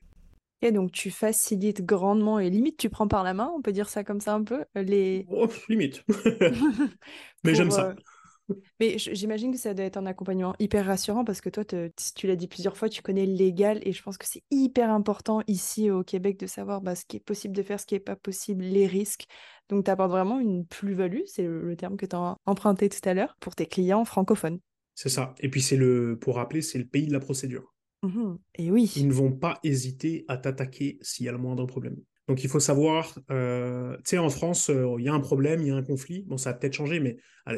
Et 0.62 0.72
donc 0.72 0.92
tu 0.92 1.10
facilites 1.10 1.84
grandement 1.84 2.38
et 2.38 2.50
limite 2.50 2.76
tu 2.76 2.90
prends 2.90 3.08
par 3.08 3.24
la 3.24 3.34
main, 3.34 3.50
on 3.56 3.62
peut 3.62 3.72
dire 3.72 3.88
ça 3.88 4.04
comme 4.04 4.20
ça 4.20 4.34
un 4.34 4.44
peu 4.44 4.64
les. 4.74 5.26
Oh, 5.30 5.48
limite. 5.68 6.04
mais 7.44 7.54
j'aime 7.54 7.70
ça. 7.70 7.88
Euh, 7.88 7.94
mais 8.78 8.98
j'imagine 8.98 9.52
que 9.52 9.58
ça 9.58 9.74
doit 9.74 9.84
être 9.84 9.96
un 9.96 10.06
accompagnement 10.06 10.54
hyper 10.58 10.86
rassurant 10.86 11.24
parce 11.24 11.40
que 11.40 11.48
toi, 11.48 11.64
tu 11.64 12.26
l'as 12.26 12.36
dit 12.36 12.48
plusieurs 12.48 12.76
fois, 12.76 12.88
tu 12.88 13.02
connais 13.02 13.26
le 13.26 13.34
légal 13.34 13.80
et 13.82 13.92
je 13.92 14.02
pense 14.02 14.18
que 14.18 14.26
c'est 14.26 14.42
hyper 14.50 14.90
important 14.90 15.42
ici 15.46 15.90
au 15.90 16.02
Québec 16.02 16.38
de 16.38 16.46
savoir 16.46 16.80
bah, 16.80 16.94
ce 16.94 17.04
qui 17.04 17.16
est 17.16 17.24
possible 17.24 17.54
de 17.54 17.62
faire, 17.62 17.80
ce 17.80 17.86
qui 17.86 17.94
n'est 17.94 18.00
pas 18.00 18.16
possible, 18.16 18.64
les 18.64 18.86
risques. 18.86 19.26
Donc 19.68 19.84
tu 19.84 19.90
apportes 19.90 20.10
vraiment 20.10 20.40
une 20.40 20.66
plus-value, 20.66 21.22
c'est 21.26 21.42
le, 21.42 21.76
terme 21.76 21.96
que 21.96 22.06
tu 22.06 22.16
as 22.16 22.36
emprunté 22.46 22.88
tout 22.88 23.08
à 23.08 23.14
l'heure, 23.14 23.36
pour 23.40 23.54
tes 23.54 23.66
clients 23.66 24.04
francophones. 24.04 24.58
C'est 24.94 25.08
ça. 25.08 25.34
Et 25.40 25.48
puis 25.48 25.62
c'est 25.62 25.76
le, 25.76 26.18
pour 26.20 26.36
rappeler, 26.36 26.62
c'est 26.62 26.78
le 26.78 26.86
pays 26.86 27.06
de 27.06 27.12
la 27.12 27.20
procédure. 27.20 27.69
Mmh 28.02 28.34
oui. 28.58 28.92
Ils 28.96 29.08
ne 29.08 29.12
vont 29.12 29.32
pas 29.32 29.58
hésiter 29.62 30.24
à 30.28 30.36
t'attaquer 30.36 30.98
s'il 31.02 31.26
y 31.26 31.28
a 31.28 31.32
le 31.32 31.38
moindre 31.38 31.66
problème. 31.66 31.96
Donc 32.28 32.44
il 32.44 32.48
faut 32.48 32.60
savoir, 32.60 33.18
euh, 33.30 33.96
tu 33.98 34.10
sais, 34.10 34.18
en 34.18 34.30
France, 34.30 34.70
euh, 34.70 34.94
il 34.98 35.04
y 35.04 35.08
a 35.08 35.12
un 35.12 35.20
problème, 35.20 35.62
il 35.62 35.68
y 35.68 35.70
a 35.70 35.74
un 35.74 35.82
conflit. 35.82 36.22
Bon, 36.28 36.36
ça 36.36 36.50
a 36.50 36.54
peut-être 36.54 36.74
changé, 36.74 37.00
mais 37.00 37.16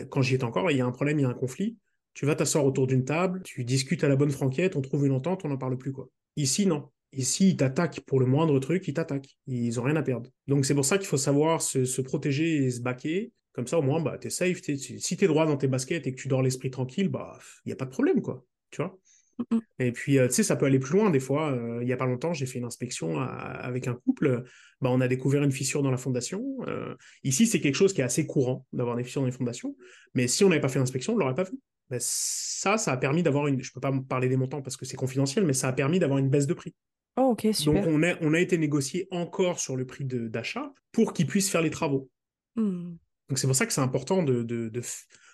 quand 0.08 0.22
j'y 0.22 0.34
étais 0.34 0.44
encore, 0.44 0.70
il 0.70 0.78
y 0.78 0.80
a 0.80 0.86
un 0.86 0.92
problème, 0.92 1.18
il 1.18 1.22
y 1.22 1.24
a 1.26 1.28
un 1.28 1.34
conflit. 1.34 1.76
Tu 2.14 2.26
vas 2.26 2.34
t'asseoir 2.34 2.64
autour 2.64 2.86
d'une 2.86 3.04
table, 3.04 3.42
tu 3.44 3.64
discutes 3.64 4.02
à 4.02 4.08
la 4.08 4.16
bonne 4.16 4.30
franquette, 4.30 4.74
on 4.76 4.80
trouve 4.80 5.06
une 5.06 5.12
entente, 5.12 5.44
on 5.44 5.48
n'en 5.48 5.58
parle 5.58 5.76
plus, 5.76 5.92
quoi. 5.92 6.08
Ici, 6.36 6.66
non. 6.66 6.88
Ici, 7.12 7.50
ils 7.50 7.56
t'attaquent 7.56 8.00
pour 8.00 8.18
le 8.18 8.24
moindre 8.26 8.58
truc, 8.60 8.88
ils 8.88 8.94
t'attaquent. 8.94 9.36
Ils 9.46 9.74
n'ont 9.76 9.82
rien 9.82 9.96
à 9.96 10.02
perdre. 10.02 10.30
Donc 10.46 10.64
c'est 10.64 10.74
pour 10.74 10.84
ça 10.84 10.96
qu'il 10.96 11.06
faut 11.06 11.18
savoir 11.18 11.60
se, 11.60 12.00
protéger 12.00 12.64
et 12.64 12.70
se 12.70 12.80
baquer. 12.80 13.32
Comme 13.52 13.66
ça, 13.66 13.78
au 13.78 13.82
moins, 13.82 14.00
bah, 14.00 14.16
es 14.22 14.30
safe. 14.30 14.62
si 14.62 15.16
tu 15.18 15.24
es 15.24 15.28
droit 15.28 15.44
dans 15.44 15.58
tes 15.58 15.68
baskets 15.68 16.06
et 16.06 16.14
que 16.14 16.18
tu 16.18 16.28
dors 16.28 16.40
l'esprit 16.40 16.70
tranquille, 16.70 17.10
bah, 17.10 17.38
il 17.66 17.68
n'y 17.68 17.72
a 17.74 17.76
pas 17.76 17.84
de 17.84 17.90
problème, 17.90 18.22
quoi. 18.22 18.46
Tu 18.70 18.80
vois? 18.80 18.98
Mmh 19.38 19.58
et 19.78 19.90
puis, 19.90 20.18
euh, 20.18 20.28
tu 20.28 20.34
sais, 20.34 20.42
ça 20.44 20.54
peut 20.54 20.66
aller 20.66 20.78
plus 20.78 20.96
loin 20.96 21.10
des 21.10 21.18
fois. 21.18 21.50
Euh, 21.50 21.78
il 21.80 21.86
n'y 21.86 21.92
a 21.92 21.96
pas 21.96 22.06
longtemps, 22.06 22.32
j'ai 22.32 22.46
fait 22.46 22.58
une 22.58 22.64
inspection 22.64 23.18
avec 23.18 23.88
un 23.88 23.94
couple. 23.94 24.44
Bah, 24.80 24.90
on 24.92 25.00
a 25.00 25.08
découvert 25.08 25.42
une 25.42 25.50
fissure 25.50 25.82
dans 25.82 25.90
la 25.90 25.96
fondation. 25.96 26.44
Euh, 26.68 26.94
ici, 27.24 27.46
c'est 27.46 27.60
quelque 27.60 27.74
chose 27.74 27.92
qui 27.92 28.00
est 28.00 28.04
assez 28.04 28.26
courant 28.26 28.64
d'avoir 28.72 28.96
des 28.96 29.02
fissures 29.02 29.22
dans 29.22 29.26
les 29.26 29.32
fondations. 29.32 29.74
Mais 30.14 30.28
si 30.28 30.44
on 30.44 30.48
n'avait 30.48 30.60
pas 30.60 30.68
fait 30.68 30.78
l'inspection, 30.78 31.14
on 31.14 31.16
ne 31.16 31.20
l'aurait 31.20 31.34
pas 31.34 31.44
vu. 31.44 31.58
Bah, 31.90 31.96
ça, 31.98 32.78
ça 32.78 32.92
a 32.92 32.96
permis 32.96 33.22
d'avoir 33.22 33.48
une. 33.48 33.60
Je 33.60 33.70
ne 33.70 33.72
peux 33.74 33.80
pas 33.80 33.92
parler 34.08 34.28
des 34.28 34.36
montants 34.36 34.62
parce 34.62 34.76
que 34.76 34.84
c'est 34.84 34.96
confidentiel, 34.96 35.44
mais 35.44 35.52
ça 35.52 35.68
a 35.68 35.72
permis 35.72 35.98
d'avoir 35.98 36.18
une 36.18 36.30
baisse 36.30 36.46
de 36.46 36.54
prix. 36.54 36.74
Oh, 37.16 37.30
ok, 37.32 37.48
super. 37.52 37.84
Donc, 37.84 37.92
on 37.92 38.02
a, 38.02 38.14
on 38.20 38.34
a 38.34 38.40
été 38.40 38.56
négocié 38.56 39.08
encore 39.10 39.58
sur 39.58 39.76
le 39.76 39.84
prix 39.84 40.04
d'achat 40.04 40.72
pour 40.92 41.12
qu'ils 41.12 41.26
puissent 41.26 41.50
faire 41.50 41.62
les 41.62 41.70
travaux. 41.70 42.08
Mmh. 42.56 42.94
Donc, 43.28 43.38
c'est 43.38 43.46
pour 43.46 43.56
ça 43.56 43.66
que 43.66 43.72
c'est 43.72 43.80
important 43.80 44.22
de, 44.22 44.42
de, 44.42 44.68
de 44.68 44.80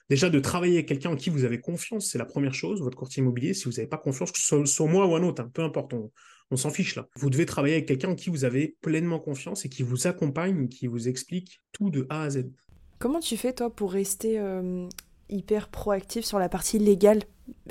Déjà, 0.09 0.31
de 0.31 0.41
travailler 0.41 0.75
avec 0.75 0.87
quelqu'un 0.87 1.11
en 1.11 1.17
qui 1.17 1.29
vous 1.29 1.45
avez 1.45 1.61
confiance, 1.61 2.07
c'est 2.07 2.19
la 2.19 2.25
première 2.25 2.55
chose, 2.55 2.81
votre 2.81 2.97
courtier 2.97 3.21
immobilier. 3.21 3.53
Si 3.53 3.67
vous 3.67 3.73
n'avez 3.73 3.87
pas 3.87 3.99
confiance, 3.99 4.33
que 4.33 4.39
ce 4.39 4.65
soit, 4.65 4.87
moi 4.87 5.07
ou 5.07 5.15
un 5.15 5.23
autre, 5.23 5.43
hein, 5.43 5.51
peu 5.53 5.63
importe, 5.63 5.93
on, 5.93 6.57
s'en 6.57 6.71
fiche 6.71 6.97
là. 6.97 7.07
Vous 7.17 7.29
devez 7.29 7.45
travailler 7.45 7.75
avec 7.75 7.87
quelqu'un 7.87 8.09
en 8.09 8.15
qui 8.15 8.31
vous 8.31 8.45
avez 8.45 8.77
pleinement 8.81 9.19
confiance 9.19 9.67
et 9.67 9.69
qui 9.69 9.83
vous 9.83 10.07
accompagne, 10.07 10.69
qui 10.69 10.87
vous 10.87 11.09
explique 11.09 11.61
tout 11.73 11.91
de 11.91 12.07
A 12.09 12.23
à 12.23 12.31
Z. 12.31 12.51
Comment 12.99 13.21
tu 13.21 13.37
fais, 13.37 13.53
toi, 13.53 13.69
pour 13.69 13.93
rester 13.93 14.39
euh, 14.39 14.89
hyper 15.29 15.69
proactif 15.69 16.25
sur 16.25 16.39
la 16.39 16.49
partie 16.49 16.79
légale? 16.79 17.23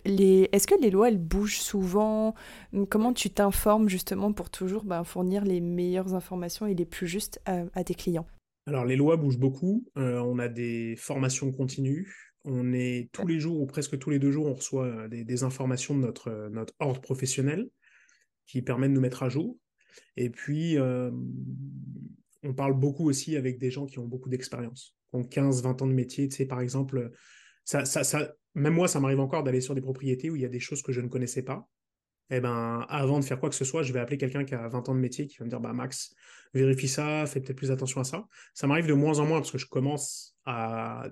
Les... 0.06 0.47
Est-ce 0.52 0.67
que 0.67 0.80
les 0.80 0.91
lois, 0.91 1.08
elles 1.08 1.17
bougent 1.17 1.60
souvent? 1.60 2.36
Comment 2.89 3.13
tu 3.13 3.32
t'informes 3.32 3.89
justement 3.89 4.32
pour 4.32 4.52
toujours 4.52 4.84
ben, 4.84 5.04
fournir 5.04 5.43
les 5.43 5.60
meilleures 5.60 6.13
informations 6.13 6.67
et 6.67 6.76
les 6.76 6.86
plus 6.86 7.08
justes 7.08 7.41
à, 7.45 7.84
tes 7.84 7.95
clients? 7.95 8.28
Alors, 8.67 8.86
les 8.86 8.95
lois 8.95 9.17
bougent 9.17 9.39
beaucoup. 9.39 9.86
Euh, 9.97 10.19
on 10.19 10.38
a 10.38 10.50
des 10.50 10.95
formations 10.97 11.52
continues. 11.52 12.26
On 12.49 12.71
est 12.71 13.10
tous 13.12 13.27
les 13.27 13.41
jours 13.41 13.60
ou 13.60 13.65
presque 13.65 13.99
tous 13.99 14.10
les 14.10 14.19
deux 14.19 14.31
jours, 14.31 14.47
on 14.47 14.53
reçoit 14.53 14.86
euh, 14.86 15.07
des, 15.10 15.43
informations 15.43 15.93
de 15.95 15.99
notre, 15.99 16.29
euh, 16.29 16.49
notre 16.49 16.73
ordre 16.79 17.01
professionnel 17.01 17.67
qui 18.45 18.62
permet 18.62 18.88
de 18.88 18.93
nous 18.93 19.01
mettre 19.01 19.23
à 19.23 19.29
jour. 19.29 19.57
Et 20.15 20.29
puis, 20.29 20.77
euh, 20.77 21.12
on 22.43 22.53
parle 22.53 22.73
beaucoup 22.73 23.10
aussi 23.10 23.36
avec 23.36 23.60
des 23.60 23.69
gens 23.69 23.86
qui 23.86 23.99
ont 23.99 24.07
beaucoup 24.07 24.29
d'expérience, 24.29 24.95
qui 25.10 25.15
ont 25.17 25.25
15, 25.25 25.62
20 25.62 25.81
ans 25.81 25.88
de 25.88 25.93
métier. 25.93 26.29
Tu 26.29 26.38
sais, 26.38 26.45
par 26.45 26.62
exemple, 26.62 27.12
ça, 27.65 28.33
même 28.55 28.73
moi, 28.73 28.88
ça 28.88 29.01
m'arrive 29.01 29.19
encore 29.19 29.43
d'aller 29.43 29.60
sur 29.60 29.75
des 29.75 29.81
propriétés 29.81 30.29
où 30.29 30.38
il 30.38 30.41
y 30.41 30.45
a 30.45 30.49
des 30.49 30.62
choses 30.62 30.81
que 30.81 30.93
je 30.93 31.01
ne 31.01 31.10
connaissais 31.10 31.43
pas. 31.43 31.67
Eh 32.29 32.39
ben, 32.39 32.86
avant 32.88 33.19
de 33.19 33.25
faire 33.25 33.39
quoi 33.39 33.49
que 33.49 33.55
ce 33.55 33.65
soit, 33.65 33.83
je 33.83 33.91
vais 33.91 33.99
appeler 33.99 34.17
quelqu'un 34.17 34.45
qui 34.45 34.55
a 34.55 34.69
20 34.69 34.88
ans 34.88 34.95
de 34.95 34.99
métier 34.99 35.27
qui 35.27 35.38
va 35.38 35.45
me 35.45 35.49
dire 35.49 35.60
bah, 35.60 35.73
Max, 35.73 36.13
vérifie 36.53 36.88
ça, 36.88 37.25
fais 37.25 37.41
peut-être 37.41 37.57
plus 37.57 37.71
attention 37.71 37.99
à 37.99 38.05
ça. 38.05 38.25
Ça 38.53 38.67
m'arrive 38.67 38.88
de 38.88 38.93
moins 38.93 39.19
en 39.19 39.25
moins 39.25 39.39
parce 39.39 39.51
que 39.51 39.57
je 39.57 39.67
commence 39.67 40.38
à. 40.45 41.10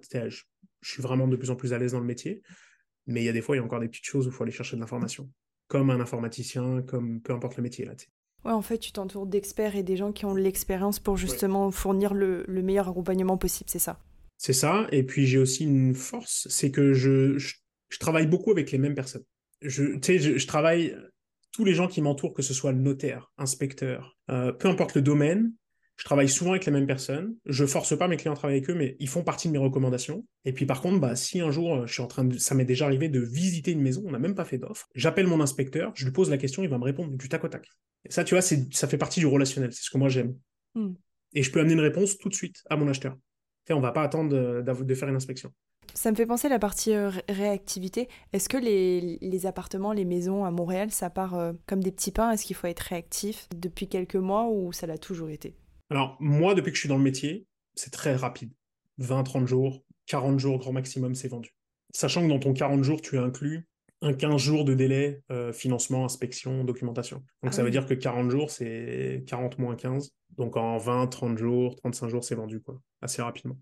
Je 0.86 0.91
suis 0.91 1.02
vraiment 1.02 1.28
de 1.28 1.36
plus 1.36 1.50
en 1.50 1.56
plus 1.56 1.74
à 1.74 1.80
l'aise 1.80 1.93
dans 1.93 2.00
le 2.00 2.06
métier. 2.06 2.43
Mais 3.08 3.21
il 3.21 3.26
y 3.26 3.30
a 3.30 3.34
des 3.34 3.41
fois, 3.41 3.56
il 3.56 3.60
y 3.60 3.62
a 3.62 3.65
encore 3.65 3.80
des 3.80 3.88
petites 3.88 4.06
choses 4.06 4.28
où 4.28 4.30
il 4.30 4.34
faut 4.34 4.43
aller 4.43 4.52
chercher 4.52 4.76
de 4.76 4.82
l'information. 4.82 5.30
Comme 5.67 5.89
un 5.89 6.00
informaticien, 6.00 6.84
comme 6.84 7.21
peu 7.21 7.34
importe 7.34 7.58
le 7.58 7.63
métier. 7.63 7.86
Là, 7.86 7.93
Ouais, 8.45 8.52
en 8.52 8.62
fait, 8.62 8.78
tu 8.78 8.91
t'entoures 8.91 9.26
d'experts 9.26 9.76
et 9.76 9.82
des 9.82 9.98
gens 9.98 10.12
qui 10.12 10.26
ont 10.26 10.36
l'expérience 10.36 11.00
pour 11.00 11.17
justement 11.17 11.71
fournir 11.71 12.13
le, 12.13 12.45
le, 12.48 12.62
meilleur 12.62 12.88
accompagnement 12.88 13.38
possible, 13.38 13.67
c'est 13.71 13.80
ça 13.80 14.00
C'est 14.38 14.54
ça. 14.54 14.88
Et 14.91 15.02
puis, 15.02 15.26
j'ai 15.26 15.39
aussi 15.39 15.63
une 15.63 15.95
force, 15.95 16.48
c'est 16.52 16.69
que 16.69 16.93
je, 16.93 17.39
je, 17.39 17.56
je, 17.89 17.98
travaille 17.98 18.28
beaucoup 18.28 18.52
avec 18.52 18.71
les 18.71 18.78
mêmes 18.78 18.93
personnes. 18.93 19.24
Je, 19.63 19.98
je, 20.00 20.38
je 20.38 20.48
travaille, 20.48 20.95
tous 21.52 21.65
les 21.65 21.74
gens 21.74 21.88
qui 21.88 22.04
m'entourent, 22.04 22.36
que 22.36 22.43
ce 22.43 22.54
soit 22.54 22.71
le 22.71 22.78
notaire, 22.78 23.32
inspecteur, 23.39 24.15
euh, 24.30 24.52
peu 24.52 24.67
importe 24.67 24.93
le 24.93 25.02
domaine, 25.02 25.52
je 25.97 26.03
travaille 26.03 26.29
souvent 26.29 26.51
avec 26.51 26.65
les 26.65 26.71
mêmes 26.71 26.88
personnes. 26.88 27.36
Je 27.45 27.65
force 27.65 27.97
pas 27.97 28.08
mes 28.08 28.17
clients 28.17 28.34
à 28.34 28.36
travailler 28.36 28.60
avec 28.60 28.69
eux, 28.69 28.77
mais 28.77 28.97
ils 28.99 29.08
font 29.08 29.23
partie 29.23 29.47
de 29.47 29.53
mes 29.53 29.60
recommandations. 29.60 30.25
Et 30.43 30.53
puis 30.53 30.65
par 30.65 30.81
contre, 30.81 30.99
bah, 30.99 31.15
si 31.15 31.39
un 31.39 31.51
jour 31.51 31.75
euh, 31.75 31.88
je 31.88 31.93
suis 31.93 32.01
en 32.01 32.08
train 32.08 32.25
de, 32.25 32.38
ça 32.38 32.55
m'est 32.55 32.65
déjà 32.65 32.86
arrivé 32.86 33.10
de 33.10 33.19
visiter 33.19 33.71
une 33.71 33.81
maison, 33.81 34.03
on 34.05 34.12
n'a 34.12 34.19
même 34.19 34.36
pas 34.36 34.45
fait 34.45 34.58
d'offre, 34.58 34.88
j'appelle 34.95 35.27
mon 35.27 35.41
inspecteur, 35.41 35.91
je 35.95 36.05
lui 36.05 36.12
pose 36.12 36.29
la 36.29 36.38
question, 36.38 36.63
il 36.63 36.69
va 36.69 36.77
me 36.77 36.84
répondre 36.84 37.15
du 37.15 37.29
tac 37.29 37.43
au 37.43 37.47
tac. 37.47 37.67
Et 38.05 38.12
ça, 38.12 38.23
tu 38.23 38.36
vois, 38.36 38.41
c'est, 38.41 38.73
ça 38.73 38.88
fait 38.88 38.97
partie 38.97 39.19
du 39.19 39.25
relationnel. 39.25 39.71
C'est 39.73 39.84
ce 39.84 39.89
que 39.89 39.97
moi 39.97 40.10
j'aime. 40.10 40.36
Hmm. 40.75 40.93
Et 41.34 41.43
je 41.43 41.51
peux 41.51 41.60
amener 41.60 41.73
une 41.73 41.79
réponse 41.79 42.17
tout 42.17 42.29
de 42.29 42.36
suite 42.36 42.63
à 42.69 42.75
mon 42.75 42.88
acheteur. 42.88 43.17
Et 43.67 43.73
on 43.73 43.81
va 43.81 43.91
pas 43.91 44.03
attendre 44.03 44.29
de, 44.29 44.84
de 44.84 44.95
faire 44.95 45.10
une 45.10 45.15
inspection. 45.15 45.51
Ça 45.93 46.12
me 46.12 46.15
fait 46.15 46.25
penser 46.25 46.47
à 46.47 46.49
la 46.49 46.60
partie 46.60 46.93
euh, 46.93 47.10
réactivité. 47.29 48.10
Est-ce 48.34 48.49
que 48.49 48.58
les, 48.58 49.17
les, 49.21 49.45
appartements, 49.45 49.93
les 49.93 50.05
maisons 50.05 50.45
à 50.45 50.51
Montréal, 50.51 50.91
ça 50.91 51.10
part 51.10 51.36
euh, 51.36 51.53
comme 51.67 51.81
des 51.81 51.91
petits 51.91 52.12
pains? 52.12 52.31
Est-ce 52.31 52.45
qu'il 52.45 52.55
faut 52.55 52.67
être 52.67 52.81
réactif 52.81 53.47
depuis 53.55 53.88
quelques 53.88 54.15
mois 54.15 54.47
ou 54.49 54.71
ça 54.71 54.88
l'a 54.88 54.97
toujours 54.97 55.29
été? 55.29 55.55
Alors, 55.89 56.17
moi, 56.19 56.56
depuis 56.56 56.71
que 56.71 56.76
je 56.76 56.82
suis 56.82 56.89
dans 56.89 56.98
le 56.98 57.04
métier, 57.04 57.45
c'est 57.76 57.91
très 57.91 58.15
rapide. 58.15 58.52
20, 58.98 59.24
30 59.24 59.48
jours, 59.48 59.84
40 60.08 60.39
jours 60.39 60.58
grand 60.58 60.71
maximum, 60.71 61.15
c'est 61.15 61.28
vendu. 61.28 61.56
Sachant 61.93 62.24
que 62.24 62.30
dans 62.30 62.39
ton 62.39 62.54
40 62.54 62.84
jours, 62.84 63.02
tu 63.02 63.17
inclus 63.17 63.67
un 64.02 64.13
15 64.13 64.38
jours 64.41 64.65
de 64.65 64.74
délai, 64.74 65.21
euh, 65.32 65.54
financement, 65.54 66.06
inspection, 66.06 66.63
documentation. 66.63 67.17
Donc, 67.17 67.26
ah 67.48 67.52
ça 67.52 67.63
veut 67.63 67.71
dire 67.71 67.86
que 67.86 67.93
40 67.93 68.30
jours, 68.30 68.52
c'est 68.52 69.24
40 69.28 69.60
moins 69.60 69.76
15. 69.76 70.12
Donc, 70.38 70.58
en 70.58 70.78
20, 70.78 71.08
30 71.08 71.38
jours, 71.38 71.76
35 71.78 72.10
jours, 72.10 72.24
c'est 72.24 72.36
vendu, 72.36 72.60
quoi. 72.62 72.80
Assez 73.02 73.21
rapidement. 73.21 73.58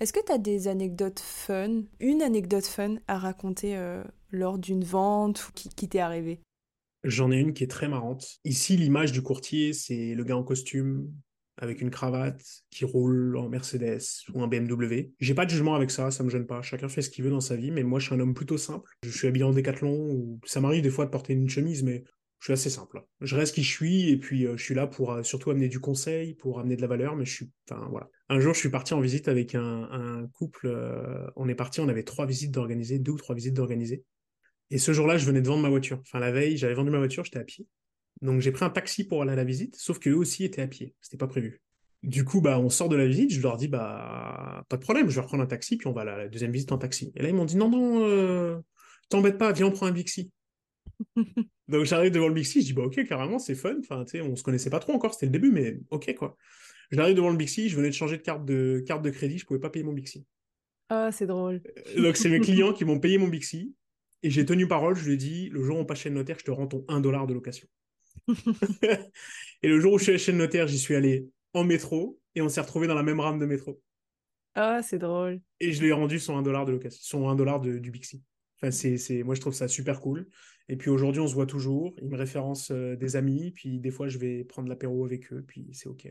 Est-ce 0.00 0.12
que 0.12 0.24
tu 0.24 0.32
as 0.32 0.38
des 0.38 0.68
anecdotes 0.68 1.20
fun, 1.20 1.82
une 2.00 2.22
anecdote 2.22 2.66
fun 2.66 2.96
à 3.08 3.18
raconter 3.18 3.76
euh, 3.76 4.04
lors 4.30 4.58
d'une 4.58 4.84
vente 4.84 5.48
ou 5.48 5.52
qui, 5.54 5.68
qui 5.68 5.88
t'est 5.88 6.00
arrivée? 6.00 6.40
J'en 7.04 7.30
ai 7.30 7.38
une 7.38 7.52
qui 7.52 7.64
est 7.64 7.70
très 7.70 7.88
marrante. 7.88 8.38
Ici, 8.44 8.76
l'image 8.76 9.12
du 9.12 9.22
courtier, 9.22 9.72
c'est 9.72 10.14
le 10.14 10.24
gars 10.24 10.36
en 10.36 10.42
costume 10.42 11.12
avec 11.56 11.80
une 11.80 11.90
cravate 11.90 12.42
qui 12.70 12.84
roule 12.84 13.36
en 13.36 13.48
Mercedes 13.48 14.02
ou 14.32 14.42
en 14.42 14.48
BMW. 14.48 15.12
J'ai 15.20 15.34
pas 15.34 15.44
de 15.44 15.50
jugement 15.50 15.74
avec 15.74 15.90
ça, 15.90 16.10
ça 16.10 16.24
me 16.24 16.30
gêne 16.30 16.46
pas. 16.46 16.62
Chacun 16.62 16.88
fait 16.88 17.02
ce 17.02 17.10
qu'il 17.10 17.24
veut 17.24 17.30
dans 17.30 17.40
sa 17.40 17.56
vie, 17.56 17.70
mais 17.70 17.82
moi 17.82 18.00
je 18.00 18.06
suis 18.06 18.14
un 18.14 18.20
homme 18.20 18.34
plutôt 18.34 18.58
simple. 18.58 18.90
Je 19.02 19.10
suis 19.10 19.28
habillé 19.28 19.44
en 19.44 19.52
décathlon 19.52 20.38
ça 20.44 20.60
m'arrive 20.60 20.82
des 20.82 20.90
fois 20.90 21.04
de 21.04 21.10
porter 21.10 21.32
une 21.32 21.48
chemise, 21.48 21.82
mais 21.82 22.04
je 22.40 22.46
suis 22.46 22.52
assez 22.52 22.70
simple. 22.70 23.02
Je 23.20 23.36
reste 23.36 23.54
qui 23.54 23.62
je 23.62 23.70
suis 23.70 24.10
et 24.10 24.18
puis 24.18 24.46
euh, 24.46 24.56
je 24.56 24.62
suis 24.62 24.74
là 24.74 24.86
pour 24.86 25.12
euh, 25.12 25.22
surtout 25.22 25.50
amener 25.50 25.68
du 25.68 25.80
conseil, 25.80 26.34
pour 26.34 26.60
amener 26.60 26.76
de 26.76 26.82
la 26.82 26.86
valeur, 26.86 27.16
mais 27.16 27.24
je 27.24 27.32
suis, 27.32 27.50
enfin 27.68 27.86
voilà. 27.90 28.08
Un 28.28 28.40
jour, 28.40 28.54
je 28.54 28.58
suis 28.58 28.70
parti 28.70 28.94
en 28.94 29.00
visite 29.00 29.28
avec 29.28 29.54
un, 29.54 30.28
couple. 30.32 30.66
Euh, 30.66 31.26
on 31.36 31.48
est 31.48 31.54
parti, 31.54 31.80
on 31.80 31.88
avait 31.88 32.02
trois 32.02 32.26
visites 32.26 32.50
d'organiser, 32.50 32.98
deux 32.98 33.12
ou 33.12 33.16
trois 33.16 33.34
visites 33.34 33.54
d'organiser. 33.54 34.04
Et 34.70 34.78
ce 34.78 34.92
jour-là, 34.92 35.16
je 35.16 35.26
venais 35.26 35.40
de 35.40 35.46
vendre 35.46 35.62
ma 35.62 35.68
voiture. 35.68 36.00
Enfin, 36.00 36.18
la 36.18 36.32
veille, 36.32 36.56
j'avais 36.56 36.74
vendu 36.74 36.90
ma 36.90 36.98
voiture, 36.98 37.24
j'étais 37.24 37.38
à 37.38 37.44
pied. 37.44 37.66
Donc 38.22 38.40
j'ai 38.40 38.52
pris 38.52 38.64
un 38.64 38.70
taxi 38.70 39.04
pour 39.04 39.22
aller 39.22 39.32
à 39.32 39.36
la 39.36 39.44
visite, 39.44 39.76
sauf 39.76 39.98
qu'eux 39.98 40.14
aussi 40.14 40.44
étaient 40.44 40.62
à 40.62 40.66
pied. 40.66 40.94
C'était 41.00 41.16
pas 41.16 41.26
prévu. 41.26 41.60
Du 42.02 42.24
coup, 42.24 42.42
bah, 42.42 42.58
on 42.58 42.68
sort 42.68 42.90
de 42.90 42.96
la 42.96 43.06
visite, 43.06 43.32
je 43.32 43.40
leur 43.40 43.56
dis, 43.56 43.66
bah, 43.66 44.64
pas 44.68 44.76
de 44.76 44.82
problème, 44.82 45.08
je 45.08 45.14
vais 45.14 45.22
reprendre 45.22 45.42
un 45.42 45.46
taxi, 45.46 45.78
puis 45.78 45.86
on 45.86 45.92
va 45.92 46.02
à 46.02 46.04
la 46.04 46.28
deuxième 46.28 46.52
visite 46.52 46.70
en 46.70 46.76
taxi. 46.76 47.12
Et 47.16 47.22
là, 47.22 47.30
ils 47.30 47.34
m'ont 47.34 47.46
dit, 47.46 47.56
non, 47.56 47.70
non, 47.70 48.06
euh, 48.06 48.58
t'embête 49.08 49.38
pas, 49.38 49.52
viens, 49.52 49.66
on 49.66 49.70
prend 49.70 49.86
un 49.86 49.90
Bixi. 49.90 50.30
Donc 51.68 51.84
j'arrive 51.86 52.12
devant 52.12 52.28
le 52.28 52.34
Bixi, 52.34 52.60
je 52.60 52.66
dis, 52.66 52.72
bah, 52.74 52.82
ok, 52.82 53.02
carrément, 53.06 53.38
c'est 53.38 53.54
fun. 53.54 53.76
Enfin, 53.80 54.04
tu 54.04 54.18
sais, 54.18 54.20
on 54.20 54.36
se 54.36 54.42
connaissait 54.42 54.68
pas 54.68 54.80
trop 54.80 54.92
encore, 54.92 55.14
c'était 55.14 55.26
le 55.26 55.32
début, 55.32 55.50
mais 55.50 55.78
ok, 55.90 56.14
quoi. 56.14 56.36
J'arrive 56.90 57.16
devant 57.16 57.30
le 57.30 57.38
Bixi, 57.38 57.70
je 57.70 57.76
venais 57.76 57.88
de 57.88 57.94
changer 57.94 58.18
de 58.18 58.22
carte 58.22 58.44
de, 58.44 58.84
carte 58.86 59.02
de 59.02 59.08
crédit, 59.08 59.38
je 59.38 59.46
pouvais 59.46 59.60
pas 59.60 59.70
payer 59.70 59.84
mon 59.84 59.94
Bixi. 59.94 60.26
Ah, 60.90 61.10
c'est 61.10 61.26
drôle. 61.26 61.62
Euh, 61.96 62.02
donc 62.02 62.18
c'est 62.18 62.28
mes 62.28 62.40
clients 62.40 62.74
qui 62.74 62.84
m'ont 62.84 63.00
payé 63.00 63.16
mon 63.16 63.28
Bixi, 63.28 63.74
et 64.22 64.28
j'ai 64.28 64.44
tenu 64.44 64.68
parole, 64.68 64.94
je 64.94 65.06
lui 65.06 65.14
ai 65.14 65.16
dit, 65.16 65.48
le 65.48 65.62
jour 65.62 65.78
où 65.78 65.80
on 65.80 65.84
passe 65.86 66.00
chez 66.00 66.10
le 66.10 66.16
notaire, 66.16 66.38
je 66.38 66.44
te 66.44 66.50
rends 66.50 66.66
ton 66.66 66.84
1 66.88 67.00
dollar 67.00 67.26
de 67.26 67.32
location. 67.32 67.66
et 69.62 69.68
le 69.68 69.80
jour 69.80 69.94
où 69.94 69.98
je 69.98 70.04
suis 70.04 70.10
allé 70.10 70.18
chez 70.18 70.32
le 70.32 70.38
notaire, 70.38 70.66
j'y 70.66 70.78
suis 70.78 70.94
allé 70.94 71.28
en 71.52 71.64
métro 71.64 72.18
et 72.34 72.42
on 72.42 72.48
s'est 72.48 72.60
retrouvé 72.60 72.86
dans 72.86 72.94
la 72.94 73.02
même 73.02 73.20
rame 73.20 73.38
de 73.38 73.46
métro. 73.46 73.80
Ah, 74.54 74.82
c'est 74.82 74.98
drôle. 74.98 75.40
Et 75.60 75.72
je 75.72 75.80
lui 75.80 75.88
ai 75.88 75.92
rendu 75.92 76.18
son 76.18 76.36
1 76.36 76.42
dollar 76.42 76.64
de 76.64 76.72
location, 76.72 77.00
son 77.02 77.28
1 77.28 77.34
dollar 77.34 77.60
du 77.60 77.90
Bixi. 77.90 78.22
Enfin, 78.56 78.70
c'est, 78.70 78.96
c'est, 78.96 79.22
moi, 79.22 79.34
je 79.34 79.40
trouve 79.40 79.52
ça 79.52 79.68
super 79.68 80.00
cool. 80.00 80.28
Et 80.68 80.76
puis 80.76 80.90
aujourd'hui, 80.90 81.20
on 81.20 81.26
se 81.26 81.34
voit 81.34 81.46
toujours. 81.46 81.94
Il 82.00 82.08
me 82.08 82.16
référence 82.16 82.70
euh, 82.70 82.96
des 82.96 83.16
amis. 83.16 83.50
Puis 83.50 83.80
des 83.80 83.90
fois, 83.90 84.08
je 84.08 84.18
vais 84.18 84.44
prendre 84.44 84.68
l'apéro 84.68 85.04
avec 85.04 85.32
eux. 85.32 85.44
Puis 85.46 85.68
c'est 85.72 85.88
OK. 85.88 86.08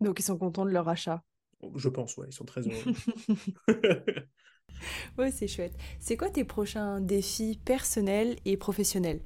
Donc, 0.00 0.18
ils 0.20 0.22
sont 0.22 0.38
contents 0.38 0.64
de 0.64 0.70
leur 0.70 0.88
achat. 0.88 1.22
Je 1.74 1.88
pense, 1.88 2.16
ouais. 2.16 2.28
Ils 2.28 2.34
sont 2.34 2.44
très 2.44 2.62
heureux. 2.62 2.92
ouais, 5.18 5.30
c'est 5.30 5.48
chouette. 5.48 5.74
C'est 5.98 6.16
quoi 6.16 6.30
tes 6.30 6.44
prochains 6.44 7.00
défis 7.00 7.60
personnels 7.64 8.36
et 8.44 8.56
professionnels? 8.56 9.20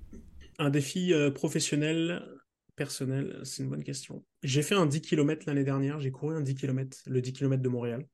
Un 0.59 0.71
défi 0.71 1.13
euh, 1.13 1.31
professionnel, 1.31 2.27
personnel, 2.75 3.41
c'est 3.45 3.63
une 3.63 3.71
bonne 3.71 3.85
question. 3.85 4.25
J'ai 4.43 4.63
fait 4.63 4.75
un 4.75 4.87
10 4.87 5.01
km 5.03 5.45
l'année 5.47 5.65
dernière, 5.65 6.01
j'ai 6.01 6.11
couru 6.11 6.35
un 6.35 6.41
10 6.41 6.55
km, 6.55 6.99
le 7.07 7.21
10 7.21 7.33
km 7.33 7.63
de 7.63 7.69
Montréal, 7.69 8.07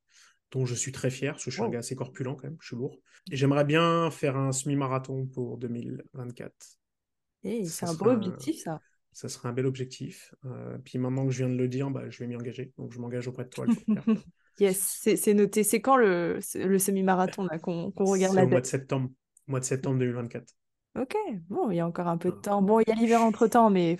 dont 0.50 0.66
je 0.66 0.74
suis 0.74 0.92
très 0.92 1.10
fier, 1.10 1.32
parce 1.32 1.44
que 1.44 1.50
je 1.50 1.56
suis 1.56 1.64
un 1.64 1.68
gars 1.68 1.80
assez 1.80 1.96
corpulent 1.96 2.36
quand 2.36 2.44
même, 2.44 2.56
je 2.60 2.68
suis 2.68 2.76
lourd. 2.76 2.98
Et 3.30 3.36
j'aimerais 3.36 3.64
bien 3.64 4.10
faire 4.10 4.36
un 4.36 4.52
semi-marathon 4.52 5.26
pour 5.26 5.58
2024. 5.58 6.52
Et 7.44 7.64
c'est 7.64 7.86
un 7.86 7.94
beau 7.94 8.10
objectif, 8.10 8.62
ça. 8.62 8.80
Ça 9.12 9.28
serait 9.28 9.48
un 9.48 9.52
bel 9.52 9.66
objectif. 9.66 10.34
Euh, 10.44 10.76
puis 10.84 10.98
maintenant 10.98 11.24
que 11.26 11.32
je 11.32 11.38
viens 11.38 11.48
de 11.48 11.56
le 11.56 11.68
dire, 11.68 11.88
bah, 11.90 12.10
je 12.10 12.18
vais 12.18 12.26
m'y 12.26 12.34
engager. 12.34 12.72
Donc 12.78 12.92
je 12.92 12.98
m'engage 12.98 13.28
auprès 13.28 13.44
de 13.44 13.48
toi. 13.48 13.64
yes, 14.58 15.08
c'est 15.16 15.34
noté. 15.34 15.62
C'est 15.62 15.80
quand 15.80 15.96
le, 15.96 16.40
le 16.54 16.78
semi-marathon 16.78 17.46
qu'on 17.62 17.92
regarde 17.96 18.34
la 18.34 18.42
date 18.42 18.48
au 18.48 18.50
mois 18.50 18.60
de 18.60 18.66
septembre. 18.66 19.10
mois 19.46 19.60
de 19.60 19.64
septembre 19.64 19.98
2024. 19.98 20.52
Ok, 20.96 21.16
bon, 21.48 21.70
il 21.70 21.76
y 21.76 21.80
a 21.80 21.86
encore 21.86 22.06
un 22.06 22.18
peu 22.18 22.30
de 22.30 22.36
temps. 22.36 22.62
Bon, 22.62 22.80
il 22.80 22.84
y 22.88 22.92
a 22.92 22.94
l'hiver 22.94 23.20
entre-temps, 23.20 23.68
mais 23.68 23.96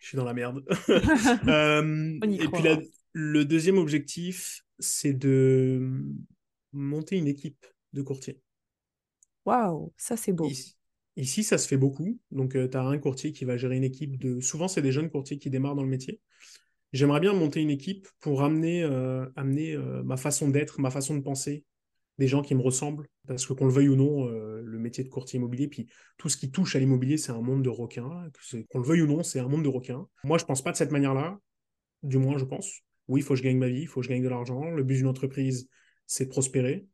je 0.00 0.08
suis 0.08 0.16
dans 0.16 0.24
la 0.24 0.34
merde. 0.34 0.64
Euh, 1.48 2.18
et 2.22 2.48
puis 2.48 2.62
le 3.12 3.44
deuxième 3.44 3.78
objectif, 3.78 4.64
c'est 4.78 5.12
de 5.12 6.02
monter 6.72 7.16
une 7.16 7.28
équipe 7.28 7.64
de 7.92 8.02
courtiers. 8.02 8.40
Waouh, 9.44 9.92
ça 9.96 10.16
c'est 10.16 10.32
beau. 10.32 10.50
Ici, 11.16 11.44
ça 11.44 11.58
se 11.58 11.68
fait 11.68 11.76
beaucoup. 11.76 12.18
Donc, 12.30 12.56
euh, 12.56 12.68
tu 12.68 12.76
as 12.76 12.82
un 12.82 12.98
courtier 12.98 13.32
qui 13.32 13.44
va 13.44 13.56
gérer 13.56 13.76
une 13.76 13.84
équipe 13.84 14.18
de. 14.18 14.40
Souvent, 14.40 14.66
c'est 14.66 14.82
des 14.82 14.92
jeunes 14.92 15.10
courtiers 15.10 15.38
qui 15.38 15.50
démarrent 15.50 15.76
dans 15.76 15.82
le 15.82 15.88
métier. 15.88 16.20
J'aimerais 16.92 17.20
bien 17.20 17.32
monter 17.32 17.60
une 17.60 17.70
équipe 17.70 18.08
pour 18.20 18.42
amener, 18.42 18.82
euh, 18.82 19.26
amener 19.36 19.76
ma 20.04 20.16
façon 20.16 20.48
d'être, 20.48 20.80
ma 20.80 20.90
façon 20.90 21.16
de 21.16 21.22
penser 21.22 21.64
des 22.22 22.28
gens 22.28 22.42
qui 22.42 22.54
me 22.54 22.62
ressemblent, 22.62 23.08
parce 23.26 23.44
que 23.44 23.52
qu'on 23.52 23.66
le 23.66 23.72
veuille 23.72 23.88
ou 23.88 23.96
non, 23.96 24.28
euh, 24.28 24.62
le 24.62 24.78
métier 24.78 25.02
de 25.02 25.08
courtier 25.08 25.38
immobilier, 25.38 25.66
puis 25.66 25.88
tout 26.18 26.28
ce 26.28 26.36
qui 26.36 26.52
touche 26.52 26.76
à 26.76 26.78
l'immobilier, 26.78 27.16
c'est 27.16 27.32
un 27.32 27.40
monde 27.40 27.64
de 27.64 27.68
requins. 27.68 28.28
Qu'on 28.70 28.78
le 28.78 28.86
veuille 28.86 29.02
ou 29.02 29.08
non, 29.08 29.24
c'est 29.24 29.40
un 29.40 29.48
monde 29.48 29.64
de 29.64 29.68
requins. 29.68 30.06
Moi, 30.22 30.38
je 30.38 30.44
pense 30.44 30.62
pas 30.62 30.70
de 30.70 30.76
cette 30.76 30.92
manière-là, 30.92 31.40
du 32.04 32.18
moins, 32.18 32.38
je 32.38 32.44
pense. 32.44 32.82
Oui, 33.08 33.22
il 33.22 33.24
faut 33.24 33.34
que 33.34 33.38
je 33.38 33.42
gagne 33.42 33.58
ma 33.58 33.68
vie, 33.68 33.80
il 33.80 33.86
faut 33.88 33.98
que 33.98 34.06
je 34.06 34.10
gagne 34.10 34.22
de 34.22 34.28
l'argent. 34.28 34.70
Le 34.70 34.84
but 34.84 34.98
d'une 34.98 35.08
entreprise, 35.08 35.68
c'est 36.06 36.26
de 36.26 36.30
prospérer. 36.30 36.86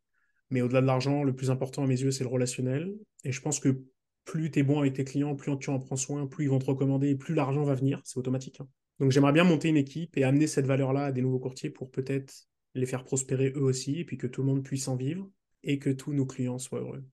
Mais 0.49 0.63
au-delà 0.63 0.81
de 0.81 0.87
l'argent, 0.87 1.23
le 1.23 1.35
plus 1.35 1.51
important 1.51 1.83
à 1.83 1.87
mes 1.87 2.01
yeux, 2.01 2.09
c'est 2.09 2.23
le 2.23 2.29
relationnel. 2.31 2.91
Et 3.23 3.31
je 3.31 3.39
pense 3.39 3.59
que 3.59 3.83
plus 4.25 4.49
tu 4.49 4.59
es 4.59 4.63
bon 4.63 4.79
avec 4.79 4.93
tes 4.93 5.03
clients, 5.03 5.35
plus 5.35 5.55
tu 5.59 5.69
en 5.69 5.79
prends 5.79 5.95
soin, 5.95 6.25
plus 6.25 6.45
ils 6.45 6.49
vont 6.49 6.57
te 6.57 6.65
recommander, 6.65 7.13
plus 7.13 7.35
l'argent 7.35 7.61
va 7.61 7.75
venir. 7.75 8.01
C'est 8.03 8.17
automatique. 8.17 8.61
Hein. 8.61 8.67
Donc 8.99 9.11
j'aimerais 9.11 9.33
bien 9.33 9.43
monter 9.43 9.69
une 9.69 9.77
équipe 9.77 10.17
et 10.17 10.23
amener 10.23 10.47
cette 10.47 10.65
valeur-là 10.65 11.05
à 11.05 11.11
des 11.11 11.21
nouveaux 11.21 11.39
courtiers 11.39 11.69
pour 11.69 11.91
peut-être 11.91 12.48
les 12.75 12.85
faire 12.85 13.03
prospérer 13.03 13.53
eux 13.55 13.63
aussi, 13.63 13.99
et 13.99 14.05
puis 14.05 14.17
que 14.17 14.27
tout 14.27 14.41
le 14.41 14.47
monde 14.47 14.63
puisse 14.63 14.87
en 14.87 14.95
vivre, 14.95 15.29
et 15.63 15.79
que 15.79 15.89
tous 15.89 16.13
nos 16.13 16.25
clients 16.25 16.59
soient 16.59 16.79
heureux. 16.79 17.03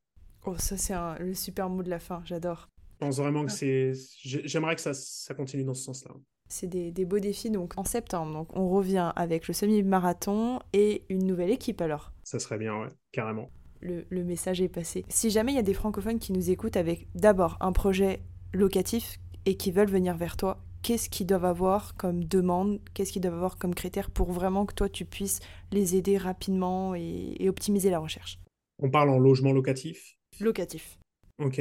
Oh, 0.45 0.57
ça 0.59 0.77
c'est 0.77 0.95
le 1.21 1.35
super 1.35 1.69
mot 1.69 1.83
de 1.83 1.91
la 1.91 1.99
fin, 1.99 2.23
j'adore. 2.25 2.69
Je 2.93 3.07
pense 3.07 3.19
vraiment 3.19 3.45
que 3.45 3.53
c'est... 3.53 3.93
J'aimerais 4.23 4.75
que 4.75 4.81
ça, 4.81 4.95
ça 4.95 5.35
continue 5.35 5.65
dans 5.65 5.75
ce 5.75 5.85
sens-là. 5.85 6.13
C'est 6.49 6.69
des, 6.69 6.93
des, 6.93 7.05
beaux 7.05 7.19
défis, 7.19 7.51
donc 7.51 7.73
en 7.77 7.85
septembre, 7.85 8.33
donc 8.33 8.57
on 8.57 8.69
revient 8.69 9.13
avec 9.17 9.49
le 9.49 9.55
semi-marathon 9.55 10.61
et 10.73 11.03
une 11.09 11.27
nouvelle 11.27 11.51
équipe 11.51 11.81
alors. 11.81 12.13
Ça 12.23 12.39
serait 12.39 12.59
bien, 12.59 12.81
ouais, 12.81 12.89
carrément. 13.11 13.51
Le, 13.81 14.07
le 14.09 14.25
message 14.25 14.61
est 14.61 14.69
passé. 14.69 15.05
Si 15.09 15.31
jamais 15.31 15.53
il 15.53 15.57
y 15.57 15.59
a 15.59 15.63
des 15.63 15.75
francophones 15.75 16.21
qui 16.21 16.33
nous 16.33 16.51
écoutent 16.51 16.77
avec 16.77 17.09
d'abord 17.17 17.59
un 17.61 17.73
projet 17.73 18.21
locatif 18.53 19.19
et 19.45 19.57
qui 19.57 19.73
veulent 19.73 19.91
venir 19.91 20.17
vers 20.17 20.37
toi, 20.37 20.65
qu'est-ce 20.87 21.11
qu'ils 21.11 21.27
doivent 21.27 21.45
avoir 21.45 21.97
comme 21.97 22.23
demande, 22.23 22.81
qu'est-ce 22.95 23.11
qu'ils 23.11 23.21
doivent 23.21 23.35
avoir 23.35 23.59
comme 23.59 23.75
critères 23.75 24.09
pour 24.09 24.31
vraiment 24.31 24.67
que 24.67 24.73
toi 24.73 24.89
tu 24.89 25.05
puisses 25.05 25.41
les 25.73 25.97
aider 25.97 26.17
rapidement 26.17 26.95
et, 26.95 27.49
optimiser 27.49 27.91
la 27.91 27.99
recherche 27.99 28.39
On 28.79 28.89
parle 28.89 29.11
en 29.11 29.19
logement 29.19 29.53
locatif 29.53 30.15
Locatif. 30.39 30.97
Ok. 31.39 31.61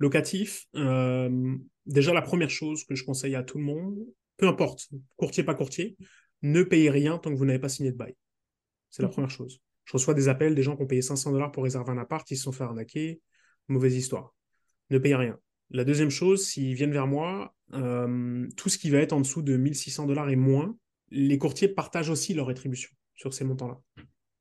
Locatif, 0.00 0.66
euh, 0.74 1.56
déjà 1.86 2.12
la 2.12 2.20
première 2.20 2.50
chose 2.50 2.84
que 2.84 2.96
je 2.96 3.04
conseille 3.04 3.36
à 3.36 3.44
tout 3.44 3.58
le 3.58 3.64
monde, 3.64 3.96
peu 4.38 4.48
importe, 4.48 4.88
courtier, 5.16 5.44
pas 5.44 5.54
courtier, 5.54 5.96
ne 6.42 6.64
payez 6.64 6.90
rien 6.90 7.18
tant 7.18 7.30
que 7.30 7.36
vous 7.36 7.44
n'avez 7.44 7.60
pas 7.60 7.68
signé 7.68 7.92
de 7.92 7.96
bail. 7.96 8.16
C'est 8.90 9.02
la 9.02 9.08
mhm. 9.08 9.14
première 9.14 9.30
chose. 9.30 9.60
Je 9.84 9.92
reçois 9.92 10.14
des 10.14 10.26
appels 10.26 10.56
des 10.56 10.64
gens 10.64 10.74
qui 10.74 10.82
ont 10.82 10.88
payé 10.88 11.00
500 11.00 11.30
dollars 11.30 11.52
pour 11.52 11.62
réserver 11.62 11.92
un 11.92 11.98
appart, 11.98 12.28
ils 12.28 12.36
se 12.36 12.42
sont 12.42 12.52
fait 12.52 12.64
arnaquer. 12.64 13.20
Mauvaise 13.68 13.94
histoire. 13.94 14.34
Ne 14.90 14.98
payez 14.98 15.14
rien. 15.14 15.38
La 15.70 15.84
deuxième 15.84 16.10
chose, 16.10 16.44
s'ils 16.44 16.74
viennent 16.74 16.92
vers 16.92 17.06
moi, 17.06 17.53
euh, 17.72 18.46
tout 18.56 18.68
ce 18.68 18.78
qui 18.78 18.90
va 18.90 18.98
être 18.98 19.12
en 19.12 19.20
dessous 19.20 19.42
de 19.42 19.56
1600 19.56 20.06
dollars 20.06 20.30
et 20.30 20.36
moins, 20.36 20.76
les 21.10 21.38
courtiers 21.38 21.68
partagent 21.68 22.10
aussi 22.10 22.34
leur 22.34 22.46
rétribution 22.46 22.90
sur 23.14 23.32
ces 23.32 23.44
montants-là. 23.44 23.80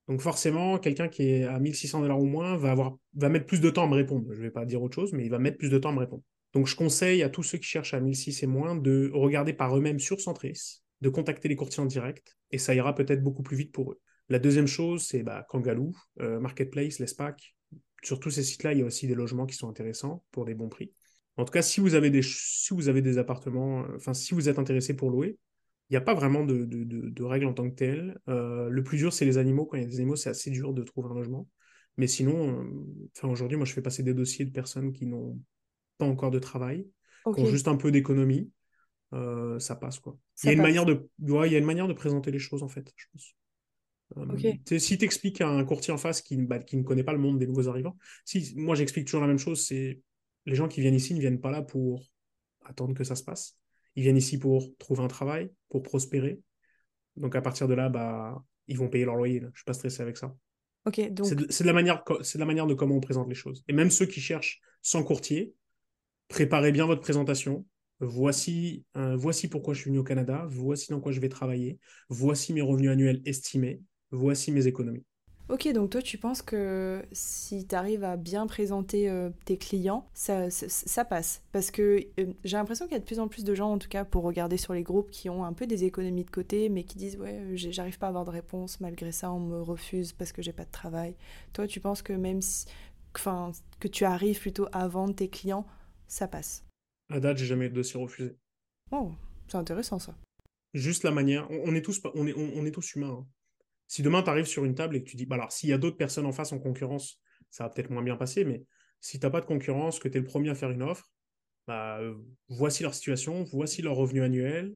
Donc 0.07 0.21
forcément, 0.21 0.79
quelqu'un 0.79 1.07
qui 1.07 1.23
est 1.23 1.43
à 1.43 1.59
1600 1.59 2.01
dollars 2.01 2.19
ou 2.19 2.25
moins 2.25 2.57
va, 2.57 3.29
mettre 3.29 3.45
plus 3.45 3.61
de 3.61 3.69
temps 3.69 3.85
à 3.85 3.87
me 3.87 3.95
répondre. 3.95 4.25
Je 4.31 4.37
ne 4.37 4.43
vais 4.43 4.51
pas 4.51 4.65
dire 4.65 4.81
autre 4.81 4.95
chose, 4.95 5.13
mais 5.13 5.25
il 5.25 5.29
va 5.29 5.39
mettre 5.39 5.57
plus 5.57 5.69
de 5.69 5.77
temps 5.77 5.89
à 5.89 5.93
me 5.93 5.99
répondre. 5.99 6.23
Donc 6.53 6.67
je 6.67 6.75
conseille 6.75 7.23
à 7.23 7.29
tous 7.29 7.43
ceux 7.43 7.57
qui 7.57 7.67
cherchent 7.67 7.93
à 7.93 7.99
1600 7.99 8.43
et 8.43 8.47
moins 8.47 8.75
de 8.75 9.09
regarder 9.13 9.53
par 9.53 9.77
eux-mêmes 9.77 9.99
sur 9.99 10.19
Centris, 10.19 10.81
de 11.01 11.09
contacter 11.09 11.47
les 11.47 11.55
courtiers 11.55 11.81
en 11.81 11.85
direct, 11.85 12.37
et 12.51 12.57
ça 12.57 12.75
ira 12.75 12.93
peut-être 12.93 13.23
beaucoup 13.23 13.43
plus 13.43 13.57
vite 13.57 13.71
pour 13.71 13.91
eux. 13.91 13.99
La 14.29 14.39
deuxième 14.39 14.67
chose, 14.67 15.03
c'est 15.03 15.23
bah, 15.23 15.45
euh, 16.19 16.39
Marketplace, 16.39 16.99
l'ESPAC. 16.99 17.55
Sur 18.03 18.19
tous 18.19 18.31
ces 18.31 18.43
sites-là, 18.43 18.73
il 18.73 18.79
y 18.79 18.81
a 18.81 18.85
aussi 18.85 19.07
des 19.07 19.15
logements 19.15 19.45
qui 19.45 19.55
sont 19.55 19.69
intéressants 19.69 20.23
pour 20.31 20.45
des 20.45 20.53
bons 20.53 20.69
prix. 20.69 20.91
En 21.37 21.45
tout 21.45 21.51
cas, 21.51 21.61
si 21.61 21.79
vous 21.79 21.95
avez 21.95 22.09
des, 22.09 22.21
si 22.21 22.73
vous 22.73 22.89
avez 22.89 23.01
des 23.01 23.17
appartements, 23.17 23.83
euh, 23.83 23.95
enfin, 23.95 24.13
si 24.13 24.33
vous 24.33 24.49
êtes 24.49 24.59
intéressé 24.59 24.95
pour 24.95 25.09
louer, 25.09 25.37
il 25.89 25.93
n'y 25.93 25.97
a 25.97 26.01
pas 26.01 26.13
vraiment 26.13 26.45
de, 26.45 26.65
de, 26.65 27.23
règles 27.23 27.45
en 27.45 27.53
tant 27.53 27.69
que 27.69 27.75
telles. 27.75 28.17
Euh, 28.27 28.69
le 28.69 28.83
plus 28.83 28.97
dur, 28.97 29.11
c'est 29.11 29.25
les 29.25 29.37
animaux. 29.37 29.65
Quand 29.65 29.77
il 29.77 29.83
y 29.83 29.85
a 29.85 29.89
des 29.89 29.97
animaux, 29.97 30.15
c'est 30.15 30.29
assez 30.29 30.49
dur 30.49 30.73
de 30.73 30.83
trouver 30.83 31.09
un 31.09 31.13
logement. 31.13 31.47
Mais 31.97 32.07
sinon, 32.07 32.65
enfin, 33.15 33.27
aujourd'hui, 33.27 33.57
moi, 33.57 33.65
je 33.65 33.73
fais 33.73 33.81
passer 33.81 34.01
des 34.01 34.13
dossiers 34.13 34.45
de 34.45 34.51
personnes 34.51 34.93
qui 34.93 35.05
n'ont 35.05 35.39
pas 35.97 36.05
encore 36.05 36.31
de 36.31 36.39
travail, 36.39 36.87
qui 37.35 37.41
ont 37.41 37.45
juste 37.45 37.67
un 37.67 37.75
peu 37.75 37.91
d'économie. 37.91 38.49
ça 39.59 39.75
passe, 39.75 39.99
quoi. 39.99 40.17
il, 40.43 40.47
y 40.47 40.49
a 40.49 40.53
une 40.53 40.61
manière 40.61 40.85
de, 40.85 41.07
il 41.19 41.51
y 41.51 41.55
a 41.55 41.59
une 41.59 41.65
manière 41.65 41.87
de 41.87 41.93
présenter 41.93 42.31
les 42.31 42.39
choses, 42.39 42.63
en 42.63 42.69
fait, 42.69 42.91
je 42.95 43.05
pense. 43.11 43.35
Euh, 44.17 44.79
si 44.79 44.97
tu 44.97 45.05
expliques 45.05 45.41
à 45.41 45.49
un 45.49 45.63
courtier 45.63 45.93
en 45.93 45.97
face 45.97 46.21
qui, 46.21 46.37
bah, 46.37 46.59
qui, 46.59 46.77
ne 46.77 46.83
connaît 46.83 47.03
pas 47.03 47.13
le 47.13 47.19
monde 47.19 47.39
des 47.39 47.47
nouveaux 47.47 47.67
arrivants, 47.67 47.97
si 48.25 48.53
moi 48.55 48.75
j'explique 48.75 49.05
toujours 49.05 49.21
la 49.21 49.27
même 49.27 49.39
chose, 49.39 49.65
c'est 49.65 50.01
les 50.45 50.55
gens 50.55 50.67
qui 50.67 50.81
viennent 50.81 50.95
ici 50.95 51.13
ne 51.13 51.19
viennent 51.19 51.39
pas 51.39 51.51
là 51.51 51.61
pour 51.61 52.11
attendre 52.65 52.93
que 52.93 53.03
ça 53.03 53.15
se 53.15 53.23
passe. 53.23 53.57
Ils 53.95 54.03
viennent 54.03 54.17
ici 54.17 54.37
pour 54.37 54.75
trouver 54.77 55.03
un 55.03 55.07
travail, 55.07 55.51
pour 55.69 55.83
prospérer. 55.83 56.39
Donc 57.15 57.35
à 57.35 57.41
partir 57.41 57.67
de 57.67 57.73
là, 57.73 57.89
bah, 57.89 58.43
ils 58.67 58.77
vont 58.77 58.89
payer 58.89 59.05
leur 59.05 59.15
loyer. 59.15 59.39
Je 59.39 59.45
ne 59.45 59.51
suis 59.53 59.65
pas 59.65 59.73
stressé 59.73 60.01
avec 60.01 60.17
ça. 60.17 60.35
Ok, 60.85 60.99
donc... 61.11 61.27
C'est 61.27 61.63
de, 61.63 61.67
la 61.67 61.73
manière, 61.73 62.03
c'est 62.21 62.37
de 62.37 62.41
la 62.41 62.45
manière 62.45 62.67
de 62.67 62.73
comment 62.73 62.95
on 62.95 63.01
présente 63.01 63.29
les 63.29 63.35
choses. 63.35 63.63
Et 63.67 63.73
même 63.73 63.89
ceux 63.91 64.05
qui 64.05 64.19
cherchent 64.19 64.61
sans 64.81 65.03
courtier, 65.03 65.53
préparez 66.27 66.71
bien 66.71 66.85
votre 66.85 67.01
présentation. 67.01 67.65
Voici, 67.99 68.83
euh, 68.97 69.15
voici 69.15 69.47
pourquoi 69.47 69.73
je 69.73 69.81
suis 69.81 69.89
venu 69.89 69.99
au 69.99 70.03
Canada, 70.03 70.45
voici 70.49 70.89
dans 70.89 70.99
quoi 70.99 71.13
je 71.13 71.21
vais 71.21 71.29
travailler, 71.29 71.79
voici 72.09 72.51
mes 72.51 72.61
revenus 72.61 72.89
annuels 72.89 73.21
estimés, 73.23 73.81
voici 74.11 74.51
mes 74.51 74.67
économies. 74.67 75.05
Ok, 75.53 75.71
donc 75.71 75.91
toi 75.91 76.01
tu 76.01 76.17
penses 76.17 76.41
que 76.41 77.05
si 77.11 77.67
tu 77.67 77.75
arrives 77.75 78.03
à 78.03 78.17
bien 78.17 78.47
présenter 78.47 79.07
euh, 79.07 79.29
tes 79.45 79.55
clients, 79.55 80.09
ça, 80.15 80.49
ça, 80.49 81.05
passe? 81.05 81.43
Parce 81.51 81.69
que 81.69 82.07
euh, 82.19 82.33
j'ai 82.43 82.57
l'impression 82.57 82.85
qu'il 82.87 82.93
y 82.93 82.97
a 82.97 82.99
de 82.99 83.05
plus 83.05 83.19
en 83.19 83.27
plus 83.27 83.43
de 83.43 83.53
gens, 83.53 83.71
en 83.71 83.77
tout 83.77 83.87
cas 83.87 84.03
pour 84.03 84.23
regarder 84.23 84.57
sur 84.57 84.73
les 84.73 84.81
groupes, 84.81 85.11
qui 85.11 85.29
ont 85.29 85.45
un 85.45 85.53
peu 85.53 85.67
des 85.67 85.83
économies 85.83 86.23
de 86.23 86.31
côté, 86.31 86.69
mais 86.69 86.85
qui 86.85 86.97
disent 86.97 87.17
ouais, 87.17 87.51
j'arrive 87.53 87.99
pas 87.99 88.07
à 88.07 88.09
avoir 88.09 88.25
de 88.25 88.31
réponse, 88.31 88.79
malgré 88.79 89.11
ça 89.11 89.31
on 89.31 89.39
me 89.39 89.61
refuse 89.61 90.11
parce 90.11 90.31
que 90.31 90.41
j'ai 90.41 90.53
pas 90.53 90.65
de 90.65 90.71
travail. 90.71 91.13
Toi 91.53 91.67
tu 91.67 91.79
penses 91.79 92.01
que 92.01 92.13
même 92.13 92.41
si, 92.41 92.65
enfin, 93.15 93.51
que 93.79 93.87
tu 93.87 94.05
arrives 94.05 94.39
plutôt 94.39 94.65
à 94.71 94.87
vendre 94.87 95.13
tes 95.13 95.27
clients, 95.27 95.67
ça 96.07 96.27
passe? 96.27 96.65
À 97.11 97.19
date, 97.19 97.37
j'ai 97.37 97.45
jamais 97.45 97.67
eu 97.67 97.69
de 97.69 97.75
dossier 97.75 97.99
refusé. 97.99 98.35
Oh, 98.91 99.11
c'est 99.47 99.57
intéressant 99.57 99.99
ça. 99.99 100.15
Juste 100.73 101.03
la 101.03 101.11
manière, 101.11 101.47
on, 101.51 101.75
est 101.75 101.83
tous, 101.83 102.01
on 102.15 102.25
est, 102.25 102.33
on, 102.35 102.65
est 102.65 102.71
tous 102.71 102.95
humains. 102.95 103.19
Hein. 103.19 103.27
Si 103.87 104.01
demain, 104.01 104.23
tu 104.23 104.29
arrives 104.29 104.45
sur 104.45 104.65
une 104.65 104.75
table 104.75 104.95
et 104.95 105.03
que 105.03 105.09
tu 105.09 105.15
dis, 105.15 105.25
bah 105.25 105.35
alors, 105.35 105.51
s'il 105.51 105.69
y 105.69 105.73
a 105.73 105.77
d'autres 105.77 105.97
personnes 105.97 106.25
en 106.25 106.31
face 106.31 106.51
en 106.51 106.59
concurrence, 106.59 107.19
ça 107.49 107.63
va 107.65 107.69
peut-être 107.69 107.89
moins 107.89 108.01
bien 108.01 108.15
passer, 108.15 108.45
mais 108.45 108.63
si 108.99 109.19
tu 109.19 109.25
n'as 109.25 109.29
pas 109.29 109.41
de 109.41 109.45
concurrence, 109.45 109.99
que 109.99 110.07
tu 110.07 110.17
es 110.17 110.21
le 110.21 110.25
premier 110.25 110.49
à 110.49 110.55
faire 110.55 110.71
une 110.71 110.81
offre, 110.81 111.11
bah, 111.67 111.99
euh, 111.99 112.15
voici 112.49 112.83
leur 112.83 112.93
situation, 112.93 113.43
voici 113.43 113.81
leur 113.81 113.95
revenu 113.95 114.23
annuel. 114.23 114.75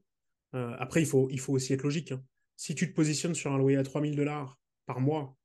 Euh, 0.53 0.75
après, 0.79 1.01
il 1.01 1.05
faut, 1.05 1.27
il 1.31 1.39
faut 1.39 1.53
aussi 1.53 1.73
être 1.73 1.83
logique. 1.83 2.11
Hein. 2.11 2.23
Si 2.55 2.75
tu 2.75 2.89
te 2.89 2.95
positionnes 2.95 3.35
sur 3.35 3.51
un 3.51 3.57
loyer 3.57 3.77
à 3.77 3.83
3000 3.83 4.15
dollars 4.15 4.57
par 4.85 4.99
mois, 4.99 5.35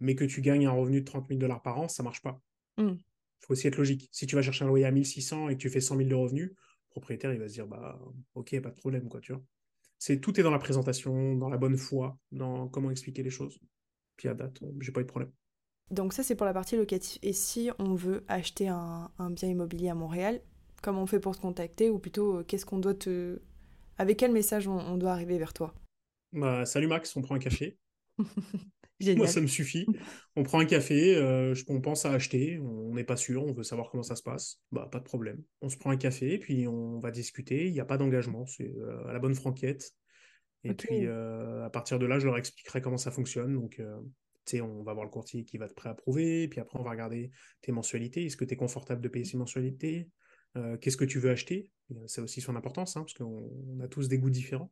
mais 0.00 0.14
que 0.14 0.24
tu 0.24 0.40
gagnes 0.40 0.66
un 0.66 0.72
revenu 0.72 1.00
de 1.00 1.04
30 1.04 1.28
000 1.28 1.40
dollars 1.40 1.62
par 1.62 1.78
an, 1.78 1.88
ça 1.88 2.02
marche 2.02 2.22
pas. 2.22 2.40
Il 2.78 2.84
mmh. 2.84 2.98
faut 3.40 3.52
aussi 3.52 3.66
être 3.68 3.76
logique. 3.76 4.08
Si 4.12 4.26
tu 4.26 4.34
vas 4.34 4.42
chercher 4.42 4.64
un 4.64 4.68
loyer 4.68 4.84
à 4.84 4.90
1600 4.90 5.48
et 5.48 5.56
que 5.56 5.60
tu 5.60 5.70
fais 5.70 5.80
100 5.80 5.96
000 5.96 6.08
de 6.08 6.14
revenus, 6.14 6.50
le 6.50 6.90
propriétaire, 6.90 7.32
il 7.32 7.38
va 7.38 7.48
se 7.48 7.54
dire, 7.54 7.66
bah, 7.66 7.98
ok, 8.34 8.60
pas 8.60 8.70
de 8.70 8.76
problème, 8.76 9.08
quoi, 9.08 9.20
tu 9.20 9.32
vois 9.32 9.42
c'est 10.04 10.20
tout 10.20 10.38
est 10.38 10.42
dans 10.42 10.50
la 10.50 10.58
présentation, 10.58 11.34
dans 11.34 11.48
la 11.48 11.56
bonne 11.56 11.78
foi, 11.78 12.18
dans 12.30 12.68
comment 12.68 12.90
expliquer 12.90 13.22
les 13.22 13.30
choses. 13.30 13.58
Puis 14.18 14.28
à 14.28 14.34
date, 14.34 14.62
j'ai 14.78 14.92
pas 14.92 15.00
eu 15.00 15.04
de 15.04 15.08
problème. 15.08 15.32
Donc 15.90 16.12
ça 16.12 16.22
c'est 16.22 16.34
pour 16.34 16.44
la 16.44 16.52
partie 16.52 16.76
locative. 16.76 17.18
Et 17.22 17.32
si 17.32 17.70
on 17.78 17.94
veut 17.94 18.22
acheter 18.28 18.68
un, 18.68 19.10
bien 19.30 19.48
immobilier 19.48 19.88
à 19.88 19.94
Montréal, 19.94 20.42
comment 20.82 21.04
on 21.04 21.06
fait 21.06 21.20
pour 21.20 21.34
te 21.34 21.40
contacter 21.40 21.88
ou 21.88 21.98
plutôt 21.98 22.36
euh, 22.36 22.44
qu'est-ce 22.44 22.66
qu'on 22.66 22.80
doit 22.80 22.92
te, 22.92 23.40
avec 23.96 24.18
quel 24.18 24.30
message 24.30 24.68
on, 24.68 24.98
doit 24.98 25.12
arriver 25.12 25.38
vers 25.38 25.54
toi? 25.54 25.72
Bah, 26.32 26.66
salut 26.66 26.86
Max, 26.86 27.16
on 27.16 27.22
prend 27.22 27.36
un 27.36 27.38
café. 27.38 27.78
Moi, 29.00 29.26
ça 29.26 29.40
me 29.40 29.46
suffit. 29.46 29.86
On 30.36 30.42
prend 30.42 30.60
un 30.60 30.64
café, 30.64 31.16
euh, 31.16 31.54
on 31.68 31.80
pense 31.80 32.06
à 32.06 32.12
acheter, 32.12 32.58
on 32.60 32.94
n'est 32.94 33.04
pas 33.04 33.16
sûr, 33.16 33.44
on 33.44 33.52
veut 33.52 33.62
savoir 33.62 33.90
comment 33.90 34.02
ça 34.02 34.16
se 34.16 34.22
passe. 34.22 34.60
Bah, 34.72 34.88
pas 34.90 34.98
de 34.98 35.04
problème. 35.04 35.42
On 35.60 35.68
se 35.68 35.76
prend 35.76 35.90
un 35.90 35.96
café, 35.96 36.38
puis 36.38 36.66
on 36.68 37.00
va 37.00 37.10
discuter. 37.10 37.66
Il 37.66 37.72
n'y 37.72 37.80
a 37.80 37.84
pas 37.84 37.98
d'engagement, 37.98 38.46
c'est 38.46 38.72
euh, 38.76 39.06
à 39.06 39.12
la 39.12 39.18
bonne 39.18 39.34
franquette. 39.34 39.92
Et 40.62 40.72
puis, 40.74 41.06
euh, 41.06 41.64
à 41.64 41.70
partir 41.70 41.98
de 41.98 42.06
là, 42.06 42.18
je 42.18 42.26
leur 42.26 42.38
expliquerai 42.38 42.80
comment 42.80 42.96
ça 42.96 43.10
fonctionne. 43.10 43.54
Donc, 43.54 43.76
tu 43.76 43.82
sais, 44.46 44.60
on 44.62 44.82
va 44.82 44.94
voir 44.94 45.04
le 45.04 45.10
courtier 45.10 45.44
qui 45.44 45.58
va 45.58 45.66
être 45.66 45.74
prêt 45.74 45.90
à 45.90 45.92
approuver. 45.92 46.48
Puis 46.48 46.60
après, 46.60 46.78
on 46.78 46.82
va 46.82 46.90
regarder 46.90 47.30
tes 47.60 47.70
mensualités. 47.70 48.24
Est-ce 48.24 48.38
que 48.38 48.46
tu 48.46 48.54
es 48.54 48.56
confortable 48.56 49.02
de 49.02 49.08
payer 49.08 49.26
ces 49.26 49.36
mensualités? 49.36 50.08
Qu'est-ce 50.80 50.96
que 50.96 51.04
tu 51.04 51.18
veux 51.18 51.30
acheter? 51.30 51.70
C'est 52.06 52.20
aussi 52.20 52.40
son 52.40 52.56
importance, 52.56 52.96
hein, 52.96 53.02
parce 53.02 53.14
qu'on 53.14 53.80
a 53.82 53.88
tous 53.88 54.08
des 54.08 54.18
goûts 54.18 54.30
différents. 54.30 54.70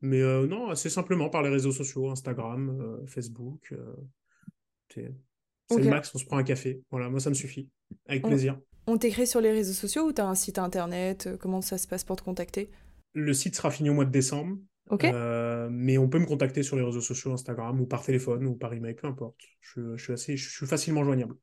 Mais 0.00 0.20
euh, 0.20 0.46
non, 0.46 0.74
c'est 0.74 0.90
simplement 0.90 1.28
par 1.30 1.42
les 1.42 1.48
réseaux 1.48 1.72
sociaux, 1.72 2.10
Instagram, 2.10 2.78
euh, 2.80 3.06
Facebook. 3.06 3.72
Euh, 3.72 5.10
c'est 5.68 5.82
max, 5.82 6.14
on 6.14 6.18
se 6.18 6.24
prend 6.24 6.38
un 6.38 6.44
café. 6.44 6.82
Voilà, 6.90 7.08
moi 7.08 7.20
ça 7.20 7.30
me 7.30 7.34
suffit. 7.34 7.68
Avec 8.06 8.22
plaisir. 8.22 8.58
On 8.86 8.98
t'écrit 8.98 9.26
sur 9.26 9.40
les 9.40 9.50
réseaux 9.50 9.72
sociaux 9.72 10.06
ou 10.06 10.12
tu 10.12 10.20
as 10.20 10.28
un 10.28 10.34
site 10.34 10.58
internet? 10.58 11.30
Comment 11.40 11.60
ça 11.60 11.76
se 11.76 11.88
passe 11.88 12.04
pour 12.04 12.16
te 12.16 12.22
contacter? 12.22 12.70
Le 13.14 13.32
site 13.34 13.56
sera 13.56 13.70
fini 13.70 13.90
au 13.90 13.94
mois 13.94 14.04
de 14.04 14.10
décembre. 14.10 14.58
Ok. 14.88 15.02
mais 15.02 15.98
on 15.98 16.08
peut 16.08 16.20
me 16.20 16.26
contacter 16.26 16.62
sur 16.62 16.76
les 16.76 16.82
réseaux 16.82 17.00
sociaux, 17.00 17.32
Instagram 17.32 17.80
ou 17.80 17.86
par 17.86 18.04
téléphone 18.04 18.46
ou 18.46 18.54
par 18.54 18.72
email, 18.72 18.94
peu 18.94 19.08
importe. 19.08 19.40
Je, 19.60 19.96
suis, 19.96 20.12
assez, 20.12 20.36
je 20.36 20.48
suis 20.48 20.66
facilement 20.66 21.02
joignable. 21.02 21.34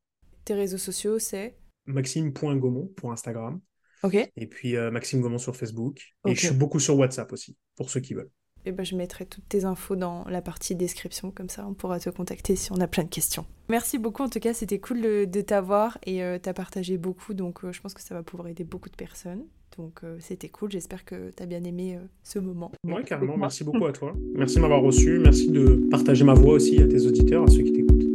Tes 0.45 0.53
réseaux 0.53 0.77
sociaux, 0.77 1.19
c'est? 1.19 1.57
Maxime.gaumont 1.85 2.87
pour 2.95 3.11
Instagram. 3.11 3.59
Ok. 4.03 4.15
Et 4.35 4.47
puis 4.47 4.75
Maxime 4.91 5.21
Gaumont 5.21 5.37
sur 5.37 5.55
Facebook. 5.55 6.13
Et 6.27 6.35
je 6.35 6.47
suis 6.47 6.55
beaucoup 6.55 6.79
sur 6.79 6.97
WhatsApp 6.97 7.31
aussi, 7.33 7.55
pour 7.75 7.89
ceux 7.89 7.99
qui 7.99 8.13
veulent. 8.13 8.31
Et 8.65 8.71
ben, 8.71 8.85
je 8.85 8.95
mettrai 8.95 9.25
toutes 9.25 9.47
tes 9.49 9.65
infos 9.65 9.95
dans 9.95 10.23
la 10.29 10.41
partie 10.41 10.75
description, 10.75 11.31
comme 11.31 11.49
ça 11.49 11.65
on 11.67 11.73
pourra 11.73 11.99
te 11.99 12.09
contacter 12.09 12.55
si 12.55 12.71
on 12.71 12.79
a 12.79 12.87
plein 12.87 13.03
de 13.03 13.09
questions. 13.09 13.45
Merci 13.69 13.97
beaucoup, 13.97 14.23
en 14.23 14.29
tout 14.29 14.39
cas 14.39 14.53
c'était 14.53 14.79
cool 14.79 15.01
de, 15.01 15.41
t'avoir 15.41 15.97
et 16.05 16.23
euh, 16.23 16.37
t'as 16.41 16.53
partagé 16.53 16.97
beaucoup, 16.97 17.33
donc 17.33 17.63
euh, 17.63 17.71
je 17.73 17.81
pense 17.81 17.93
que 17.93 18.01
ça 18.01 18.15
va 18.15 18.23
pouvoir 18.23 18.47
aider 18.47 18.63
beaucoup 18.63 18.89
de 18.89 18.95
personnes. 18.95 19.43
Donc 19.77 20.01
euh, 20.03 20.17
c'était 20.19 20.49
cool, 20.49 20.71
j'espère 20.71 21.03
que 21.03 21.31
t'as 21.31 21.45
bien 21.45 21.63
aimé 21.63 21.99
ce 22.21 22.39
moment. 22.39 22.71
Ouais, 22.85 23.03
carrément, 23.03 23.37
merci 23.37 23.63
beaucoup 23.63 23.85
à 23.85 23.91
toi. 23.91 24.15
Merci 24.35 24.55
de 24.55 24.61
m'avoir 24.61 24.81
reçu, 24.81 25.19
merci 25.19 25.49
de 25.49 25.87
partager 25.89 26.23
ma 26.23 26.33
voix 26.33 26.53
aussi 26.53 26.81
à 26.81 26.87
tes 26.87 27.05
auditeurs, 27.05 27.43
à 27.43 27.47
ceux 27.47 27.63
qui 27.63 27.73
t'écoutent. 27.73 28.12